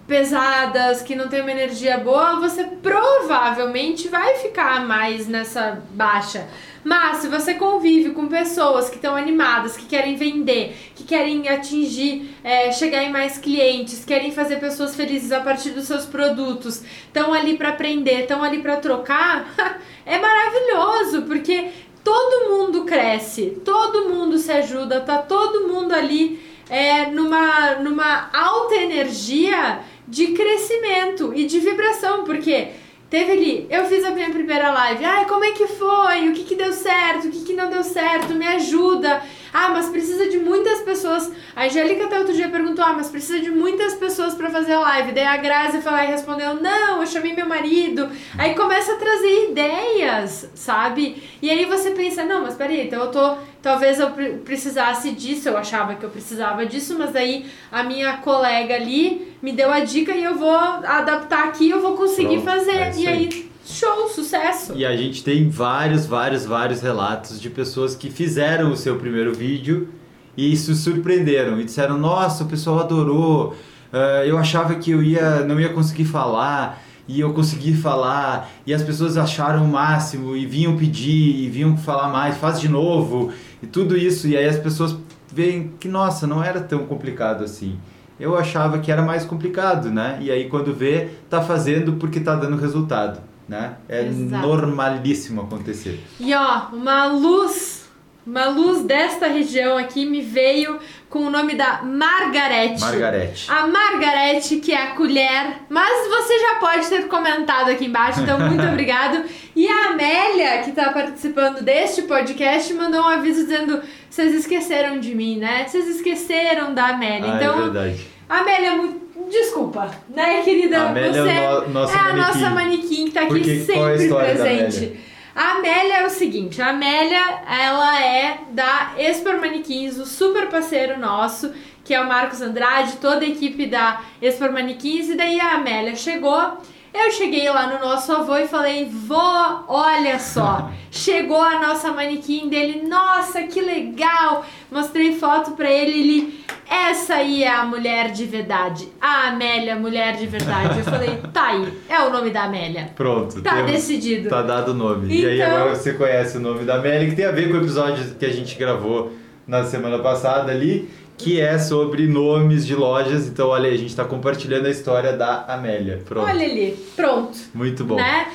pesadas, 0.09 1.02
que 1.02 1.14
não 1.14 1.28
tem 1.28 1.42
uma 1.42 1.50
energia 1.50 1.98
boa, 1.98 2.40
você 2.40 2.64
provavelmente 2.64 4.09
vai 4.09 4.36
ficar 4.36 4.86
mais 4.86 5.28
nessa 5.28 5.82
baixa. 5.90 6.48
Mas 6.82 7.18
se 7.18 7.28
você 7.28 7.52
convive 7.54 8.11
com 8.11 8.26
pessoas 8.26 8.88
que 8.88 8.96
estão 8.96 9.14
animadas, 9.14 9.76
que 9.76 9.84
querem 9.84 10.16
vender, 10.16 10.74
que 10.94 11.04
querem 11.04 11.46
atingir, 11.46 12.34
é, 12.42 12.72
chegar 12.72 13.04
em 13.04 13.12
mais 13.12 13.36
clientes, 13.36 14.02
querem 14.02 14.32
fazer 14.32 14.56
pessoas 14.56 14.96
felizes 14.96 15.30
a 15.30 15.40
partir 15.40 15.70
dos 15.70 15.84
seus 15.84 16.06
produtos, 16.06 16.82
estão 17.06 17.34
ali 17.34 17.59
para 17.59 17.68
aprender, 17.68 18.22
estão 18.22 18.42
ali 18.42 18.62
para 18.62 18.78
trocar, 18.78 19.54
é 20.06 20.18
maravilhoso, 20.18 21.22
porque 21.22 21.68
todo 22.02 22.48
mundo 22.48 22.84
cresce, 22.84 23.61
todo 23.62 24.09
mundo 24.09 24.38
se 24.38 24.50
ajuda, 24.50 25.02
tá 25.02 25.18
todo 25.18 25.68
mundo 25.68 25.92
ali 25.92 26.40
é, 26.70 27.06
numa, 27.11 27.74
numa 27.76 28.30
alta 28.32 28.74
energia 28.74 29.80
de 30.09 30.28
crescimento 30.28 31.32
e 31.34 31.46
de 31.46 31.61
vibração, 31.61 32.24
porque 32.24 32.68
teve 33.11 33.32
ali, 33.32 33.66
eu 33.70 33.84
fiz 33.84 34.04
a 34.04 34.11
minha 34.11 34.30
primeira 34.30 34.70
live, 34.70 35.04
ai, 35.04 35.26
como 35.26 35.44
é 35.44 35.52
que 35.52 35.66
foi? 35.66 36.28
O 36.28 36.32
que, 36.32 36.44
que 36.44 36.54
deu 36.54 36.72
certo? 36.72 37.28
O 37.28 37.30
que, 37.30 37.44
que 37.44 37.52
não 37.52 37.68
deu 37.68 37.82
certo? 37.82 38.34
Me 38.34 38.46
ajuda. 38.46 39.22
Ah, 39.53 39.70
mas 39.70 39.88
precisa 39.88 40.28
de 40.28 40.38
muitas 40.38 40.80
pessoas. 40.80 41.30
A 41.55 41.64
Angélica 41.64 42.05
até 42.05 42.18
outro 42.18 42.34
dia 42.34 42.49
perguntou: 42.49 42.84
Ah, 42.84 42.92
mas 42.92 43.09
precisa 43.09 43.40
de 43.40 43.51
muitas 43.51 43.94
pessoas 43.94 44.34
para 44.34 44.51
fazer 44.51 44.72
a 44.72 44.80
live. 44.80 45.12
Daí 45.12 45.24
a 45.24 45.36
Grazi 45.36 45.80
foi 45.80 45.92
lá 45.92 46.05
e 46.05 46.09
respondeu: 46.09 46.55
Não, 46.55 47.01
eu 47.01 47.07
chamei 47.07 47.34
meu 47.34 47.46
marido. 47.46 48.09
Aí 48.36 48.55
começa 48.55 48.92
a 48.92 48.96
trazer 48.96 49.51
ideias, 49.51 50.51
sabe? 50.55 51.22
E 51.40 51.51
aí 51.51 51.64
você 51.64 51.90
pensa: 51.92 52.24
Não, 52.24 52.42
mas 52.42 52.55
peraí, 52.55 52.86
então 52.86 53.05
eu 53.05 53.11
tô. 53.11 53.36
Talvez 53.61 53.99
eu 53.99 54.11
precisasse 54.44 55.11
disso, 55.11 55.49
eu 55.49 55.59
achava 55.59 55.96
que 55.96 56.05
eu 56.05 56.11
precisava 56.11 56.64
disso, 56.64 56.96
mas 56.96 57.11
daí 57.11 57.46
a 57.72 57.82
minha 57.82 58.18
colega 58.18 58.74
ali 58.74 59.36
me 59.42 59.53
deu 59.53 59.72
a 59.72 59.80
dica 59.80 60.12
e 60.12 60.22
eu 60.22 60.36
vou 60.36 60.55
adaptar 60.57 61.49
aqui, 61.49 61.68
eu 61.68 61.80
vou 61.80 61.96
conseguir 61.96 62.40
Pronto, 62.40 62.44
fazer. 62.44 62.76
É 62.76 62.92
e 62.96 63.07
aí 63.09 63.47
Show, 63.70 64.08
sucesso! 64.08 64.72
E 64.74 64.86
a 64.86 64.96
gente 64.96 65.22
tem 65.22 65.50
vários, 65.50 66.06
vários, 66.06 66.46
vários 66.46 66.80
relatos 66.80 67.38
de 67.38 67.50
pessoas 67.50 67.94
que 67.94 68.08
fizeram 68.08 68.72
o 68.72 68.76
seu 68.76 68.96
primeiro 68.96 69.34
vídeo 69.34 69.88
e 70.34 70.56
se 70.56 70.74
surpreenderam 70.74 71.60
e 71.60 71.64
disseram: 71.64 71.98
Nossa, 71.98 72.44
o 72.44 72.46
pessoal 72.46 72.78
adorou, 72.78 73.54
uh, 73.92 74.24
eu 74.24 74.38
achava 74.38 74.74
que 74.76 74.90
eu 74.90 75.02
ia, 75.02 75.44
não 75.44 75.60
ia 75.60 75.68
conseguir 75.68 76.06
falar 76.06 76.82
e 77.06 77.20
eu 77.20 77.34
consegui 77.34 77.74
falar 77.74 78.50
e 78.66 78.72
as 78.72 78.82
pessoas 78.82 79.18
acharam 79.18 79.66
o 79.66 79.68
máximo 79.68 80.34
e 80.34 80.46
vinham 80.46 80.74
pedir 80.74 81.44
e 81.44 81.50
vinham 81.50 81.76
falar 81.76 82.08
mais, 82.08 82.38
faz 82.38 82.58
de 82.58 82.70
novo 82.70 83.30
e 83.62 83.66
tudo 83.66 83.98
isso. 83.98 84.26
E 84.28 84.34
aí 84.34 84.46
as 84.46 84.58
pessoas 84.58 84.96
veem 85.30 85.74
que, 85.78 85.88
nossa, 85.88 86.26
não 86.26 86.42
era 86.42 86.62
tão 86.62 86.86
complicado 86.86 87.44
assim. 87.44 87.78
Eu 88.18 88.34
achava 88.34 88.78
que 88.78 88.90
era 88.90 89.02
mais 89.02 89.26
complicado, 89.26 89.90
né? 89.90 90.18
E 90.22 90.30
aí 90.30 90.48
quando 90.48 90.72
vê, 90.72 91.10
tá 91.28 91.42
fazendo 91.42 91.92
porque 91.94 92.18
tá 92.18 92.34
dando 92.34 92.56
resultado 92.56 93.28
né? 93.49 93.76
É 93.88 94.05
Exato. 94.05 94.46
normalíssimo 94.46 95.40
acontecer. 95.42 95.99
E 96.20 96.34
ó, 96.34 96.66
uma 96.72 97.07
luz, 97.07 97.88
uma 98.26 98.46
luz 98.46 98.82
desta 98.82 99.26
região 99.26 99.78
aqui 99.78 100.05
me 100.05 100.20
veio 100.20 100.78
com 101.09 101.20
o 101.20 101.30
nome 101.30 101.55
da 101.55 101.82
Margarete. 101.82 102.80
Margarete. 102.80 103.51
A 103.51 103.66
Margarete, 103.66 104.57
que 104.57 104.72
é 104.72 104.82
a 104.82 104.94
colher, 104.94 105.62
mas 105.70 106.09
você 106.09 106.38
já 106.38 106.55
pode 106.61 106.86
ter 106.88 107.09
comentado 107.09 107.70
aqui 107.70 107.86
embaixo, 107.86 108.20
então 108.20 108.38
muito 108.38 108.62
obrigado. 108.68 109.24
E 109.57 109.66
a 109.66 109.90
Amélia, 109.92 110.62
que 110.62 110.70
está 110.70 110.92
participando 110.92 111.62
deste 111.62 112.03
podcast, 112.03 112.72
mandou 112.74 113.01
um 113.01 113.09
aviso 113.09 113.44
dizendo: 113.44 113.80
vocês 114.11 114.34
esqueceram 114.34 115.01
de 115.01 115.14
mim, 115.14 115.38
né? 115.38 115.66
Vocês 115.66 115.88
esqueceram 115.88 116.74
da 116.74 116.88
Amélia. 116.88 117.32
Ah, 117.32 117.34
é 117.34 117.36
então, 117.36 117.59
é 117.59 117.62
verdade. 117.62 118.07
Amélia, 118.28 118.76
muito 118.76 119.07
Desculpa, 119.31 119.91
né, 120.09 120.43
querida? 120.43 120.81
A 120.81 120.89
Amélia 120.91 121.22
você 121.22 121.29
é, 121.29 121.51
o 121.51 121.68
no, 121.68 121.85
é 121.85 121.95
a 121.95 122.12
nossa 122.14 122.51
manequim 122.51 123.07
que 123.07 123.11
tá 123.12 123.20
aqui 123.20 123.29
Porque, 123.29 123.61
sempre 123.61 124.07
é 124.07 124.35
presente. 124.35 125.01
A 125.35 125.53
Amélia 125.53 125.99
é 125.99 126.07
o 126.07 126.11
seguinte, 126.11 126.61
a 126.61 126.70
Amélia, 126.70 127.43
ela 127.49 128.03
é 128.03 128.41
da 128.51 128.95
Expor 128.99 129.39
Manequins, 129.41 129.97
o 129.97 130.05
super 130.05 130.49
parceiro 130.49 130.99
nosso, 130.99 131.53
que 131.85 131.95
é 131.95 132.01
o 132.01 132.09
Marcos 132.09 132.43
Andrade, 132.43 132.97
toda 132.97 133.24
a 133.24 133.29
equipe 133.29 133.66
da 133.66 134.01
Expor 134.20 134.51
Manequins, 134.51 135.09
e 135.09 135.14
daí 135.14 135.41
a 135.41 135.53
Amélia 135.53 135.95
chegou 135.95 136.59
eu 137.07 137.11
cheguei 137.12 137.49
lá 137.49 137.66
no 137.66 137.86
nosso 137.86 138.12
avô 138.12 138.36
e 138.36 138.49
falei: 138.49 138.88
Vô, 138.90 139.64
olha 139.68 140.18
só, 140.18 140.70
chegou 140.90 141.40
a 141.40 141.61
nossa 141.61 141.92
manequim 141.92 142.49
dele, 142.49 142.86
nossa, 142.86 143.42
que 143.42 143.61
legal! 143.61 144.44
Mostrei 144.70 145.16
foto 145.16 145.53
pra 145.53 145.70
ele, 145.70 146.01
ele, 146.01 146.44
essa 146.68 147.14
aí 147.14 147.44
é 147.44 147.51
a 147.51 147.64
mulher 147.64 148.11
de 148.11 148.24
verdade, 148.24 148.88
a 149.01 149.28
Amélia, 149.28 149.76
mulher 149.76 150.16
de 150.16 150.26
verdade. 150.26 150.78
Eu 150.78 150.84
falei: 150.84 151.18
tá 151.32 151.49
aí, 151.49 151.72
é 151.88 152.01
o 152.01 152.11
nome 152.11 152.30
da 152.30 152.44
Amélia. 152.44 152.90
Pronto, 152.94 153.40
tá 153.40 153.57
temos, 153.57 153.72
decidido. 153.72 154.28
Tá 154.28 154.42
dado 154.42 154.72
o 154.72 154.74
nome. 154.74 155.07
Então... 155.07 155.30
E 155.30 155.32
aí 155.32 155.42
agora 155.42 155.74
você 155.74 155.94
conhece 155.94 156.36
o 156.36 156.40
nome 156.40 156.64
da 156.64 156.76
Amélia, 156.76 157.09
que 157.09 157.16
tem 157.16 157.24
a 157.24 157.32
ver 157.32 157.49
com 157.51 157.57
o 157.57 157.61
episódio 157.61 158.14
que 158.16 158.26
a 158.26 158.32
gente 158.32 158.57
gravou 158.57 159.12
na 159.46 159.64
semana 159.64 159.99
passada 159.99 160.53
ali 160.53 160.90
que 161.18 161.40
é 161.40 161.58
sobre 161.58 162.06
nomes 162.06 162.64
de 162.64 162.74
lojas. 162.74 163.26
Então, 163.26 163.48
olha 163.48 163.68
aí, 163.68 163.74
a 163.74 163.78
gente 163.78 163.90
está 163.90 164.04
compartilhando 164.04 164.66
a 164.66 164.70
história 164.70 165.12
da 165.12 165.44
Amélia. 165.46 166.00
Pronto. 166.06 166.26
Olha 166.26 166.44
ali, 166.44 166.78
pronto. 166.94 167.36
Muito 167.52 167.84
bom. 167.84 167.96
Né? 167.96 168.28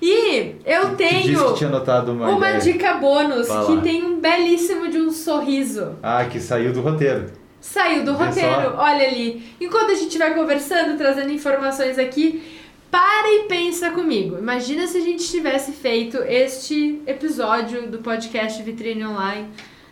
E 0.00 0.54
eu 0.64 0.94
tenho 0.94 1.54
que 1.56 1.64
uma, 1.64 2.28
uma 2.28 2.52
dica 2.52 2.94
bônus 2.94 3.48
que 3.66 3.80
tem 3.82 4.04
um 4.04 4.20
belíssimo 4.20 4.88
de 4.88 4.98
um 4.98 5.10
sorriso. 5.10 5.96
Ah, 6.00 6.24
que 6.26 6.38
saiu 6.38 6.72
do 6.72 6.82
roteiro. 6.82 7.26
Saiu 7.60 8.04
do 8.04 8.14
Vê 8.14 8.26
roteiro, 8.26 8.62
só. 8.62 8.76
olha 8.78 9.08
ali. 9.08 9.42
Enquanto 9.60 9.90
a 9.90 9.94
gente 9.96 10.16
vai 10.16 10.32
conversando, 10.34 10.96
trazendo 10.96 11.32
informações 11.32 11.98
aqui, 11.98 12.40
para 12.90 13.28
e 13.34 13.48
pensa 13.48 13.90
comigo. 13.90 14.38
Imagina 14.38 14.86
se 14.86 14.98
a 14.98 15.00
gente 15.00 15.28
tivesse 15.28 15.72
feito 15.72 16.18
este 16.18 17.02
episódio 17.04 17.88
do 17.88 17.98
podcast 17.98 18.62
Vitrine 18.62 19.04
Online 19.04 19.48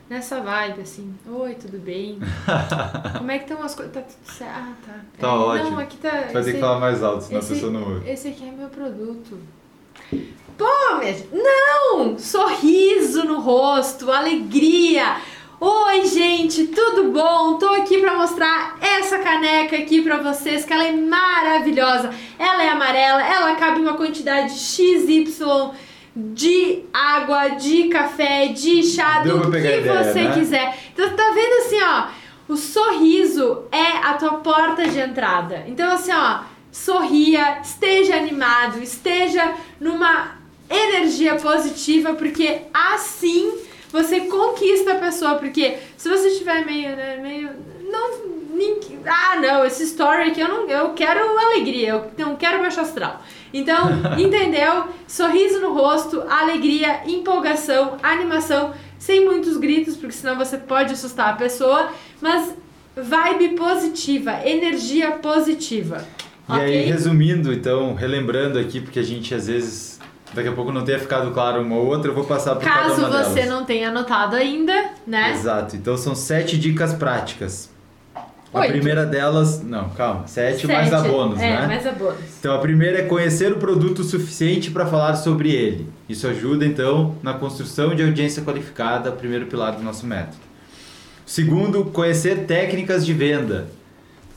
nessa 0.08 0.40
vibe, 0.40 0.80
assim. 0.80 1.14
Oi, 1.26 1.54
tudo 1.54 1.78
bem? 1.78 2.18
Como 3.18 3.30
é 3.30 3.38
que 3.38 3.44
estão 3.44 3.64
as 3.64 3.74
coisas? 3.74 3.94
Tá 3.94 4.02
tudo 4.02 4.32
certo? 4.32 4.52
Ah, 4.54 4.72
tá. 4.86 5.00
Tá 5.18 5.28
é, 5.28 5.30
ótimo. 5.30 5.70
Não, 5.70 5.78
aqui 5.78 5.96
tá. 5.96 6.10
Vai 6.10 6.20
esse, 6.26 6.44
ter 6.44 6.52
que 6.54 6.60
falar 6.60 6.80
mais 6.80 7.02
alto, 7.02 7.24
senão 7.24 7.40
esse, 7.40 7.52
a 7.52 7.54
pessoa 7.54 7.72
não 7.72 7.82
ouve. 7.82 8.10
Esse 8.10 8.28
aqui 8.28 8.48
é 8.48 8.52
meu 8.52 8.68
produto. 8.68 9.38
Pô, 10.56 10.98
minha... 10.98 11.16
não! 11.32 12.18
Sorriso 12.18 13.24
no 13.24 13.40
rosto, 13.40 14.10
alegria. 14.10 15.16
Oi, 15.58 16.04
gente, 16.06 16.66
tudo 16.66 17.10
bom? 17.12 17.56
Tô 17.58 17.68
aqui 17.70 17.98
para 17.98 18.14
mostrar 18.14 18.76
essa 18.78 19.18
caneca 19.18 19.76
aqui 19.76 20.02
para 20.02 20.18
vocês, 20.18 20.66
que 20.66 20.72
ela 20.72 20.84
é 20.84 20.92
maravilhosa. 20.92 22.10
Ela 22.38 22.62
é 22.62 22.68
amarela, 22.68 23.22
ela 23.22 23.56
cabe 23.56 23.80
uma 23.80 23.94
quantidade 23.94 24.52
XY 24.52 25.72
de 26.16 26.84
água, 26.94 27.48
de 27.50 27.88
café, 27.88 28.46
de 28.48 28.82
chá, 28.82 29.20
Deu 29.20 29.38
do 29.38 29.50
que 29.50 29.58
ideia, 29.58 30.02
você 30.02 30.22
né? 30.22 30.34
quiser. 30.34 30.78
Então 30.94 31.10
tá 31.10 31.30
vendo 31.34 31.66
assim, 31.66 31.82
ó, 31.82 32.06
o 32.48 32.56
sorriso 32.56 33.64
é 33.70 33.98
a 33.98 34.14
tua 34.14 34.38
porta 34.38 34.88
de 34.88 34.98
entrada. 34.98 35.64
Então 35.66 35.92
assim, 35.92 36.12
ó, 36.12 36.40
sorria, 36.72 37.60
esteja 37.60 38.16
animado, 38.16 38.82
esteja 38.82 39.54
numa 39.78 40.36
energia 40.70 41.34
positiva, 41.36 42.14
porque 42.14 42.62
assim 42.72 43.52
você 43.90 44.20
conquista 44.20 44.92
a 44.92 44.96
pessoa, 44.96 45.34
porque 45.34 45.76
se 45.98 46.08
você 46.08 46.28
estiver 46.28 46.64
meio, 46.64 46.96
né, 46.96 47.18
meio 47.18 47.50
não 47.90 48.26
ah, 49.04 49.36
não, 49.36 49.64
esse 49.66 49.84
story 49.84 50.30
aqui 50.30 50.40
eu 50.40 50.48
não 50.48 50.68
eu 50.68 50.94
quero 50.94 51.38
alegria, 51.38 51.90
eu 51.90 52.10
não 52.16 52.36
quero 52.36 52.58
baixo 52.58 52.80
astral. 52.80 53.22
Então, 53.58 53.88
entendeu? 54.18 54.84
Sorriso 55.08 55.60
no 55.60 55.72
rosto, 55.72 56.22
alegria, 56.28 57.00
empolgação, 57.06 57.96
animação, 58.02 58.74
sem 58.98 59.24
muitos 59.24 59.56
gritos, 59.56 59.96
porque 59.96 60.12
senão 60.12 60.36
você 60.36 60.58
pode 60.58 60.92
assustar 60.92 61.30
a 61.30 61.32
pessoa, 61.36 61.88
mas 62.20 62.54
vibe 62.94 63.56
positiva, 63.56 64.40
energia 64.44 65.12
positiva. 65.12 66.04
E 66.48 66.52
okay? 66.52 66.64
aí, 66.64 66.84
resumindo, 66.84 67.52
então, 67.52 67.94
relembrando 67.94 68.58
aqui, 68.58 68.80
porque 68.80 68.98
a 68.98 69.02
gente 69.02 69.34
às 69.34 69.46
vezes 69.46 69.98
daqui 70.34 70.48
a 70.48 70.52
pouco 70.52 70.70
não 70.70 70.84
tenha 70.84 70.98
ficado 70.98 71.30
claro 71.32 71.62
uma 71.62 71.76
ou 71.76 71.86
outra, 71.86 72.10
eu 72.10 72.14
vou 72.14 72.24
passar 72.24 72.56
por 72.56 72.64
Caso 72.64 72.96
cada 72.96 73.08
uma 73.08 73.24
você 73.24 73.40
delas. 73.40 73.50
não 73.50 73.64
tenha 73.64 73.88
anotado 73.88 74.36
ainda, 74.36 74.90
né? 75.06 75.32
Exato. 75.32 75.76
Então 75.76 75.96
são 75.96 76.14
sete 76.14 76.58
dicas 76.58 76.92
práticas 76.92 77.70
a 78.56 78.60
Oito. 78.60 78.70
primeira 78.70 79.04
delas, 79.04 79.62
não, 79.62 79.90
calma, 79.90 80.26
sete, 80.26 80.62
sete. 80.62 80.66
mais 80.66 80.90
a 80.90 81.00
bônus, 81.02 81.38
é, 81.38 81.60
né? 81.60 81.66
mais 81.66 81.86
a 81.86 81.92
bônus. 81.92 82.16
Então 82.40 82.54
a 82.54 82.58
primeira 82.58 83.00
é 83.00 83.02
conhecer 83.02 83.52
o 83.52 83.58
produto 83.58 84.02
suficiente 84.02 84.70
para 84.70 84.86
falar 84.86 85.14
sobre 85.16 85.50
ele. 85.50 85.86
Isso 86.08 86.26
ajuda 86.26 86.64
então 86.64 87.14
na 87.22 87.34
construção 87.34 87.94
de 87.94 88.02
audiência 88.02 88.42
qualificada, 88.42 89.12
primeiro 89.12 89.44
pilar 89.44 89.72
do 89.72 89.82
nosso 89.82 90.06
método. 90.06 90.38
Segundo, 91.26 91.84
conhecer 91.84 92.46
técnicas 92.46 93.04
de 93.04 93.12
venda. 93.12 93.66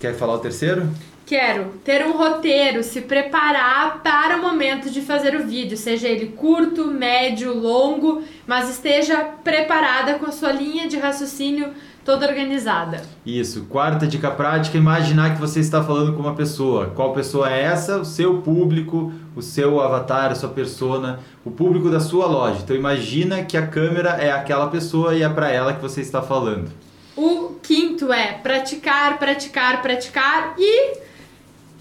Quer 0.02 0.14
falar 0.14 0.34
o 0.34 0.40
terceiro? 0.40 0.90
Quero 1.26 1.66
ter 1.86 2.04
um 2.06 2.18
roteiro, 2.18 2.84
se 2.84 3.02
preparar 3.02 4.02
para 4.02 4.38
o 4.38 4.42
momento 4.42 4.90
de 4.90 5.00
fazer 5.00 5.36
o 5.36 5.46
vídeo, 5.46 5.78
seja 5.78 6.10
ele 6.10 6.30
curto, 6.36 6.86
médio, 6.86 7.54
longo, 7.54 8.24
mas 8.48 8.68
esteja 8.68 9.18
preparada 9.44 10.16
com 10.16 10.26
a 10.26 10.32
sua 10.32 10.52
linha 10.52 10.90
de 10.90 10.98
raciocínio 10.98 11.72
toda 12.10 12.28
organizada. 12.28 13.04
Isso. 13.24 13.66
Quarta 13.66 14.08
dica 14.08 14.32
prática: 14.32 14.76
imaginar 14.76 15.36
que 15.36 15.40
você 15.40 15.60
está 15.60 15.84
falando 15.84 16.14
com 16.14 16.24
uma 16.24 16.34
pessoa. 16.34 16.88
Qual 16.88 17.14
pessoa 17.14 17.52
é 17.52 17.62
essa? 17.62 18.00
O 18.00 18.06
seu 18.06 18.42
público, 18.42 19.14
o 19.36 19.44
seu 19.44 19.80
avatar, 19.80 20.32
a 20.32 20.36
sua 20.36 20.50
persona, 20.50 21.20
o 21.46 21.52
público 21.52 21.88
da 21.88 22.00
sua 22.00 22.26
loja. 22.26 22.62
Então 22.64 22.76
imagina 22.76 23.44
que 23.44 23.56
a 23.56 23.68
câmera 23.68 24.18
é 24.20 24.32
aquela 24.32 24.70
pessoa 24.70 25.16
e 25.16 25.22
é 25.22 25.30
para 25.30 25.52
ela 25.52 25.72
que 25.74 25.82
você 25.84 26.02
está 26.02 26.20
falando. 26.20 26.72
O 27.16 27.60
quinto 27.62 28.12
é 28.12 28.34
praticar, 28.34 29.20
praticar, 29.20 29.80
praticar 29.84 30.56
e 30.58 31.10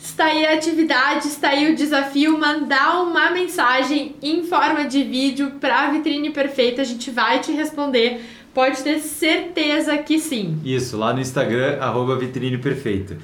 Está 0.01 0.26
aí 0.26 0.47
a 0.47 0.55
atividade, 0.55 1.26
está 1.26 1.49
aí 1.49 1.72
o 1.72 1.74
desafio, 1.74 2.39
mandar 2.39 3.03
uma 3.03 3.33
mensagem 3.33 4.14
em 4.22 4.45
forma 4.45 4.85
de 4.85 5.03
vídeo 5.03 5.55
para 5.61 5.81
a 5.81 5.91
vitrine 5.91 6.31
perfeita, 6.31 6.83
a 6.83 6.85
gente 6.85 7.11
vai 7.11 7.41
te 7.41 7.51
responder. 7.51 8.24
Pode 8.55 8.82
ter 8.82 8.99
certeza 8.99 9.96
que 9.99 10.18
sim. 10.18 10.59
Isso, 10.64 10.96
lá 10.96 11.12
no 11.12 11.20
Instagram, 11.20 11.78
arroba 11.80 12.16
vitrine 12.16 12.59
perfeita. 12.59 13.16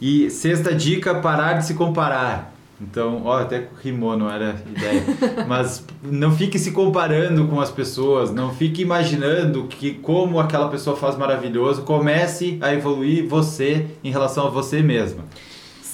E 0.00 0.30
sexta 0.30 0.74
dica, 0.74 1.14
parar 1.16 1.54
de 1.54 1.66
se 1.66 1.74
comparar. 1.74 2.54
Então, 2.80 3.22
ó, 3.26 3.38
até 3.38 3.68
rimou, 3.82 4.16
não 4.16 4.30
era 4.30 4.56
ideia. 4.66 5.04
Mas 5.46 5.84
não 6.02 6.34
fique 6.34 6.58
se 6.58 6.72
comparando 6.72 7.46
com 7.46 7.60
as 7.60 7.70
pessoas, 7.70 8.32
não 8.32 8.54
fique 8.54 8.80
imaginando 8.80 9.64
que 9.64 9.92
como 9.92 10.40
aquela 10.40 10.68
pessoa 10.68 10.96
faz 10.96 11.16
maravilhoso, 11.16 11.82
comece 11.82 12.56
a 12.62 12.72
evoluir 12.72 13.28
você 13.28 13.86
em 14.02 14.10
relação 14.10 14.46
a 14.46 14.50
você 14.50 14.82
mesma. 14.82 15.24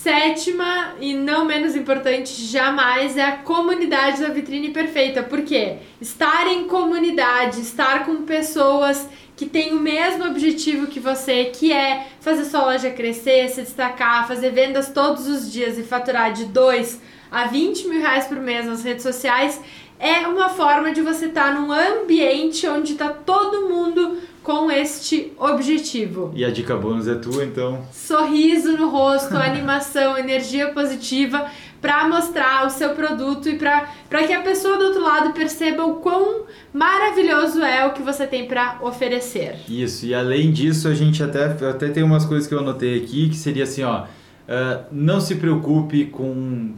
Sétima 0.06 0.94
e 1.00 1.14
não 1.14 1.44
menos 1.44 1.74
importante 1.74 2.32
jamais 2.44 3.16
é 3.16 3.24
a 3.24 3.38
comunidade 3.38 4.22
da 4.22 4.28
vitrine 4.28 4.70
perfeita. 4.70 5.20
Por 5.20 5.42
quê? 5.42 5.78
Estar 6.00 6.46
em 6.46 6.68
comunidade, 6.68 7.60
estar 7.60 8.06
com 8.06 8.22
pessoas 8.22 9.08
que 9.34 9.46
têm 9.46 9.74
o 9.74 9.80
mesmo 9.80 10.24
objetivo 10.26 10.86
que 10.86 11.00
você, 11.00 11.46
que 11.46 11.72
é 11.72 12.06
fazer 12.20 12.44
sua 12.44 12.66
loja 12.66 12.88
crescer, 12.92 13.48
se 13.48 13.62
destacar, 13.62 14.28
fazer 14.28 14.50
vendas 14.50 14.90
todos 14.90 15.26
os 15.26 15.50
dias 15.50 15.76
e 15.76 15.82
faturar 15.82 16.32
de 16.32 16.44
2 16.44 17.02
a 17.28 17.48
20 17.48 17.88
mil 17.88 18.00
reais 18.00 18.26
por 18.26 18.36
mês 18.36 18.64
nas 18.64 18.84
redes 18.84 19.02
sociais, 19.02 19.60
é 19.98 20.20
uma 20.28 20.50
forma 20.50 20.92
de 20.92 21.00
você 21.00 21.26
estar 21.26 21.52
num 21.52 21.72
ambiente 21.72 22.64
onde 22.68 22.92
está 22.92 23.08
todo 23.08 23.68
mundo 23.68 24.18
com 24.46 24.70
este 24.70 25.32
objetivo. 25.36 26.30
E 26.32 26.44
a 26.44 26.50
dica 26.52 26.76
bônus 26.76 27.08
é 27.08 27.16
tua, 27.16 27.44
então? 27.44 27.84
Sorriso 27.90 28.76
no 28.78 28.88
rosto, 28.88 29.34
animação, 29.36 30.16
energia 30.16 30.68
positiva 30.68 31.50
para 31.80 32.08
mostrar 32.08 32.64
o 32.64 32.70
seu 32.70 32.90
produto 32.90 33.48
e 33.48 33.58
para 33.58 33.88
que 34.24 34.32
a 34.32 34.42
pessoa 34.42 34.78
do 34.78 34.84
outro 34.84 35.02
lado 35.02 35.32
perceba 35.32 35.84
o 35.84 35.96
quão 35.96 36.44
maravilhoso 36.72 37.60
é 37.60 37.84
o 37.86 37.92
que 37.92 38.02
você 38.02 38.24
tem 38.24 38.46
para 38.46 38.78
oferecer. 38.82 39.56
Isso, 39.68 40.06
e 40.06 40.14
além 40.14 40.52
disso, 40.52 40.86
a 40.86 40.94
gente 40.94 41.24
até, 41.24 41.46
até 41.46 41.88
tem 41.88 42.04
umas 42.04 42.24
coisas 42.24 42.46
que 42.46 42.54
eu 42.54 42.60
anotei 42.60 43.02
aqui, 43.02 43.28
que 43.28 43.36
seria 43.36 43.64
assim, 43.64 43.82
ó, 43.82 44.04
uh, 44.04 44.84
não 44.92 45.20
se 45.20 45.34
preocupe 45.34 46.04
com... 46.04 46.72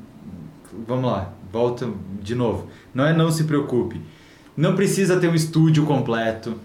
Vamos 0.87 1.11
lá, 1.11 1.33
volta 1.53 1.87
de 2.23 2.35
novo. 2.35 2.71
Não 2.95 3.05
é 3.05 3.13
não 3.13 3.31
se 3.31 3.45
preocupe. 3.45 4.01
Não 4.57 4.75
precisa 4.75 5.21
ter 5.21 5.29
um 5.29 5.35
estúdio 5.35 5.85
completo 5.85 6.59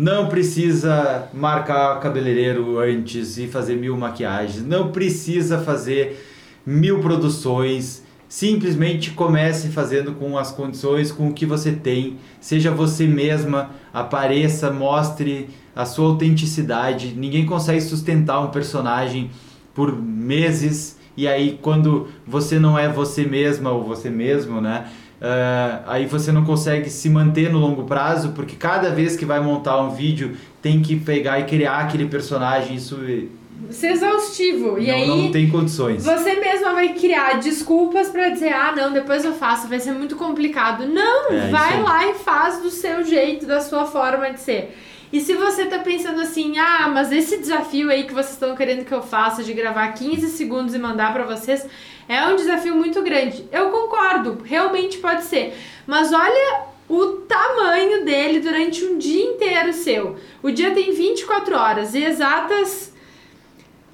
não 0.00 0.28
precisa 0.28 1.28
marcar 1.34 2.00
cabeleireiro 2.00 2.78
antes 2.78 3.36
e 3.36 3.46
fazer 3.46 3.76
mil 3.76 3.94
maquiagens. 3.98 4.64
Não 4.64 4.90
precisa 4.90 5.58
fazer 5.58 6.26
mil 6.64 7.00
produções. 7.00 8.02
Simplesmente 8.26 9.10
comece 9.10 9.68
fazendo 9.68 10.12
com 10.12 10.38
as 10.38 10.52
condições, 10.52 11.12
com 11.12 11.28
o 11.28 11.34
que 11.34 11.44
você 11.44 11.72
tem. 11.72 12.16
Seja 12.40 12.70
você 12.70 13.06
mesma, 13.06 13.72
apareça, 13.92 14.70
mostre 14.70 15.50
a 15.76 15.84
sua 15.84 16.06
autenticidade. 16.06 17.12
Ninguém 17.14 17.44
consegue 17.44 17.82
sustentar 17.82 18.40
um 18.40 18.48
personagem 18.48 19.30
por 19.74 19.94
meses 19.94 20.98
e 21.14 21.28
aí 21.28 21.58
quando 21.60 22.08
você 22.26 22.58
não 22.58 22.78
é 22.78 22.88
você 22.88 23.26
mesma 23.26 23.70
ou 23.70 23.84
você 23.84 24.08
mesmo, 24.08 24.62
né? 24.62 24.88
Uh, 25.20 25.84
aí 25.86 26.06
você 26.06 26.32
não 26.32 26.44
consegue 26.44 26.88
se 26.88 27.10
manter 27.10 27.52
no 27.52 27.58
longo 27.58 27.84
prazo, 27.84 28.30
porque 28.30 28.56
cada 28.56 28.88
vez 28.88 29.16
que 29.16 29.26
vai 29.26 29.38
montar 29.38 29.78
um 29.82 29.90
vídeo 29.90 30.34
tem 30.62 30.80
que 30.80 30.96
pegar 30.96 31.38
e 31.38 31.44
criar 31.44 31.80
aquele 31.80 32.06
personagem, 32.06 32.76
isso 32.76 32.96
ser 33.68 33.88
exaustivo. 33.88 34.78
E 34.78 34.86
não, 34.86 34.94
aí 34.94 35.06
não 35.06 35.30
tem 35.30 35.50
condições. 35.50 36.04
Você 36.04 36.36
mesma 36.36 36.72
vai 36.72 36.94
criar 36.94 37.38
desculpas 37.38 38.08
para 38.08 38.30
dizer: 38.30 38.52
"Ah, 38.52 38.72
não, 38.74 38.92
depois 38.92 39.24
eu 39.24 39.34
faço, 39.34 39.68
vai 39.68 39.78
ser 39.78 39.92
muito 39.92 40.16
complicado". 40.16 40.86
Não, 40.86 41.30
é, 41.30 41.48
vai 41.48 41.82
lá 41.82 42.06
e 42.08 42.14
faz 42.14 42.62
do 42.62 42.70
seu 42.70 43.04
jeito, 43.04 43.46
da 43.46 43.60
sua 43.60 43.84
forma 43.84 44.30
de 44.30 44.40
ser. 44.40 44.76
E 45.12 45.20
se 45.20 45.34
você 45.34 45.66
tá 45.66 45.80
pensando 45.80 46.20
assim: 46.20 46.56
"Ah, 46.58 46.88
mas 46.92 47.12
esse 47.12 47.38
desafio 47.38 47.90
aí 47.90 48.04
que 48.04 48.14
vocês 48.14 48.32
estão 48.32 48.56
querendo 48.56 48.84
que 48.84 48.94
eu 48.94 49.02
faça 49.02 49.44
de 49.44 49.52
gravar 49.52 49.88
15 49.88 50.28
segundos 50.28 50.74
e 50.74 50.78
mandar 50.78 51.12
para 51.12 51.24
vocês, 51.24 51.66
é 52.16 52.26
um 52.26 52.34
desafio 52.34 52.74
muito 52.74 53.00
grande. 53.02 53.46
Eu 53.52 53.70
concordo, 53.70 54.38
realmente 54.44 54.98
pode 54.98 55.22
ser. 55.24 55.54
Mas 55.86 56.12
olha 56.12 56.64
o 56.88 57.18
tamanho 57.28 58.04
dele 58.04 58.40
durante 58.40 58.84
um 58.84 58.98
dia 58.98 59.26
inteiro 59.26 59.72
seu. 59.72 60.16
O 60.42 60.50
dia 60.50 60.72
tem 60.72 60.92
24 60.92 61.56
horas 61.56 61.94
e 61.94 62.02
exatas 62.02 62.92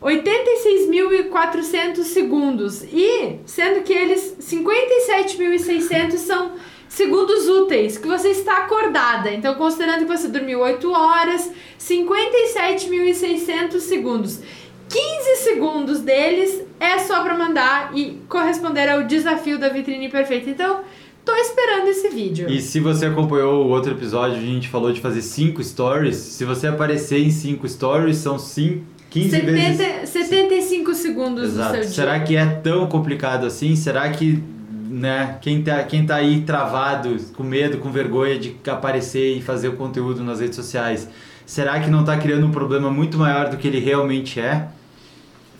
86.400 0.01 2.05
segundos. 2.05 2.83
E 2.85 3.41
sendo 3.45 3.83
que 3.83 3.93
eles 3.93 4.39
57.600 4.41 6.13
são 6.13 6.53
segundos 6.89 7.47
úteis 7.47 7.99
que 7.99 8.09
você 8.09 8.31
está 8.31 8.65
acordada. 8.65 9.31
Então, 9.31 9.57
considerando 9.57 10.07
que 10.07 10.17
você 10.17 10.29
dormiu 10.29 10.61
8 10.61 10.91
horas, 10.91 11.51
57.600 11.79 13.79
segundos. 13.81 14.41
15 14.89 15.37
segundos 15.43 16.01
deles 16.01 16.66
é 16.79 16.99
só 16.99 17.23
para 17.23 17.37
mandar 17.37 17.93
e 17.95 18.21
corresponder 18.29 18.89
ao 18.89 19.05
desafio 19.05 19.59
da 19.59 19.69
vitrine 19.69 20.09
perfeita. 20.09 20.51
Então, 20.51 20.81
tô 21.25 21.35
esperando 21.35 21.89
esse 21.89 22.09
vídeo. 22.09 22.49
E 22.49 22.61
se 22.61 22.81
você 22.81 23.07
acompanhou 23.07 23.67
o 23.67 23.69
outro 23.69 23.93
episódio, 23.93 24.37
a 24.37 24.41
gente 24.41 24.69
falou 24.69 24.93
de 24.93 25.01
fazer 25.01 25.23
5 25.23 25.63
stories. 25.63 26.17
Se 26.17 26.45
você 26.45 26.67
aparecer 26.67 27.19
em 27.19 27.31
5 27.31 27.69
stories, 27.69 28.19
são 28.19 28.39
5 28.39 28.97
15 29.09 29.31
70, 29.31 29.53
vezes 29.53 30.09
75 30.11 30.95
segundos 30.95 31.45
Exato. 31.45 31.69
do 31.69 31.73
seu 31.73 31.81
dia. 31.83 31.91
Será 31.91 32.21
que 32.21 32.37
é 32.37 32.45
tão 32.45 32.87
complicado 32.87 33.47
assim? 33.47 33.75
Será 33.75 34.09
que 34.11 34.43
né, 34.89 35.39
quem 35.41 35.63
tá, 35.63 35.83
quem 35.85 36.05
tá 36.05 36.17
aí 36.17 36.43
travado, 36.43 37.17
com 37.35 37.43
medo, 37.43 37.79
com 37.79 37.91
vergonha 37.91 38.39
de 38.39 38.57
aparecer 38.69 39.37
e 39.37 39.43
fazer 39.43 39.69
o 39.69 39.73
conteúdo 39.73 40.23
nas 40.23 40.41
redes 40.41 40.57
sociais, 40.57 41.09
será 41.45 41.81
que 41.81 41.91
não 41.91 42.01
está 42.01 42.17
criando 42.17 42.47
um 42.47 42.51
problema 42.51 42.91
muito 42.91 43.19
maior 43.19 43.49
do 43.49 43.57
que 43.57 43.67
ele 43.67 43.79
realmente 43.79 44.41
é? 44.41 44.69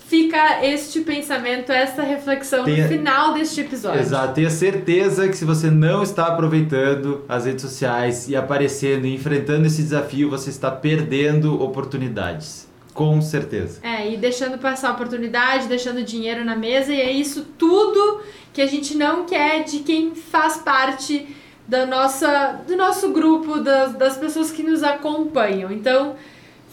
Fica 0.09 0.65
este 0.65 1.01
pensamento, 1.01 1.73
esta 1.73 2.03
reflexão 2.03 2.65
tenha, 2.65 2.85
no 2.85 2.89
final 2.89 3.35
deste 3.35 3.61
episódio. 3.61 4.01
Exato, 4.01 4.35
tenha 4.35 4.51
certeza 4.51 5.29
que 5.29 5.37
se 5.37 5.45
você 5.45 5.69
não 5.71 6.03
está 6.03 6.27
aproveitando 6.27 7.25
as 7.29 7.45
redes 7.45 7.63
sociais 7.63 8.29
e 8.29 8.37
aparecendo 8.37 9.07
e 9.07 9.15
enfrentando 9.15 9.67
esse 9.67 9.83
desafio, 9.83 10.31
você 10.31 10.51
está 10.51 10.71
perdendo 10.71 11.61
oportunidades. 11.61 12.67
Com 12.95 13.21
certeza. 13.21 13.81
É, 13.83 14.11
e 14.11 14.17
deixando 14.17 14.59
passar 14.59 14.91
a 14.91 14.93
oportunidade, 14.93 15.67
deixando 15.67 16.03
dinheiro 16.03 16.45
na 16.45 16.57
mesa, 16.57 16.95
e 16.95 17.01
é 17.01 17.11
isso 17.11 17.45
tudo 17.59 18.23
que 18.55 18.63
a 18.63 18.67
gente 18.67 18.97
não 18.97 19.27
quer 19.27 19.65
de 19.65 19.81
quem 19.81 20.15
faz 20.15 20.57
parte 20.57 21.27
da 21.69 21.85
nossa, 21.85 22.61
do 22.67 22.77
nosso 22.77 23.11
grupo, 23.11 23.59
das, 23.61 23.93
das 23.95 24.17
pessoas 24.17 24.51
que 24.51 24.63
nos 24.63 24.83
acompanham. 24.83 25.71
Então, 25.71 26.15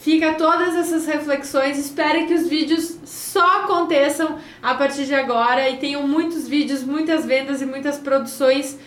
Fica 0.04 0.34
todas 0.34 0.76
essas 0.76 1.06
reflexões. 1.06 1.78
Espero 1.78 2.26
que 2.26 2.34
os 2.34 2.46
vídeos 2.46 2.98
só 3.06 3.62
aconteçam 3.62 4.36
a 4.62 4.74
partir 4.74 5.06
de 5.06 5.14
agora 5.14 5.70
e 5.70 5.78
tenham 5.78 6.06
muitos 6.06 6.46
vídeos, 6.46 6.84
muitas 6.84 7.24
vendas 7.24 7.62
e 7.62 7.64
muitas 7.64 7.96
produções 7.96 8.78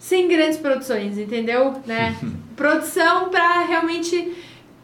sem 0.00 0.26
grandes 0.26 0.58
produções, 0.58 1.16
entendeu? 1.16 1.74
Né? 1.86 2.16
Produção 2.56 3.28
para 3.28 3.66
realmente 3.66 4.32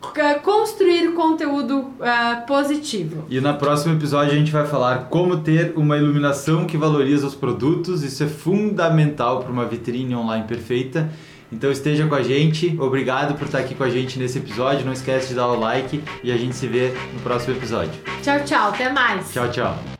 uh, 0.00 0.40
construir 0.44 1.12
conteúdo 1.12 1.80
uh, 1.80 2.46
positivo. 2.46 3.24
E 3.28 3.40
no 3.40 3.54
próximo 3.54 3.96
episódio 3.96 4.32
a 4.32 4.36
gente 4.36 4.52
vai 4.52 4.68
falar 4.68 5.06
como 5.06 5.38
ter 5.38 5.72
uma 5.74 5.96
iluminação 5.96 6.66
que 6.66 6.76
valoriza 6.76 7.26
os 7.26 7.34
produtos. 7.34 8.04
Isso 8.04 8.22
é 8.22 8.28
fundamental 8.28 9.40
para 9.40 9.50
uma 9.50 9.64
vitrine 9.64 10.14
online 10.14 10.46
perfeita. 10.46 11.10
Então 11.54 11.70
esteja 11.70 12.04
com 12.08 12.16
a 12.16 12.22
gente, 12.22 12.76
obrigado 12.80 13.38
por 13.38 13.46
estar 13.46 13.60
aqui 13.60 13.76
com 13.76 13.84
a 13.84 13.88
gente 13.88 14.18
nesse 14.18 14.38
episódio. 14.38 14.84
Não 14.84 14.92
esquece 14.92 15.28
de 15.28 15.34
dar 15.34 15.46
o 15.46 15.58
like 15.58 16.02
e 16.22 16.32
a 16.32 16.36
gente 16.36 16.56
se 16.56 16.66
vê 16.66 16.92
no 17.12 17.20
próximo 17.20 17.56
episódio. 17.56 17.92
Tchau, 18.22 18.40
tchau, 18.44 18.68
até 18.70 18.90
mais. 18.90 19.32
Tchau, 19.32 19.48
tchau. 19.50 19.93